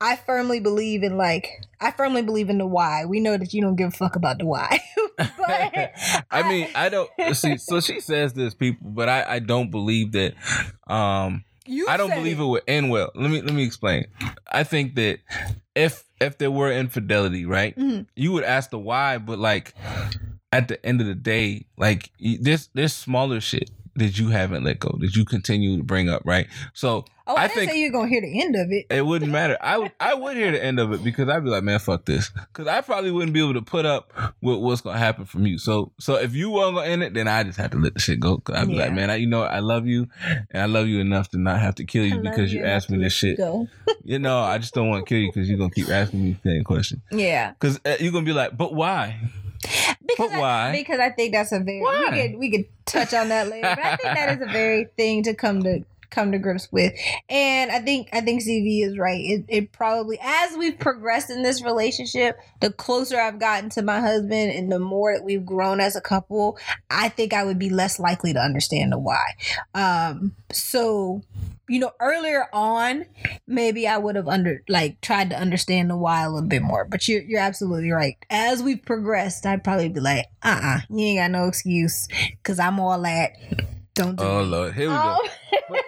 I 0.00 0.16
firmly 0.16 0.60
believe 0.60 1.02
in 1.02 1.16
like 1.16 1.48
I 1.80 1.90
firmly 1.92 2.22
believe 2.22 2.50
in 2.50 2.58
the 2.58 2.66
why. 2.66 3.04
We 3.06 3.20
know 3.20 3.36
that 3.36 3.54
you 3.54 3.62
don't 3.62 3.76
give 3.76 3.88
a 3.88 3.90
fuck 3.90 4.16
about 4.16 4.38
the 4.38 4.46
why. 4.46 4.80
but 5.16 5.92
I 6.30 6.48
mean, 6.48 6.68
I 6.74 6.88
don't 6.88 7.10
see. 7.34 7.56
So 7.56 7.80
she 7.80 8.00
says 8.00 8.32
this, 8.34 8.54
people, 8.54 8.90
but 8.90 9.08
I, 9.08 9.36
I 9.36 9.38
don't 9.38 9.70
believe 9.70 10.12
that. 10.12 10.34
Um, 10.86 11.44
you 11.66 11.86
I 11.88 11.96
don't 11.96 12.10
believe 12.10 12.40
it 12.40 12.44
would 12.44 12.62
end 12.66 12.90
well. 12.90 13.10
Let 13.14 13.30
me 13.30 13.42
let 13.42 13.54
me 13.54 13.62
explain. 13.64 14.06
I 14.50 14.64
think 14.64 14.94
that 14.96 15.20
if 15.74 16.04
if 16.20 16.36
there 16.38 16.50
were 16.50 16.72
infidelity, 16.72 17.46
right, 17.46 17.76
Mhm. 17.78 18.06
you 18.16 18.32
would 18.32 18.44
ask 18.44 18.70
the 18.70 18.78
why, 18.78 19.18
but 19.18 19.38
like 19.38 19.74
at 20.52 20.68
the 20.68 20.84
end 20.84 21.00
of 21.00 21.06
the 21.06 21.14
day, 21.14 21.66
like 21.76 22.10
y- 22.20 22.38
this 22.40 22.68
this 22.74 22.92
smaller 22.94 23.40
shit. 23.40 23.70
That 23.96 24.18
you 24.18 24.28
haven't 24.28 24.64
let 24.64 24.78
go, 24.80 24.96
that 25.00 25.14
you 25.16 25.24
continue 25.24 25.76
to 25.78 25.82
bring 25.84 26.08
up, 26.08 26.22
right? 26.24 26.46
So 26.74 27.04
Oh, 27.26 27.34
I, 27.36 27.42
I 27.44 27.46
didn't 27.46 27.58
think- 27.60 27.70
say 27.70 27.80
you're 27.80 27.92
gonna 27.92 28.08
hear 28.08 28.20
the 28.22 28.40
end 28.42 28.56
of 28.56 28.72
it. 28.72 28.86
it 28.90 29.06
wouldn't 29.06 29.30
matter. 29.30 29.56
I 29.60 29.78
would 29.78 29.92
I 30.00 30.14
would 30.14 30.36
hear 30.36 30.50
the 30.50 30.64
end 30.64 30.80
of 30.80 30.92
it 30.92 31.04
because 31.04 31.28
I'd 31.28 31.44
be 31.44 31.50
like, 31.50 31.62
man, 31.62 31.78
fuck 31.78 32.04
this. 32.04 32.30
Because 32.30 32.66
I 32.66 32.80
probably 32.80 33.12
wouldn't 33.12 33.32
be 33.34 33.38
able 33.40 33.54
to 33.54 33.62
put 33.62 33.86
up 33.86 34.12
with 34.42 34.58
what's 34.58 34.80
gonna 34.80 34.98
happen 34.98 35.26
from 35.26 35.46
you. 35.46 35.56
So 35.58 35.92
so 36.00 36.16
if 36.16 36.34
you 36.34 36.50
weren't 36.50 36.74
gonna 36.74 36.88
end 36.88 37.04
it, 37.04 37.14
then 37.14 37.28
I 37.28 37.44
just 37.44 37.56
have 37.58 37.70
to 37.70 37.78
let 37.78 37.94
the 37.94 38.00
shit 38.00 38.18
go. 38.18 38.38
Cause 38.38 38.56
I'd 38.56 38.66
be 38.66 38.74
like, 38.74 38.92
man, 38.92 39.10
I, 39.10 39.16
you 39.16 39.28
know. 39.28 39.42
I 39.42 39.60
love 39.60 39.86
you, 39.86 40.08
and 40.50 40.60
I 40.62 40.66
love 40.66 40.88
you 40.88 40.98
enough 40.98 41.28
to 41.30 41.38
not 41.38 41.60
have 41.60 41.76
to 41.76 41.84
kill 41.84 42.04
you 42.04 42.18
because 42.18 42.52
you 42.52 42.60
enough 42.60 42.70
asked 42.72 42.90
me 42.90 42.98
this 42.98 43.12
shit. 43.12 43.38
You 44.02 44.18
know, 44.18 44.40
I 44.40 44.58
just 44.58 44.74
don't 44.74 44.88
want 44.88 45.06
to 45.06 45.08
kill 45.08 45.18
you 45.20 45.28
because 45.32 45.48
you're 45.48 45.58
gonna 45.58 45.70
keep 45.70 45.88
asking 45.88 46.24
me 46.24 46.36
the 46.42 46.50
same 46.50 46.64
question. 46.64 47.02
Yeah, 47.12 47.50
Because 47.52 47.78
uh, 47.84 47.96
you're 48.00 48.12
gonna 48.12 48.24
be 48.24 48.32
like, 48.32 48.56
but 48.56 48.74
why? 48.74 49.20
Because 49.62 50.30
But 50.30 50.32
I, 50.32 50.40
why? 50.40 50.72
because 50.72 51.00
I 51.00 51.10
think 51.10 51.32
that's 51.32 51.52
a 51.52 51.60
very 51.60 51.80
Why? 51.80 52.08
we 52.10 52.20
could 52.22 52.38
we 52.38 52.50
could 52.50 52.64
touch 52.86 53.14
on 53.14 53.28
that 53.28 53.48
later. 53.48 53.68
But 53.68 53.84
I 53.84 53.96
think 53.96 54.14
that 54.14 54.36
is 54.36 54.48
a 54.48 54.52
very 54.52 54.84
thing 54.96 55.22
to 55.24 55.34
come 55.34 55.62
to 55.62 55.84
come 56.10 56.32
to 56.32 56.38
grips 56.38 56.68
with. 56.72 56.92
And 57.28 57.70
I 57.70 57.78
think 57.80 58.08
I 58.12 58.20
think 58.20 58.42
CV 58.42 58.84
is 58.84 58.98
right. 58.98 59.20
It, 59.20 59.44
it 59.48 59.72
probably 59.72 60.18
as 60.20 60.56
we've 60.56 60.78
progressed 60.78 61.30
in 61.30 61.42
this 61.42 61.62
relationship, 61.62 62.38
the 62.60 62.72
closer 62.72 63.18
I've 63.18 63.38
gotten 63.38 63.70
to 63.70 63.82
my 63.82 64.00
husband 64.00 64.50
and 64.50 64.70
the 64.70 64.80
more 64.80 65.14
that 65.14 65.24
we've 65.24 65.46
grown 65.46 65.80
as 65.80 65.96
a 65.96 66.00
couple, 66.00 66.58
I 66.90 67.08
think 67.10 67.32
I 67.32 67.44
would 67.44 67.58
be 67.58 67.70
less 67.70 67.98
likely 68.00 68.32
to 68.32 68.40
understand 68.40 68.92
the 68.92 68.98
why. 68.98 69.24
Um 69.74 70.34
so 70.50 71.22
you 71.70 71.78
know, 71.78 71.92
earlier 72.00 72.46
on, 72.52 73.04
maybe 73.46 73.86
I 73.86 73.96
would 73.96 74.16
have 74.16 74.26
under 74.26 74.62
like 74.68 75.00
tried 75.00 75.30
to 75.30 75.38
understand 75.38 75.88
the 75.88 75.96
why 75.96 76.22
a 76.24 76.28
little 76.28 76.48
bit 76.48 76.62
more. 76.62 76.84
But 76.84 77.06
you're 77.06 77.22
you're 77.22 77.40
absolutely 77.40 77.92
right. 77.92 78.16
As 78.28 78.60
we've 78.60 78.84
progressed, 78.84 79.46
I'd 79.46 79.62
probably 79.62 79.88
be 79.88 80.00
like, 80.00 80.26
uh 80.42 80.60
uh 80.62 80.78
you 80.90 80.98
ain't 81.06 81.20
got 81.20 81.30
no 81.30 81.46
excuse 81.46 82.08
because 82.42 82.58
I'm 82.58 82.80
all 82.80 83.00
that. 83.02 83.30
Don't 83.94 84.16
do 84.16 84.24
Oh 84.24 84.40
it. 84.40 84.46
lord, 84.46 84.74
here 84.74 84.88
we 84.88 84.96
go. 84.96 85.18
Um, 85.70 85.78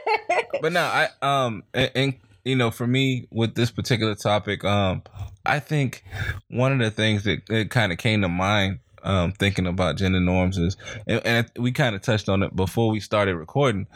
but 0.61 0.73
now 0.73 0.87
I 0.87 1.09
um 1.21 1.65
and, 1.75 1.91
and 1.97 2.15
you 2.45 2.55
know, 2.57 2.71
for 2.71 2.87
me 2.87 3.27
with 3.33 3.57
this 3.57 3.71
particular 3.73 4.15
topic, 4.15 4.65
um, 4.65 5.03
I 5.45 5.59
think 5.59 6.05
one 6.49 6.73
of 6.73 6.79
the 6.79 6.91
things 6.91 7.25
that, 7.25 7.47
that 7.47 7.71
kind 7.71 7.91
of 7.93 7.99
came 7.99 8.23
to 8.23 8.29
mind 8.29 8.79
um 9.05 9.33
thinking 9.33 9.67
about 9.67 9.97
gender 9.97 10.21
norms 10.21 10.59
is 10.59 10.77
and, 11.07 11.21
and 11.25 11.51
we 11.59 11.73
kind 11.73 11.95
of 11.95 12.03
touched 12.03 12.29
on 12.29 12.43
it 12.43 12.55
before 12.55 12.91
we 12.91 13.01
started 13.01 13.37
recording. 13.37 13.87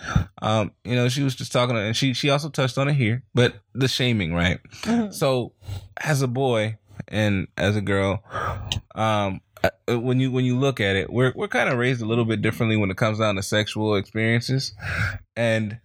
Um, 0.42 0.72
you 0.84 0.94
know, 0.96 1.08
she 1.08 1.22
was 1.22 1.34
just 1.34 1.52
talking 1.52 1.76
and 1.76 1.96
she 1.96 2.12
she 2.14 2.30
also 2.30 2.48
touched 2.48 2.78
on 2.78 2.88
it 2.88 2.94
here, 2.94 3.22
but 3.34 3.54
the 3.74 3.88
shaming, 3.88 4.34
right? 4.34 4.58
mhm. 4.82 5.12
So, 5.12 5.52
as 5.96 6.22
a 6.22 6.28
boy 6.28 6.78
and 7.08 7.46
as 7.56 7.76
a 7.76 7.80
girl, 7.80 8.22
um, 8.94 9.40
uh, 9.64 9.98
when 9.98 10.20
you 10.20 10.30
when 10.30 10.44
you 10.44 10.58
look 10.58 10.80
at 10.80 10.96
it, 10.96 11.10
we're 11.10 11.32
we're 11.34 11.48
kind 11.48 11.68
of 11.68 11.78
raised 11.78 12.00
a 12.02 12.06
little 12.06 12.24
bit 12.24 12.42
differently 12.42 12.76
when 12.76 12.90
it 12.90 12.96
comes 12.96 13.18
down 13.18 13.36
to 13.36 13.42
sexual 13.42 13.96
experiences, 13.96 14.74
and 15.36 15.78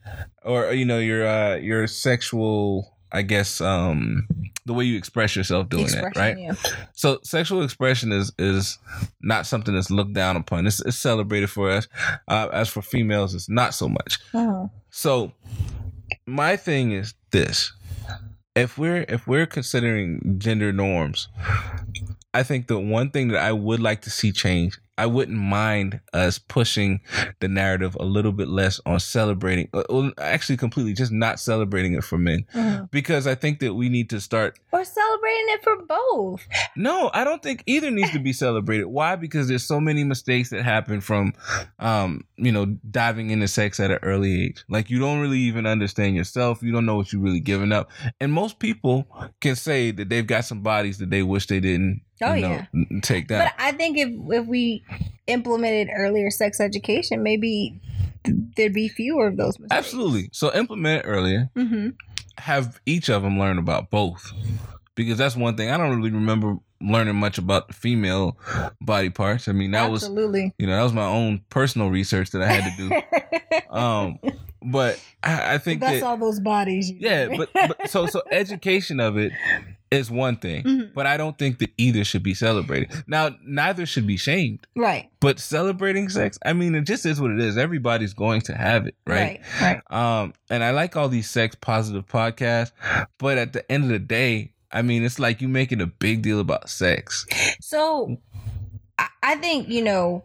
or 0.43 0.73
you 0.73 0.85
know 0.85 0.99
your 0.99 1.25
uh, 1.27 1.55
your 1.55 1.87
sexual, 1.87 2.97
I 3.11 3.21
guess, 3.21 3.61
um, 3.61 4.27
the 4.71 4.77
way 4.77 4.85
you 4.85 4.97
express 4.97 5.35
yourself 5.35 5.67
doing 5.67 5.87
that, 5.87 6.05
Expression, 6.05 6.21
right? 6.21 6.37
yeah. 6.39 6.53
So 6.93 7.19
sexual 7.23 7.61
expression 7.61 8.13
is 8.13 8.31
is 8.39 8.77
not 9.21 9.45
something 9.45 9.73
that's 9.73 9.91
looked 9.91 10.13
down 10.13 10.37
upon. 10.37 10.65
It's, 10.65 10.79
it's 10.85 10.97
celebrated 10.97 11.49
for 11.49 11.69
us. 11.69 11.89
Uh, 12.29 12.47
as 12.53 12.69
for 12.69 12.81
females, 12.81 13.35
it's 13.35 13.49
not 13.49 13.73
so 13.73 13.89
much. 13.89 14.19
Uh-huh. 14.33 14.67
So 14.89 15.33
my 16.25 16.55
thing 16.55 16.93
is 16.93 17.13
this. 17.31 17.73
If 18.55 18.77
we're 18.77 19.05
if 19.09 19.27
we're 19.27 19.45
considering 19.45 20.35
gender 20.37 20.71
norms, 20.71 21.27
I 22.33 22.43
think 22.43 22.67
the 22.67 22.79
one 22.79 23.11
thing 23.11 23.29
that 23.29 23.43
I 23.43 23.51
would 23.51 23.81
like 23.81 24.01
to 24.03 24.09
see 24.09 24.31
change, 24.31 24.79
I 24.97 25.05
wouldn't 25.07 25.37
mind 25.37 25.99
us 26.13 26.37
pushing 26.37 26.99
the 27.39 27.47
narrative 27.47 27.95
a 27.99 28.05
little 28.05 28.31
bit 28.31 28.47
less 28.49 28.79
on 28.85 28.99
celebrating 28.99 29.69
uh, 29.73 30.09
actually 30.19 30.57
completely 30.57 30.93
just 30.93 31.11
not 31.11 31.39
celebrating 31.39 31.93
it 31.93 32.03
for 32.03 32.17
men 32.17 32.45
Mhm. 32.53 32.91
because 32.91 33.25
I 33.25 33.33
think 33.35 33.59
that 33.61 33.73
we 33.73 33.89
need 33.89 34.09
to 34.11 34.19
start 34.21 34.59
Or 34.71 34.83
celebrating 34.83 35.45
it 35.49 35.63
for 35.63 35.77
both. 35.87 36.47
no, 36.75 37.09
I 37.13 37.23
don't 37.23 37.41
think 37.41 37.63
either 37.65 37.89
needs 37.89 38.11
to 38.11 38.19
be 38.19 38.33
celebrated. 38.33 38.85
Why? 38.87 39.15
Because 39.15 39.47
there's 39.47 39.63
so 39.65 39.79
many 39.79 40.03
mistakes 40.03 40.49
that 40.49 40.63
happen 40.63 41.01
from, 41.01 41.33
um, 41.79 42.25
you 42.37 42.51
know, 42.51 42.65
diving 42.89 43.29
into 43.31 43.47
sex 43.47 43.79
at 43.79 43.91
an 43.91 43.99
early 44.03 44.43
age. 44.45 44.63
Like 44.69 44.89
you 44.89 44.99
don't 44.99 45.19
really 45.21 45.39
even 45.39 45.65
understand 45.65 46.15
yourself. 46.15 46.61
You 46.61 46.71
don't 46.71 46.85
know 46.85 46.97
what 46.97 47.11
you're 47.13 47.21
really 47.21 47.39
giving 47.39 47.71
up. 47.71 47.89
And 48.19 48.31
most 48.31 48.59
people 48.59 49.07
can 49.39 49.55
say 49.55 49.91
that 49.91 50.09
they've 50.09 50.27
got 50.27 50.45
some 50.45 50.61
bodies 50.61 50.97
that 50.99 51.09
they 51.09 51.23
wish 51.23 51.47
they 51.47 51.59
didn't. 51.59 52.01
Oh, 52.23 52.33
you 52.35 52.41
know, 52.43 52.61
yeah. 52.71 52.99
take 53.01 53.29
that. 53.29 53.55
But 53.57 53.63
I 53.65 53.71
think 53.71 53.97
if 53.97 54.09
if 54.29 54.45
we 54.45 54.80
implemented 55.27 55.89
earlier 55.95 56.31
sex 56.31 56.59
education, 56.59 57.23
maybe 57.23 57.79
there'd 58.55 58.73
be 58.73 58.87
fewer 58.87 59.27
of 59.27 59.37
those 59.37 59.59
mistakes. 59.59 59.77
Absolutely. 59.77 60.29
So 60.31 60.53
implement 60.53 61.05
it 61.05 61.07
earlier. 61.07 61.49
Mm-hmm. 61.55 61.89
Have 62.37 62.79
each 62.85 63.09
of 63.09 63.23
them 63.23 63.39
learn 63.39 63.57
about 63.57 63.89
both, 63.91 64.31
because 64.95 65.17
that's 65.17 65.35
one 65.35 65.55
thing 65.55 65.69
I 65.69 65.77
don't 65.77 65.95
really 65.97 66.11
remember 66.11 66.57
learning 66.81 67.15
much 67.15 67.37
about 67.37 67.67
the 67.67 67.73
female 67.73 68.37
body 68.79 69.09
parts. 69.09 69.47
I 69.47 69.51
mean, 69.51 69.71
that 69.71 69.91
was 69.91 70.03
Absolutely. 70.03 70.53
you 70.57 70.67
know 70.67 70.75
that 70.75 70.83
was 70.83 70.93
my 70.93 71.05
own 71.05 71.41
personal 71.49 71.89
research 71.89 72.31
that 72.31 72.41
I 72.41 72.51
had 72.51 72.77
to 72.77 72.89
do. 72.89 73.69
um 73.75 74.19
but 74.63 75.01
i, 75.23 75.55
I 75.55 75.57
think 75.57 75.79
That's 75.79 76.01
that 76.01 76.05
all 76.05 76.17
those 76.17 76.39
bodies. 76.39 76.91
Yeah 76.91 77.29
but, 77.35 77.49
but 77.53 77.89
so 77.89 78.05
so 78.05 78.21
education 78.31 78.99
of 78.99 79.17
it 79.17 79.31
is 79.91 80.09
one 80.09 80.37
thing 80.37 80.63
Mhm. 80.63 80.93
but 80.93 81.05
i 81.05 81.17
don't 81.17 81.37
think 81.37 81.59
that 81.59 81.69
either 81.77 82.03
should 82.05 82.23
be 82.23 82.33
celebrated. 82.33 83.03
Now 83.07 83.35
neither 83.45 83.85
should 83.85 84.07
be 84.07 84.15
shamed. 84.17 84.65
Right, 84.75 85.09
but 85.19 85.39
celebrating 85.39 86.07
sex 86.09 86.39
i 86.45 86.53
mean 86.53 86.73
it 86.75 86.83
just 86.85 87.05
is 87.05 87.19
what 87.19 87.31
it 87.31 87.39
is. 87.39 87.57
Everybody's 87.57 88.13
going 88.13 88.41
to 88.41 88.55
have 88.55 88.87
it 88.87 88.95
right, 89.05 89.41
right, 89.61 89.81
right. 89.91 90.21
um 90.21 90.33
and 90.49 90.63
i 90.63 90.71
like 90.71 90.95
all 90.95 91.09
these 91.09 91.29
sex 91.29 91.55
positive 91.59 92.05
podcasts 92.07 92.71
but 93.17 93.37
at 93.37 93.51
the 93.53 93.69
end 93.71 93.83
of 93.83 93.89
the 93.89 93.99
day 93.99 94.53
i 94.71 94.81
mean 94.81 95.03
it's 95.03 95.19
like 95.19 95.41
you 95.41 95.49
making 95.49 95.81
a 95.81 95.87
big 95.87 96.21
deal 96.21 96.39
about 96.39 96.69
sex. 96.69 97.25
So, 97.59 98.17
I 99.23 99.35
think 99.35 99.67
you 99.67 99.81
know, 99.83 100.23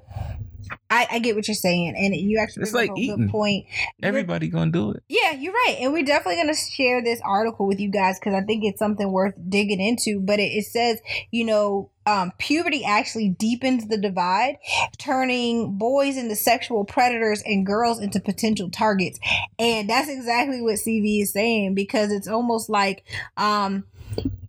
I, 0.90 1.06
I 1.10 1.18
get 1.18 1.34
what 1.34 1.48
you're 1.48 1.54
saying, 1.54 1.94
and 1.96 2.14
you 2.14 2.38
actually 2.38 2.62
It's 2.62 2.72
like 2.72 2.90
eating. 2.96 3.16
good 3.16 3.30
point. 3.30 3.66
Everybody 4.02 4.48
gonna 4.48 4.70
do 4.70 4.92
it 4.92 5.02
Yeah, 5.08 5.32
you're 5.32 5.52
right. 5.52 5.76
And 5.80 5.92
we're 5.92 6.04
definitely 6.04 6.36
going 6.36 6.54
to 6.54 6.60
share 6.72 7.02
this 7.02 7.20
article 7.24 7.66
with 7.66 7.80
you 7.80 7.90
guys 7.90 8.18
because 8.18 8.34
I 8.34 8.42
think 8.42 8.64
it's 8.64 8.78
something 8.78 9.10
worth 9.10 9.34
digging 9.48 9.80
into. 9.80 10.20
But 10.20 10.38
it, 10.38 10.52
it 10.52 10.64
says, 10.66 11.00
you 11.30 11.44
know, 11.44 11.90
um, 12.06 12.32
puberty 12.38 12.84
actually 12.84 13.30
deepens 13.30 13.88
the 13.88 13.98
divide, 13.98 14.58
turning 14.98 15.76
boys 15.76 16.16
into 16.16 16.36
sexual 16.36 16.84
predators 16.84 17.42
and 17.44 17.66
girls 17.66 18.00
into 18.00 18.20
potential 18.20 18.70
targets. 18.70 19.18
And 19.58 19.90
that's 19.90 20.08
exactly 20.08 20.62
what 20.62 20.76
CV 20.76 21.22
is 21.22 21.32
saying 21.32 21.74
because 21.74 22.12
it's 22.12 22.28
almost 22.28 22.68
like 22.68 23.04
um, 23.36 23.84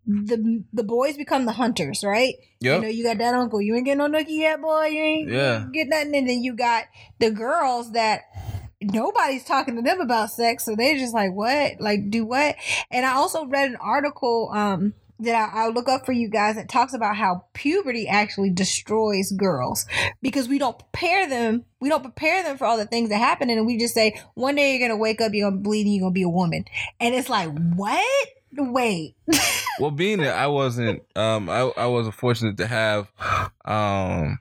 the 0.08 0.64
the 0.72 0.84
boys 0.84 1.18
become 1.18 1.46
the 1.46 1.52
hunters, 1.52 2.04
right? 2.04 2.36
Yep. 2.62 2.76
You 2.76 2.82
know, 2.82 2.88
you 2.88 3.04
got 3.04 3.18
that 3.18 3.34
uncle. 3.36 3.62
You 3.62 3.76
ain't 3.76 3.86
getting 3.86 4.00
no 4.00 4.08
nookie 4.08 4.38
yet, 4.40 4.62
boy. 4.62 4.86
You 4.86 5.02
ain't 5.02 5.30
Yeah. 5.32 5.66
get 5.74 5.90
nothing. 5.90 6.16
And 6.16 6.30
then 6.30 6.42
you 6.42 6.56
got 6.56 6.86
the 7.20 7.30
girls 7.30 7.92
that 7.92 8.22
nobody's 8.82 9.44
talking 9.44 9.76
to 9.76 9.82
them 9.82 10.00
about 10.00 10.32
sex, 10.32 10.64
so 10.66 10.76
they're 10.76 10.98
just 10.98 11.14
like, 11.14 11.34
"What? 11.34 11.74
Like, 11.80 12.10
do 12.10 12.26
what?" 12.26 12.56
And 12.92 13.06
I 13.06 13.14
also 13.14 13.46
read 13.46 13.70
an 13.70 13.78
article 13.78 14.50
um 14.54 14.94
that 15.20 15.34
I, 15.52 15.64
I'll 15.64 15.72
look 15.74 15.90
up 15.90 16.06
for 16.06 16.12
you 16.12 16.30
guys 16.30 16.56
that 16.58 16.70
talks 16.70 16.94
about 16.94 17.16
how 17.16 17.46
puberty 17.54 18.08
actually 18.08 18.52
destroys 18.52 19.32
girls 19.32 19.88
because 20.22 20.48
we 20.48 20.60
don't 20.60 20.78
prepare 20.78 21.28
them. 21.28 21.66
We 21.82 21.90
don't 21.90 22.04
prepare 22.04 22.44
them 22.44 22.58
for 22.58 22.66
all 22.66 22.78
the 22.78 22.86
things 22.86 23.10
that 23.10 23.18
happen, 23.18 23.50
and 23.50 23.66
we 23.66 23.78
just 23.78 23.94
say 23.96 24.22
one 24.36 24.56
day 24.56 24.72
you're 24.78 24.88
gonna 24.88 25.00
wake 25.00 25.20
up, 25.20 25.34
you're 25.34 25.50
gonna 25.50 25.62
bleed, 25.62 25.86
and 25.88 25.96
you're 25.96 26.04
gonna 26.04 26.12
be 26.14 26.22
a 26.24 26.30
woman, 26.30 26.66
and 27.00 27.14
it's 27.16 27.30
like, 27.30 27.50
what? 27.76 28.28
Wait, 28.58 29.16
well 29.80 29.92
being 29.92 30.20
that 30.20 30.36
i 30.36 30.48
wasn't 30.48 31.04
um 31.16 31.48
i, 31.50 31.60
I 31.78 31.86
was 31.86 32.08
fortunate 32.16 32.58
to 32.58 32.66
have 32.68 33.08
um 33.66 34.40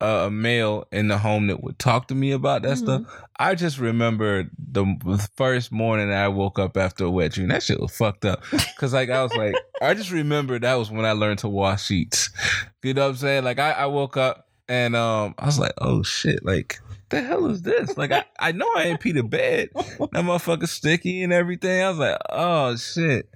a 0.00 0.26
a 0.26 0.30
male 0.30 0.86
in 0.92 1.08
the 1.08 1.18
home 1.18 1.46
that 1.48 1.62
would 1.62 1.78
talk 1.78 2.08
to 2.08 2.14
me 2.14 2.32
about 2.32 2.62
that 2.62 2.76
Mhm. 2.76 2.82
stuff 2.82 3.02
i 3.38 3.54
just 3.54 3.78
remember 3.78 4.44
the 4.72 5.28
first 5.36 5.72
morning 5.72 6.10
i 6.12 6.28
woke 6.28 6.58
up 6.58 6.76
after 6.76 7.04
a 7.04 7.10
wet 7.10 7.32
dream 7.32 7.48
that 7.48 7.62
shit 7.62 7.80
was 7.80 7.96
fucked 7.96 8.24
up. 8.24 8.42
Because 8.50 8.92
like 8.92 9.08
i 9.10 9.22
was 9.22 9.34
like 9.34 9.54
i 9.82 9.94
just 9.94 10.10
remember 10.10 10.58
that 10.58 10.74
was 10.74 10.90
when 10.90 11.04
i 11.06 11.12
learned 11.12 11.38
to 11.40 11.48
wash 11.48 11.84
sheets. 11.86 12.30
You 12.82 12.94
know 12.94 13.02
what 13.04 13.10
i'm 13.10 13.16
saying? 13.16 13.44
Like 13.44 13.58
i, 13.58 13.72
I 13.72 13.86
woke 13.86 14.16
up 14.16 14.48
and 14.68 14.94
um 14.96 15.34
i 15.38 15.46
was 15.46 15.58
like 15.58 15.72
oh 15.78 16.02
shit 16.02 16.44
like 16.44 16.80
the 17.10 17.20
hell 17.20 17.46
is 17.46 17.62
this? 17.62 17.96
Like 17.96 18.12
I, 18.12 18.24
I 18.38 18.52
know 18.52 18.68
I 18.76 18.84
ain't 18.84 19.00
pee 19.00 19.12
the 19.12 19.22
bed. 19.22 19.70
That 20.12 20.24
motherfucker 20.24 20.66
sticky 20.66 21.22
and 21.22 21.32
everything. 21.32 21.82
I 21.82 21.88
was 21.88 21.98
like, 21.98 22.18
oh 22.30 22.76
shit. 22.76 23.28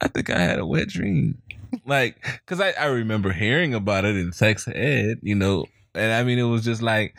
I 0.00 0.08
think 0.08 0.30
I 0.30 0.38
had 0.38 0.58
a 0.58 0.66
wet 0.66 0.88
dream. 0.88 1.42
Like, 1.84 2.16
cause 2.46 2.60
I, 2.60 2.70
I 2.72 2.86
remember 2.86 3.32
hearing 3.32 3.74
about 3.74 4.04
it 4.04 4.16
in 4.16 4.32
sex 4.32 4.68
ed, 4.68 5.18
you 5.22 5.34
know, 5.34 5.66
and 5.94 6.12
I 6.12 6.22
mean 6.22 6.38
it 6.38 6.44
was 6.44 6.64
just 6.64 6.80
like 6.82 7.16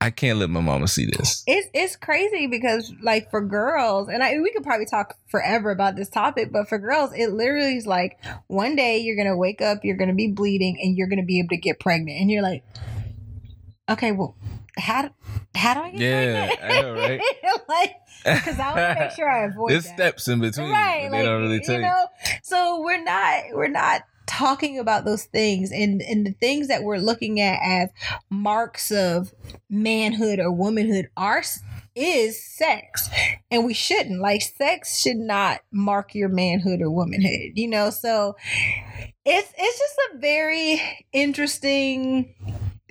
I 0.00 0.10
can't 0.10 0.38
let 0.38 0.50
my 0.50 0.60
mama 0.60 0.88
see 0.88 1.06
this. 1.06 1.44
it's 1.46 1.68
it's 1.72 1.96
crazy 1.96 2.48
because 2.48 2.92
like 3.02 3.30
for 3.30 3.40
girls 3.40 4.08
and 4.08 4.22
I 4.22 4.38
we 4.40 4.52
could 4.52 4.64
probably 4.64 4.86
talk 4.86 5.16
forever 5.28 5.70
about 5.70 5.96
this 5.96 6.08
topic 6.08 6.50
but 6.52 6.68
for 6.68 6.78
girls 6.78 7.12
it 7.14 7.32
literally 7.32 7.76
is 7.76 7.86
like 7.86 8.18
one 8.48 8.74
day 8.74 8.98
you're 8.98 9.16
gonna 9.16 9.36
wake 9.36 9.62
up 9.62 9.84
you're 9.84 9.96
gonna 9.96 10.14
be 10.14 10.28
bleeding 10.28 10.78
and 10.82 10.96
you're 10.96 11.06
gonna 11.08 11.24
be 11.24 11.38
able 11.38 11.50
to 11.50 11.56
get 11.56 11.78
pregnant 11.78 12.20
and 12.20 12.30
you're 12.30 12.42
like 12.42 12.64
okay, 13.88 14.12
well, 14.12 14.36
how 14.78 15.10
how 15.54 15.74
do 15.74 15.80
I 15.80 15.90
get 15.90 16.00
Yeah, 16.00 16.46
pregnant? 16.46 16.60
I 16.64 16.80
know, 16.80 16.94
right? 16.94 17.20
like, 17.68 17.94
because 18.24 18.58
I 18.58 18.72
want 18.72 18.96
to 18.98 19.02
make 19.02 19.10
sure 19.12 19.28
I 19.30 19.44
avoid 19.50 19.70
There's 19.70 19.84
that. 19.84 19.94
steps 19.94 20.28
in 20.28 20.40
between. 20.40 20.70
right? 20.70 21.08
but 21.10 21.16
they 21.18 21.22
don't 21.24 21.42
really 21.42 21.60
tell 21.60 21.74
you 21.76 21.80
you. 21.82 21.86
know, 21.86 22.06
so 22.42 22.80
we're 22.82 23.02
not 23.02 23.42
we're 23.52 23.68
not 23.68 24.02
talking 24.26 24.78
about 24.78 25.04
those 25.04 25.24
things 25.24 25.70
and 25.72 26.00
and 26.02 26.24
the 26.24 26.32
things 26.32 26.68
that 26.68 26.82
we're 26.84 26.96
looking 26.98 27.40
at 27.40 27.58
as 27.62 27.90
marks 28.30 28.90
of 28.90 29.34
manhood 29.68 30.38
or 30.38 30.50
womanhood 30.50 31.08
are 31.16 31.42
is 31.94 32.42
sex 32.42 33.10
and 33.50 33.66
we 33.66 33.74
shouldn't 33.74 34.20
like 34.20 34.40
sex 34.40 34.98
should 34.98 35.16
not 35.18 35.60
mark 35.72 36.14
your 36.14 36.28
manhood 36.28 36.80
or 36.80 36.88
womanhood 36.90 37.50
you 37.56 37.68
know 37.68 37.90
so 37.90 38.34
it's 39.26 39.52
it's 39.58 39.78
just 39.78 39.98
a 40.14 40.18
very 40.18 40.80
interesting 41.12 42.32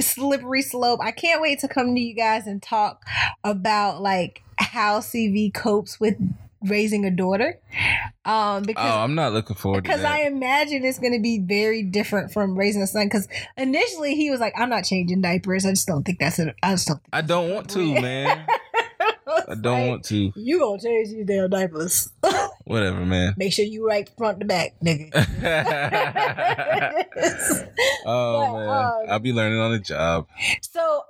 slippery 0.01 0.61
slope 0.61 0.99
i 1.01 1.11
can't 1.11 1.41
wait 1.41 1.59
to 1.59 1.67
come 1.67 1.93
to 1.95 2.01
you 2.01 2.13
guys 2.13 2.47
and 2.47 2.61
talk 2.61 3.03
about 3.43 4.01
like 4.01 4.41
how 4.57 4.99
cv 4.99 5.53
copes 5.53 5.99
with 5.99 6.15
raising 6.63 7.05
a 7.05 7.11
daughter 7.11 7.59
um 8.25 8.61
because 8.61 8.85
Oh, 8.85 8.99
I'm 8.99 9.15
not 9.15 9.33
looking 9.33 9.55
forward 9.55 9.83
to 9.83 9.89
because. 9.89 10.03
I 10.03 10.21
imagine 10.21 10.85
it's 10.85 10.99
going 10.99 11.13
to 11.13 11.19
be 11.19 11.39
very 11.39 11.81
different 11.81 12.31
from 12.31 12.55
raising 12.55 12.83
a 12.83 12.87
son. 12.87 13.07
Because 13.07 13.27
initially 13.57 14.13
he 14.13 14.29
was 14.29 14.39
like, 14.39 14.53
"I'm 14.55 14.69
not 14.69 14.83
changing 14.83 15.21
diapers. 15.21 15.65
I 15.65 15.71
just 15.71 15.87
don't 15.87 16.03
think 16.03 16.19
that's 16.19 16.37
it. 16.37 16.55
I 16.61 16.73
just 16.73 16.87
don't. 16.87 16.97
Think 16.97 17.09
I 17.13 17.21
don't 17.21 17.49
want 17.51 17.67
to, 17.71 17.99
man. 17.99 18.45
I 19.47 19.55
don't 19.55 19.87
want 19.87 20.03
to. 20.05 20.31
You 20.35 20.59
gonna 20.59 20.81
change 20.81 21.09
these 21.09 21.25
damn 21.25 21.49
diapers? 21.49 22.09
Whatever, 22.65 23.05
man. 23.05 23.33
Make 23.37 23.53
sure 23.53 23.65
you 23.65 23.87
right 23.87 24.09
front 24.17 24.39
to 24.39 24.45
back, 24.45 24.75
nigga. 24.83 25.11
oh 28.05 28.39
But, 28.39 28.53
man, 28.53 28.69
um, 28.69 29.09
I'll 29.09 29.19
be 29.19 29.33
learning 29.33 29.59
on 29.59 29.71
the 29.71 29.79
job. 29.79 30.27
so 30.61 31.03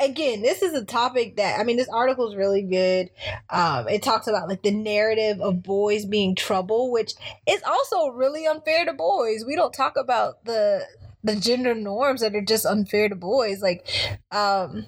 again 0.00 0.42
this 0.42 0.62
is 0.62 0.74
a 0.74 0.84
topic 0.84 1.36
that 1.36 1.58
i 1.58 1.62
mean 1.62 1.76
this 1.76 1.88
article 1.88 2.28
is 2.28 2.34
really 2.34 2.62
good 2.62 3.10
um 3.50 3.86
it 3.88 4.02
talks 4.02 4.26
about 4.26 4.48
like 4.48 4.62
the 4.62 4.72
narrative 4.72 5.40
of 5.40 5.62
boys 5.62 6.04
being 6.04 6.34
trouble 6.34 6.90
which 6.90 7.14
is 7.46 7.62
also 7.62 8.08
really 8.08 8.46
unfair 8.46 8.84
to 8.84 8.92
boys 8.92 9.44
we 9.46 9.54
don't 9.54 9.72
talk 9.72 9.96
about 9.96 10.44
the 10.44 10.84
the 11.22 11.36
gender 11.36 11.74
norms 11.74 12.20
that 12.20 12.34
are 12.34 12.42
just 12.42 12.66
unfair 12.66 13.08
to 13.08 13.14
boys 13.14 13.60
like 13.60 13.86
um 14.32 14.84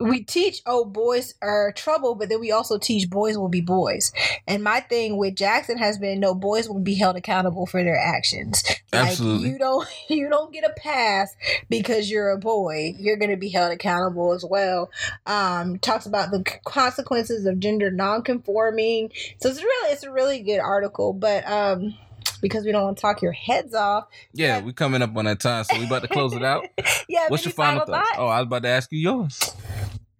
we 0.00 0.22
teach 0.22 0.62
oh 0.64 0.84
boys 0.84 1.34
are 1.42 1.72
trouble 1.72 2.14
but 2.14 2.28
then 2.30 2.40
we 2.40 2.50
also 2.50 2.78
teach 2.78 3.08
boys 3.10 3.36
will 3.36 3.48
be 3.48 3.60
boys 3.60 4.12
and 4.48 4.64
my 4.64 4.80
thing 4.80 5.18
with 5.18 5.34
jackson 5.34 5.76
has 5.76 5.98
been 5.98 6.18
no 6.18 6.34
boys 6.34 6.68
will 6.68 6.80
be 6.80 6.94
held 6.94 7.16
accountable 7.16 7.66
for 7.66 7.84
their 7.84 7.98
actions 7.98 8.62
Absolutely. 8.94 9.44
like 9.44 9.52
you 9.52 9.58
don't 9.58 9.88
you 10.08 10.28
don't 10.30 10.52
get 10.52 10.64
a 10.64 10.72
pass 10.78 11.36
because 11.68 12.10
you're 12.10 12.30
a 12.30 12.38
boy 12.38 12.94
you're 12.98 13.16
going 13.18 13.30
to 13.30 13.36
be 13.36 13.50
held 13.50 13.70
accountable 13.72 14.32
as 14.32 14.42
well 14.44 14.90
um 15.26 15.78
talks 15.78 16.06
about 16.06 16.30
the 16.30 16.42
consequences 16.64 17.44
of 17.44 17.60
gender 17.60 17.90
non-conforming 17.90 19.10
so 19.38 19.50
it's 19.50 19.62
really 19.62 19.92
it's 19.92 20.02
a 20.02 20.10
really 20.10 20.40
good 20.40 20.60
article 20.60 21.12
but 21.12 21.46
um 21.46 21.94
because 22.42 22.64
we 22.64 22.72
don't 22.72 22.84
want 22.84 22.96
to 22.96 23.00
talk 23.02 23.20
your 23.20 23.32
heads 23.32 23.74
off 23.74 24.06
Yeah, 24.32 24.58
Yeah. 24.58 24.64
we 24.64 24.72
coming 24.72 25.02
up 25.02 25.14
on 25.14 25.26
that 25.26 25.40
time, 25.40 25.64
so 25.64 25.78
we 25.78 25.84
about 25.86 26.00
to 26.02 26.08
close 26.08 26.32
it 26.32 26.42
out. 26.42 26.64
yeah 27.08 27.26
What's 27.28 27.44
your 27.44 27.52
final, 27.52 27.84
thoughts? 27.84 28.08
Oh, 28.16 28.26
I 28.28 28.38
was 28.40 28.46
about 28.46 28.62
to 28.62 28.68
ask 28.70 28.90
you 28.92 28.98
yours. 28.98 29.38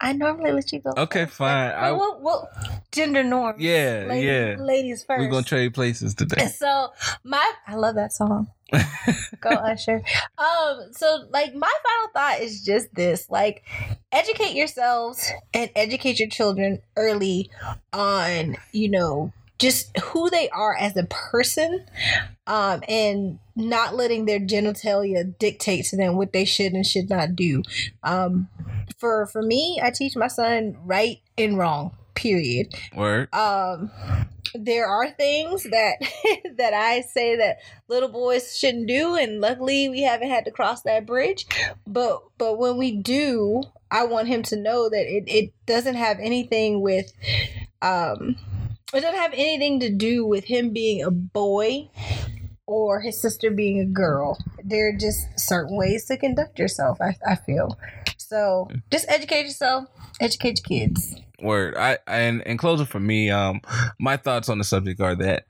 I 0.01 0.12
normally 0.12 0.53
let 0.53 0.72
you 0.72 0.80
go 0.80 0.92
Okay, 0.96 1.24
first, 1.24 1.36
fine. 1.36 1.72
I- 1.72 1.92
what, 1.92 2.20
what 2.20 2.48
gender 2.92 3.22
norms 3.22 3.61
Yeah, 3.61 4.07
ladies, 4.09 4.24
yeah. 4.24 4.57
ladies 4.64 5.05
1st 5.05 5.18
We're 5.18 5.28
gonna 5.30 5.42
trade 5.44 5.74
places 5.74 6.14
today. 6.14 6.46
so 6.62 6.92
my 7.24 7.53
i 7.66 7.74
love 7.74 7.94
that 7.96 8.12
song 8.12 8.48
go 9.40 9.51
usher 9.51 10.01
um 10.38 10.88
so 10.92 11.24
like 11.30 11.55
my 11.55 11.72
final 11.82 12.11
thought 12.14 12.40
is 12.40 12.62
just 12.64 12.94
this 12.94 13.28
like 13.30 13.64
educate 14.12 14.55
yourselves 14.55 15.30
and 15.55 15.70
educate 15.74 16.18
your 16.20 16.28
children 16.28 16.80
early 16.96 17.51
on 17.92 18.57
you 18.72 18.88
know 18.88 19.32
just 19.61 19.96
who 19.98 20.30
they 20.30 20.48
are 20.48 20.74
as 20.74 20.96
a 20.96 21.04
person 21.04 21.84
um 22.46 22.82
and 22.88 23.38
not 23.54 23.94
letting 23.94 24.24
their 24.24 24.40
genitalia 24.40 25.38
dictate 25.38 25.84
to 25.84 25.96
them 25.96 26.16
what 26.16 26.32
they 26.32 26.44
should 26.44 26.72
and 26.72 26.86
should 26.86 27.08
not 27.08 27.36
do. 27.36 27.62
Um 28.02 28.48
for 28.98 29.26
for 29.26 29.40
me 29.40 29.80
i 29.82 29.90
teach 29.90 30.16
my 30.16 30.26
son 30.26 30.76
right 30.84 31.18
and 31.38 31.56
wrong 31.56 31.96
period. 32.14 32.74
Word. 32.96 33.32
um 33.34 33.90
there 34.54 34.86
are 34.86 35.11
things 35.11 35.62
that 35.64 35.94
that 36.56 36.74
I 36.74 37.02
say 37.02 37.36
that 37.36 37.58
little 37.88 38.08
boys 38.08 38.56
shouldn't 38.58 38.88
do 38.88 39.14
and 39.14 39.40
luckily 39.40 39.88
we 39.88 40.02
haven't 40.02 40.30
had 40.30 40.44
to 40.46 40.50
cross 40.50 40.82
that 40.82 41.06
bridge. 41.06 41.46
But 41.86 42.22
but 42.38 42.58
when 42.58 42.76
we 42.76 42.96
do 42.96 43.62
I 43.90 44.04
want 44.04 44.28
him 44.28 44.42
to 44.44 44.56
know 44.56 44.88
that 44.88 45.06
it, 45.06 45.24
it 45.26 45.52
doesn't 45.66 45.96
have 45.96 46.18
anything 46.20 46.80
with 46.80 47.12
um 47.82 48.36
it 48.93 49.01
doesn't 49.01 49.18
have 49.18 49.32
anything 49.34 49.80
to 49.80 49.91
do 49.91 50.24
with 50.24 50.45
him 50.45 50.72
being 50.72 51.03
a 51.03 51.11
boy 51.11 51.88
or 52.66 53.01
his 53.01 53.20
sister 53.20 53.51
being 53.51 53.80
a 53.80 53.86
girl. 53.86 54.38
There 54.64 54.88
are 54.88 54.97
just 54.97 55.26
certain 55.38 55.76
ways 55.76 56.07
to 56.07 56.16
conduct 56.16 56.59
yourself, 56.59 57.01
I, 57.01 57.16
I 57.26 57.36
feel. 57.36 57.78
So 58.16 58.68
just 58.91 59.09
educate 59.09 59.43
yourself, 59.43 59.86
educate 60.20 60.61
your 60.61 60.78
kids. 60.78 61.16
Word. 61.43 61.76
I 61.76 61.99
and 62.07 62.43
in 62.43 62.57
closing 62.57 62.86
for 62.86 63.01
me, 63.01 63.30
um, 63.30 63.61
my 63.99 64.16
thoughts 64.16 64.49
on 64.49 64.59
the 64.59 64.64
subject 64.64 65.01
are 65.01 65.14
that 65.16 65.47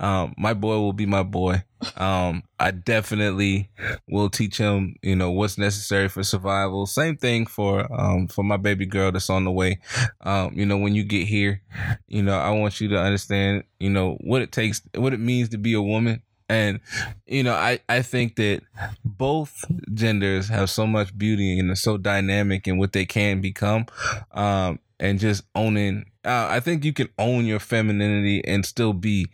um, 0.00 0.34
my 0.36 0.54
boy 0.54 0.78
will 0.78 0.92
be 0.92 1.06
my 1.06 1.22
boy. 1.22 1.62
Um, 1.96 2.42
I 2.58 2.70
definitely 2.70 3.70
will 4.08 4.30
teach 4.30 4.56
him, 4.58 4.96
you 5.02 5.14
know, 5.14 5.30
what's 5.30 5.58
necessary 5.58 6.08
for 6.08 6.22
survival. 6.22 6.86
Same 6.86 7.16
thing 7.16 7.46
for 7.46 7.90
um 7.92 8.28
for 8.28 8.42
my 8.42 8.56
baby 8.56 8.86
girl 8.86 9.12
that's 9.12 9.30
on 9.30 9.44
the 9.44 9.50
way. 9.52 9.78
Um, 10.22 10.52
you 10.54 10.66
know, 10.66 10.78
when 10.78 10.94
you 10.94 11.04
get 11.04 11.26
here, 11.26 11.62
you 12.08 12.22
know, 12.22 12.38
I 12.38 12.50
want 12.50 12.80
you 12.80 12.88
to 12.88 12.98
understand, 12.98 13.64
you 13.78 13.90
know, 13.90 14.16
what 14.20 14.42
it 14.42 14.52
takes, 14.52 14.82
what 14.94 15.12
it 15.12 15.20
means 15.20 15.50
to 15.50 15.58
be 15.58 15.74
a 15.74 15.82
woman. 15.82 16.22
And 16.48 16.80
you 17.26 17.42
know, 17.42 17.54
I 17.54 17.80
I 17.88 18.02
think 18.02 18.36
that 18.36 18.62
both 19.04 19.64
genders 19.92 20.48
have 20.48 20.70
so 20.70 20.86
much 20.86 21.16
beauty 21.16 21.58
and 21.58 21.70
are 21.70 21.76
so 21.76 21.96
dynamic 21.98 22.68
in 22.68 22.78
what 22.78 22.92
they 22.92 23.04
can 23.04 23.40
become. 23.40 23.86
Um, 24.32 24.78
and 24.98 25.18
just 25.18 25.44
owning. 25.54 26.06
Uh, 26.24 26.46
I 26.50 26.60
think 26.60 26.84
you 26.84 26.92
can 26.92 27.08
own 27.18 27.46
your 27.46 27.60
femininity 27.60 28.44
and 28.44 28.64
still 28.66 28.92
be 28.92 29.26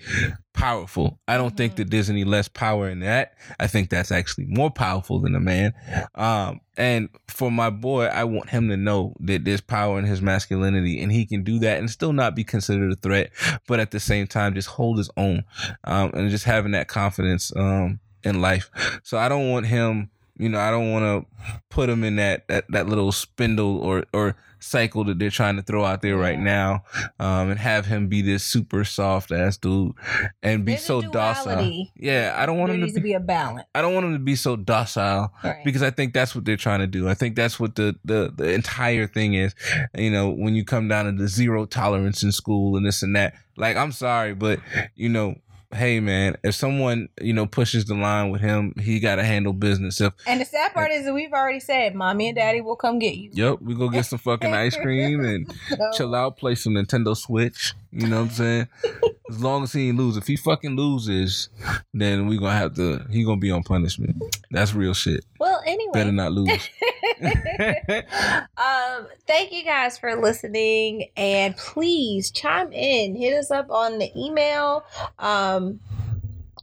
powerful. 0.53 1.19
I 1.27 1.37
don't 1.39 1.57
think 1.57 1.73
Mhm. 1.73 1.77
that 1.77 1.91
there's 1.91 2.11
any 2.11 2.25
less 2.25 2.49
power 2.49 2.89
in 2.91 3.01
that. 3.01 3.33
I 3.59 3.67
think 3.67 3.89
that's 3.89 4.13
actually 4.13 4.47
more 4.47 4.71
powerful 4.71 5.19
than 5.21 5.35
a 5.35 5.41
man. 5.41 5.73
Um, 6.15 6.61
and 6.77 7.09
for 7.29 7.51
my 7.51 7.71
boy, 7.71 8.07
I 8.07 8.25
want 8.25 8.51
him 8.51 8.69
to 8.69 8.77
know 8.77 9.15
that 9.21 9.45
there's 9.45 9.61
power 9.63 9.99
in 9.99 10.05
his 10.05 10.21
masculinity 10.21 11.01
and 11.03 11.11
he 11.11 11.25
can 11.25 11.43
do 11.43 11.59
that 11.61 11.79
and 11.79 11.91
still 11.91 12.13
not 12.13 12.35
be 12.37 12.45
considered 12.45 12.93
a 12.93 12.97
threat, 12.97 13.31
but 13.67 13.81
at 13.81 13.91
the 13.91 14.01
same 14.01 14.27
time, 14.27 14.55
just 14.55 14.69
hold 14.69 14.99
his 14.99 15.11
own 15.17 15.45
um, 15.85 16.11
and 16.15 16.31
just 16.31 16.45
having 16.45 16.73
that 16.73 16.89
confidence 16.89 17.53
um, 17.57 18.01
in 18.23 18.41
life. 18.43 18.71
So 19.03 19.17
I 19.17 19.29
don't 19.29 19.51
want 19.51 19.67
him, 19.67 20.11
you 20.39 20.49
know, 20.49 20.59
I 20.59 20.71
don't 20.71 20.91
want 20.91 21.05
to 21.05 21.61
put 21.69 21.89
him 21.91 22.05
in 22.05 22.17
that, 22.17 22.49
that, 22.49 22.65
that 22.71 22.89
little 22.89 23.13
spindle 23.13 23.79
or, 23.79 24.05
or 24.13 24.37
cycle 24.61 25.03
that 25.05 25.19
they're 25.19 25.29
trying 25.29 25.57
to 25.57 25.63
throw 25.63 25.85
out 25.85 26.03
there 26.03 26.17
right 26.17 26.39
now 26.39 26.85
um, 27.19 27.51
and 27.51 27.59
have 27.59 27.85
him 27.87 28.07
be 28.07 28.23
this 28.23 28.45
super 28.45 28.85
soft 28.85 29.33
ass 29.33 29.57
dude 29.57 29.93
and 30.43 30.65
be 30.65 30.73
There's 30.73 30.85
so 30.85 31.03
docile. 31.03 31.87
Yeah, 31.97 32.35
I 32.37 32.47
don't 32.47 32.59
want 32.59 32.71
there 32.71 32.79
him 32.79 32.87
to 32.87 32.93
to 32.93 33.01
be, 33.01 33.09
be 33.11 33.13
a 33.15 33.21
balance. 33.21 33.67
I 33.75 33.83
don't 33.83 33.93
want 33.93 34.07
him 34.07 34.13
to 34.13 34.19
be 34.21 34.37
so 34.37 34.57
docile 34.57 35.33
Right. 35.43 35.65
because 35.65 35.83
I 35.83 35.91
think 35.91 36.15
that's 36.15 36.35
what 36.35 36.45
they're 36.45 36.57
trying 36.57 36.81
to 36.81 36.87
do. 36.87 37.09
I 37.09 37.15
think 37.15 37.35
that's 37.35 37.59
what 37.59 37.75
the, 37.75 37.97
the 38.05 38.33
the 38.35 38.53
entire 38.53 39.07
thing 39.09 39.35
is. 39.35 39.55
You 39.97 40.11
know, 40.11 40.31
when 40.31 40.55
you 40.55 40.65
come 40.65 40.87
down 40.89 41.07
to 41.07 41.13
the 41.13 41.29
zero 41.29 41.67
tolerance 41.67 42.23
in 42.23 42.33
school 42.33 42.77
and 42.77 42.87
this 42.87 43.03
and 43.03 43.17
that. 43.17 43.35
Like, 43.57 43.77
I'm 43.77 43.93
sorry, 43.93 44.35
but 44.35 44.61
you 44.95 45.09
know, 45.11 45.35
hey 45.75 46.01
man, 46.01 46.37
if 46.43 46.55
someone 46.55 47.09
you 47.21 47.33
know 47.33 47.47
pushes 47.47 47.85
the 47.87 47.95
line 47.95 48.31
with 48.31 48.41
him, 48.41 48.75
he 48.81 49.01
got 49.01 49.17
to 49.17 49.25
handle 49.25 49.53
business. 49.53 50.01
If 50.01 50.13
and 50.27 50.41
the 50.41 50.45
sad 50.45 50.73
part 50.73 50.91
is 50.91 51.05
that 51.05 51.15
we've 51.15 51.33
already 51.33 51.61
said, 51.61 51.95
"Mommy 51.95 52.29
and 52.29 52.37
Daddy 52.37 52.61
will 52.61 52.77
come 52.77 52.99
get 52.99 53.17
you." 53.17 53.31
yep, 53.33 53.61
we 53.61 53.75
go 53.75 53.89
get 53.89 54.07
some 54.07 54.19
fucking 54.19 54.53
ice 54.53 54.77
cream 54.77 55.25
and 55.25 55.53
So, 55.69 55.91
chill 55.95 56.15
out, 56.15 56.37
play 56.37 56.55
some 56.55 56.75
Nintendo 56.75 57.17
Switch. 57.17 57.75
You 57.93 58.09
know 58.09 58.23
what 58.23 58.31
I'm 58.31 58.31
saying? 58.31 58.69
As 59.29 59.43
long 59.43 59.65
as 59.65 59.73
he 59.75 59.89
ain't 59.89 59.99
lose. 59.99 60.17
If 60.17 60.27
he 60.27 60.37
fucking 60.37 60.77
loses, 60.77 61.51
then 61.93 62.27
we 62.27 62.39
gonna 62.39 62.57
have 62.57 62.75
to. 62.75 63.05
He 63.11 63.23
gonna 63.23 63.37
be 63.37 63.51
on 63.51 63.63
punishment. 63.63 64.23
That's 64.51 64.75
real 64.75 64.95
shit. 64.95 65.27
Well, 65.39 65.63
anyway. 65.67 65.93
Better 65.93 66.13
not 66.13 66.33
lose. 66.33 66.49
um, 68.57 69.07
thank 69.27 69.53
you 69.53 69.63
guys 69.63 69.99
for 69.99 70.17
listening, 70.17 71.11
and 71.19 71.55
please 71.57 72.31
chime 72.31 72.73
in. 72.73 73.15
Hit 73.15 73.35
us 73.35 73.51
up 73.51 73.71
on 73.71 73.99
the 73.99 74.11
email. 74.17 74.85
Um, 75.19 75.81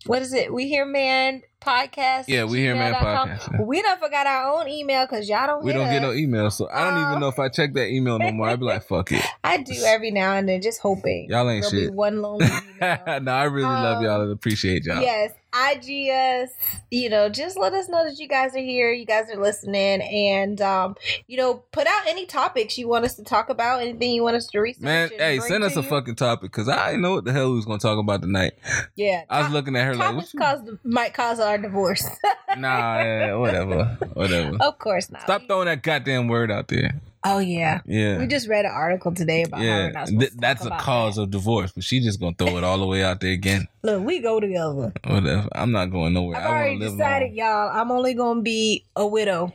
what 0.07 0.23
is 0.23 0.33
it? 0.33 0.51
We 0.51 0.67
Here 0.67 0.85
Man 0.85 1.43
podcast. 1.59 2.25
Yeah, 2.27 2.45
We 2.45 2.59
Here 2.59 2.75
Man 2.75 2.93
podcast. 2.93 3.65
We 3.65 3.81
done 3.81 3.97
forgot 3.99 4.27
our 4.27 4.59
own 4.59 4.67
email 4.67 5.05
because 5.05 5.27
y'all 5.29 5.47
don't 5.47 5.63
We 5.63 5.71
hear 5.71 5.81
don't 5.81 5.91
get 5.91 6.01
no 6.01 6.13
email, 6.13 6.49
so 6.51 6.69
I 6.71 6.83
don't 6.89 6.99
Oh. 7.03 7.07
even 7.09 7.19
know 7.19 7.27
if 7.27 7.39
I 7.39 7.49
check 7.49 7.73
that 7.73 7.87
email 7.89 8.17
no 8.19 8.31
more. 8.31 8.49
I'd 8.49 8.59
be 8.59 8.65
like, 8.65 8.83
fuck 8.87 9.11
it. 9.11 9.23
I 9.43 9.57
do 9.57 9.73
every 9.85 10.11
now 10.11 10.33
and 10.33 10.47
then, 10.47 10.61
just 10.61 10.79
hoping. 10.81 11.27
Y'all 11.29 11.49
ain't 11.49 11.65
shit. 11.65 11.89
Be 11.91 11.95
one 11.95 12.21
lonely 12.21 12.45
email. 12.81 13.19
no, 13.21 13.31
I 13.31 13.43
really 13.45 13.63
love 13.67 13.97
Um, 13.97 14.03
y'all 14.03 14.21
and 14.21 14.31
appreciate 14.31 14.85
y'all. 14.85 15.01
Yes, 15.01 15.31
IG 15.51 16.09
us. 16.09 16.49
You 16.91 17.09
know, 17.09 17.27
just 17.27 17.57
let 17.57 17.73
us 17.73 17.89
know 17.89 18.07
that 18.07 18.19
you 18.19 18.27
guys 18.27 18.55
are 18.55 18.59
here. 18.61 18.91
You 18.91 19.05
guys 19.05 19.29
are 19.31 19.41
listening, 19.41 20.01
and 20.01 20.61
um, 20.61 20.95
you 21.27 21.37
know, 21.37 21.55
put 21.71 21.87
out 21.87 22.07
any 22.07 22.25
topics 22.27 22.77
you 22.77 22.87
want 22.87 23.03
us 23.05 23.15
to 23.15 23.23
talk 23.23 23.49
about. 23.49 23.81
Anything 23.81 24.11
you 24.11 24.21
want 24.23 24.35
us 24.35 24.45
to 24.47 24.59
research. 24.59 24.83
Man, 24.83 25.09
hey, 25.17 25.39
send 25.39 25.63
us 25.63 25.75
a 25.75 25.81
you. 25.81 25.87
fucking 25.89 26.15
topic 26.15 26.51
because 26.51 26.69
I 26.69 26.95
know 26.97 27.15
what 27.15 27.25
the 27.25 27.33
hell 27.33 27.49
we 27.49 27.55
was 27.55 27.65
gonna 27.65 27.79
talk 27.79 27.97
about 27.97 28.21
tonight. 28.21 28.53
Yeah, 28.95 29.23
I 29.29 29.39
was 29.39 29.47
top- 29.47 29.53
looking 29.53 29.75
at 29.75 29.85
her 29.85 29.95
like, 29.95 30.15
what 30.15 30.31
cause 30.37 30.59
might 30.83 31.13
cause 31.15 31.39
our 31.39 31.48
divorce. 31.57 32.03
you- 32.03 32.55
nah, 32.61 33.01
yeah, 33.01 33.33
whatever, 33.35 33.97
whatever. 34.13 34.57
of 34.61 34.79
course 34.79 35.09
not. 35.11 35.21
Stop 35.23 35.43
throwing 35.47 35.65
that 35.65 35.81
goddamn 35.83 36.27
word 36.27 36.51
out 36.51 36.67
there. 36.67 36.93
Oh 37.25 37.39
yeah. 37.39 37.81
Yeah, 37.85 38.17
We 38.17 38.27
just 38.27 38.47
read 38.47 38.63
an 38.63 38.71
article 38.73 39.13
today 39.13 39.43
about 39.43 39.57
how 39.59 39.65
yeah. 39.65 39.85
we're 39.87 39.91
not 39.91 40.07
Th- 40.07 40.31
that's 40.37 40.65
a 40.65 40.69
cause 40.69 41.17
of 41.17 41.29
divorce, 41.31 41.73
but 41.73 41.83
she 41.83 41.99
just 41.99 42.17
gonna 42.19 42.33
throw 42.37 42.55
it 42.57 42.63
all 42.63 42.77
the 42.77 42.85
way 42.85 43.03
out 43.03 43.19
there 43.19 43.33
again. 43.33 43.67
Look, 43.83 44.05
we 44.05 44.19
go 44.19 44.39
together. 44.39 44.93
Whatever. 45.05 45.49
I'm 45.51 45.73
not 45.73 45.87
going 45.87 46.13
nowhere. 46.13 46.37
I've 46.37 46.45
I 46.45 46.47
already 46.49 46.77
live 46.79 46.91
decided, 46.93 47.29
long. 47.31 47.35
y'all. 47.37 47.69
I'm 47.77 47.91
only 47.91 48.13
gonna 48.13 48.41
be 48.41 48.85
a 48.95 49.05
widow. 49.05 49.51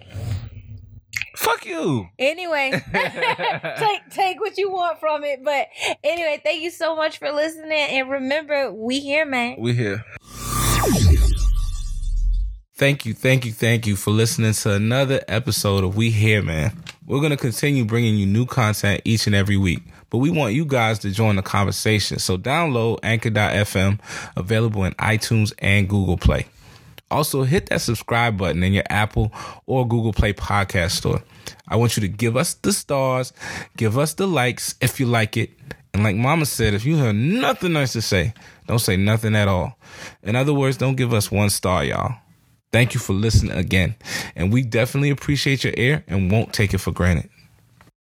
Fuck 1.37 1.65
you. 1.65 2.07
Anyway, 2.19 2.71
take 3.79 4.01
take 4.11 4.41
what 4.41 4.59
you 4.59 4.71
want 4.71 5.01
from 5.01 5.25
it. 5.25 5.43
But 5.43 5.69
anyway, 6.05 6.41
thank 6.45 6.63
you 6.63 6.71
so 6.71 6.95
much 6.95 7.19
for 7.19 7.33
listening. 7.33 7.73
And 7.73 8.11
remember, 8.11 8.73
we 8.73 9.01
here, 9.01 9.25
man. 9.25 9.57
We 9.59 9.73
here. 9.73 10.05
Thank 12.77 13.07
you, 13.07 13.15
thank 13.15 13.45
you, 13.45 13.53
thank 13.53 13.87
you 13.87 13.95
for 13.95 14.11
listening 14.11 14.53
to 14.53 14.73
another 14.73 15.23
episode 15.29 15.85
of 15.85 15.97
We 15.97 16.11
Here, 16.11 16.43
man. 16.43 16.77
We're 17.07 17.21
going 17.21 17.31
to 17.31 17.37
continue 17.37 17.85
bringing 17.85 18.17
you 18.17 18.27
new 18.27 18.47
content 18.47 19.03
each 19.05 19.29
and 19.29 19.37
every 19.37 19.57
week, 19.57 19.85
but 20.11 20.19
we 20.19 20.29
want 20.29 20.55
you 20.55 20.65
guys 20.65 20.99
to 21.01 21.13
join 21.13 21.37
the 21.37 21.43
conversation. 21.43 22.19
So 22.19 22.37
download 22.37 22.99
Anchor.fm, 23.05 24.01
available 24.37 24.83
in 24.83 24.93
iTunes 24.95 25.53
and 25.61 25.89
Google 25.89 26.17
Play. 26.17 26.47
Also, 27.13 27.45
hit 27.45 27.67
that 27.67 27.81
subscribe 27.81 28.37
button 28.37 28.65
in 28.65 28.73
your 28.73 28.83
Apple 28.91 29.31
or 29.67 29.87
Google 29.87 30.13
Play 30.13 30.33
podcast 30.33 30.97
store. 30.97 31.23
I 31.69 31.77
want 31.77 31.97
you 31.97 32.01
to 32.01 32.09
give 32.09 32.37
us 32.37 32.55
the 32.55 32.73
stars, 32.73 33.33
give 33.77 33.97
us 33.97 34.15
the 34.15 34.27
likes 34.27 34.75
if 34.81 34.99
you 34.99 35.07
like 35.07 35.37
it. 35.37 35.53
And 35.93 36.03
like 36.03 36.17
Mama 36.17 36.45
said, 36.45 36.75
if 36.75 36.85
you 36.85 36.97
have 36.97 37.15
nothing 37.15 37.75
nice 37.75 37.93
to 37.93 38.03
say, 38.03 38.35
don't 38.67 38.81
say 38.81 38.97
nothing 38.97 39.37
at 39.37 39.47
all. 39.47 39.79
In 40.25 40.35
other 40.35 40.53
words, 40.53 40.77
don't 40.77 40.97
give 40.97 41.15
us 41.15 41.31
one 41.31 41.51
star, 41.51 41.85
y'all. 41.85 42.17
Thank 42.75 42.93
you 42.93 42.99
for 42.99 43.13
listening 43.13 43.57
again. 43.57 43.95
And 44.35 44.53
we 44.53 44.63
definitely 44.63 45.11
appreciate 45.11 45.63
your 45.63 45.75
ear 45.77 46.03
and 46.09 46.29
won't 46.29 46.53
take 46.53 46.75
it 46.75 46.79
for 46.79 46.91
granted. 46.91 47.31